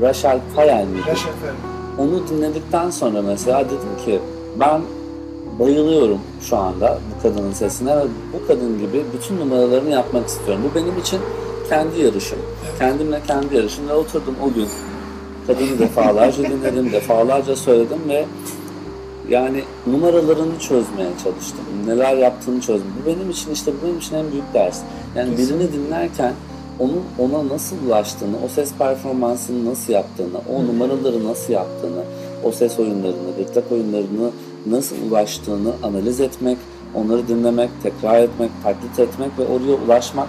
[0.00, 1.14] Rachel Fayel miydi?
[1.98, 4.20] Onu dinledikten sonra mesela dedim ki
[4.60, 4.80] ben
[5.58, 10.62] bayılıyorum şu anda bu kadının sesine ve bu kadın gibi bütün numaralarını yapmak istiyorum.
[10.70, 11.20] Bu benim için
[11.68, 12.38] kendi yarışım.
[12.78, 14.68] Kendimle kendi yarışım ve oturdum o gün.
[15.46, 18.24] Kadını defalarca dinledim, defalarca söyledim ve
[19.30, 21.64] yani numaralarını çözmeye çalıştım.
[21.86, 22.92] Neler yaptığını çözdüm.
[23.02, 24.80] Bu benim için işte bu benim için en büyük ders.
[25.16, 26.32] Yani birini dinlerken
[26.78, 32.02] onun ona nasıl ulaştığını, o ses performansını nasıl yaptığını, o numaraları nasıl yaptığını,
[32.44, 34.30] o ses oyunlarını, gırtlak oyunlarını
[34.66, 36.58] nasıl ulaştığını analiz etmek,
[36.94, 40.28] onları dinlemek, tekrar etmek, taklit etmek ve oraya ulaşmak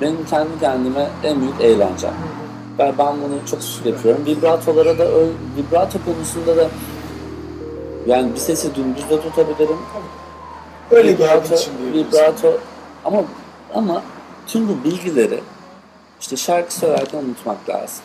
[0.00, 2.14] benim kendi kendime en büyük eğlencem.
[2.78, 4.22] Ben, ben bunu çok sık yapıyorum.
[4.26, 5.08] Vibratolara da
[5.56, 6.68] vibrato konusunda da
[8.06, 9.76] yani bir sesi dümdüz de tutabilirim.
[10.90, 12.14] Öyle vibrato, diyebiliriz.
[12.14, 12.58] vibrato
[13.04, 13.22] ama
[13.74, 14.02] ama
[14.46, 15.40] tüm bu bilgileri
[16.20, 18.04] işte şarkı söylerken unutmak lazım.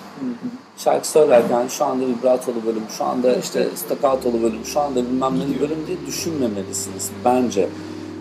[0.77, 5.59] Şarkı söylerken şu anda vibratolu bölüm, şu anda işte staccatolu bölüm, şu anda bilmem ne
[5.59, 7.69] bölüm diye düşünmemelisiniz bence.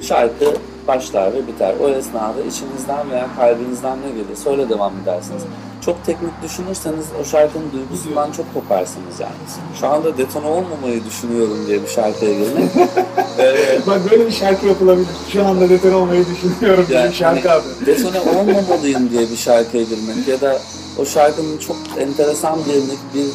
[0.01, 0.55] Şarkı
[0.89, 1.74] başlar ve biter.
[1.82, 5.43] O esnada içinizden veya kalbinizden ne gelir söyle devam edersiniz.
[5.85, 9.32] Çok teknik düşünürseniz o şarkının duygusundan çok koparsınız yani.
[9.81, 12.70] Şu anda detone olmamayı düşünüyorum diye bir şarkıya girmek.
[13.39, 15.06] eee, Bak böyle bir şarkı yapılabilir.
[15.32, 17.86] Şu anda detone olmayı düşünüyorum diye Yani bir şarkı hani abi.
[17.86, 20.59] detone olmamalıyım diye bir şarkıya girmek ya da
[20.98, 23.27] o şarkının çok enteresan bir bir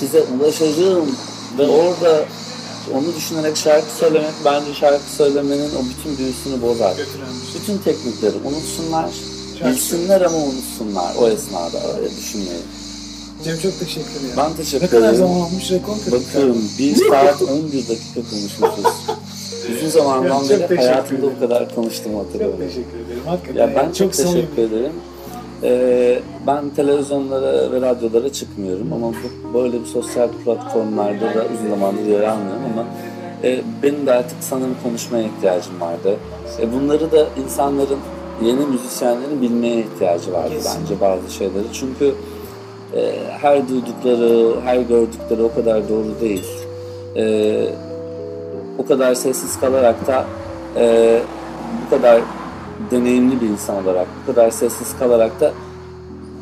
[0.00, 1.06] size ulaşacağım
[1.58, 2.24] ve orada
[2.94, 6.94] onu düşünerek şarkı söylemek bence şarkı söylemenin o bütün büyüsünü bozar.
[6.96, 7.04] Şey.
[7.54, 9.10] Bütün teknikleri unutsunlar,
[9.58, 12.62] Şarkı bilsinler ama unutsunlar o esnada öyle düşünmeyin.
[13.44, 14.34] Cem çok teşekkür ederim.
[14.36, 15.16] Ben Ne teşekkür kadar ederim.
[15.18, 16.28] zaman olmuş rekor kırdık.
[16.28, 18.84] Bakıyorum 1 saat 11 dakika konuşmuşuz.
[19.76, 22.58] Uzun zamandan Çok beri hayatımda bu kadar konuştum hatırlıyorum.
[22.58, 23.22] Çok teşekkür ederim.
[23.26, 24.34] Hakikaten Ya ben çok, samimi.
[24.34, 24.92] teşekkür ederim.
[25.62, 32.06] Ee, ben televizyonlara ve radyolara çıkmıyorum ama bu, böyle bir sosyal platformlarda da uzun zamandır
[32.06, 32.84] yer almıyorum ama
[33.44, 36.16] e, benim de artık sanırım konuşmaya ihtiyacım vardı.
[36.60, 37.98] E, bunları da insanların,
[38.44, 40.80] yeni müzisyenlerin bilmeye ihtiyacı vardı Kesin.
[40.82, 41.64] bence bazı şeyleri.
[41.72, 42.14] Çünkü
[42.96, 46.46] e, her duydukları, her gördükleri o kadar doğru değil.
[47.16, 47.64] E,
[48.78, 50.24] o kadar sessiz kalarak da
[50.76, 51.18] e,
[51.86, 52.20] bu kadar
[52.90, 55.52] deneyimli bir insan olarak, bu kadar sessiz kalarak da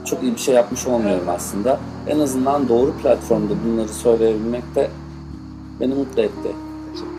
[0.04, 1.80] çok iyi bir şey yapmış olmuyorum aslında.
[2.08, 4.90] En azından doğru platformda bunları söyleyebilmek de
[5.80, 6.52] beni mutlu etti.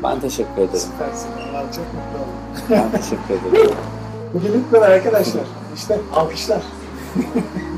[0.04, 0.80] Ben teşekkür ederim.
[0.80, 1.30] Süpersin.
[1.30, 2.34] Vallahi çok mutlu oldum.
[2.70, 3.76] Ben teşekkür ederim.
[4.34, 5.44] Bugün bu kadar arkadaşlar.
[5.76, 6.62] İşte alkışlar.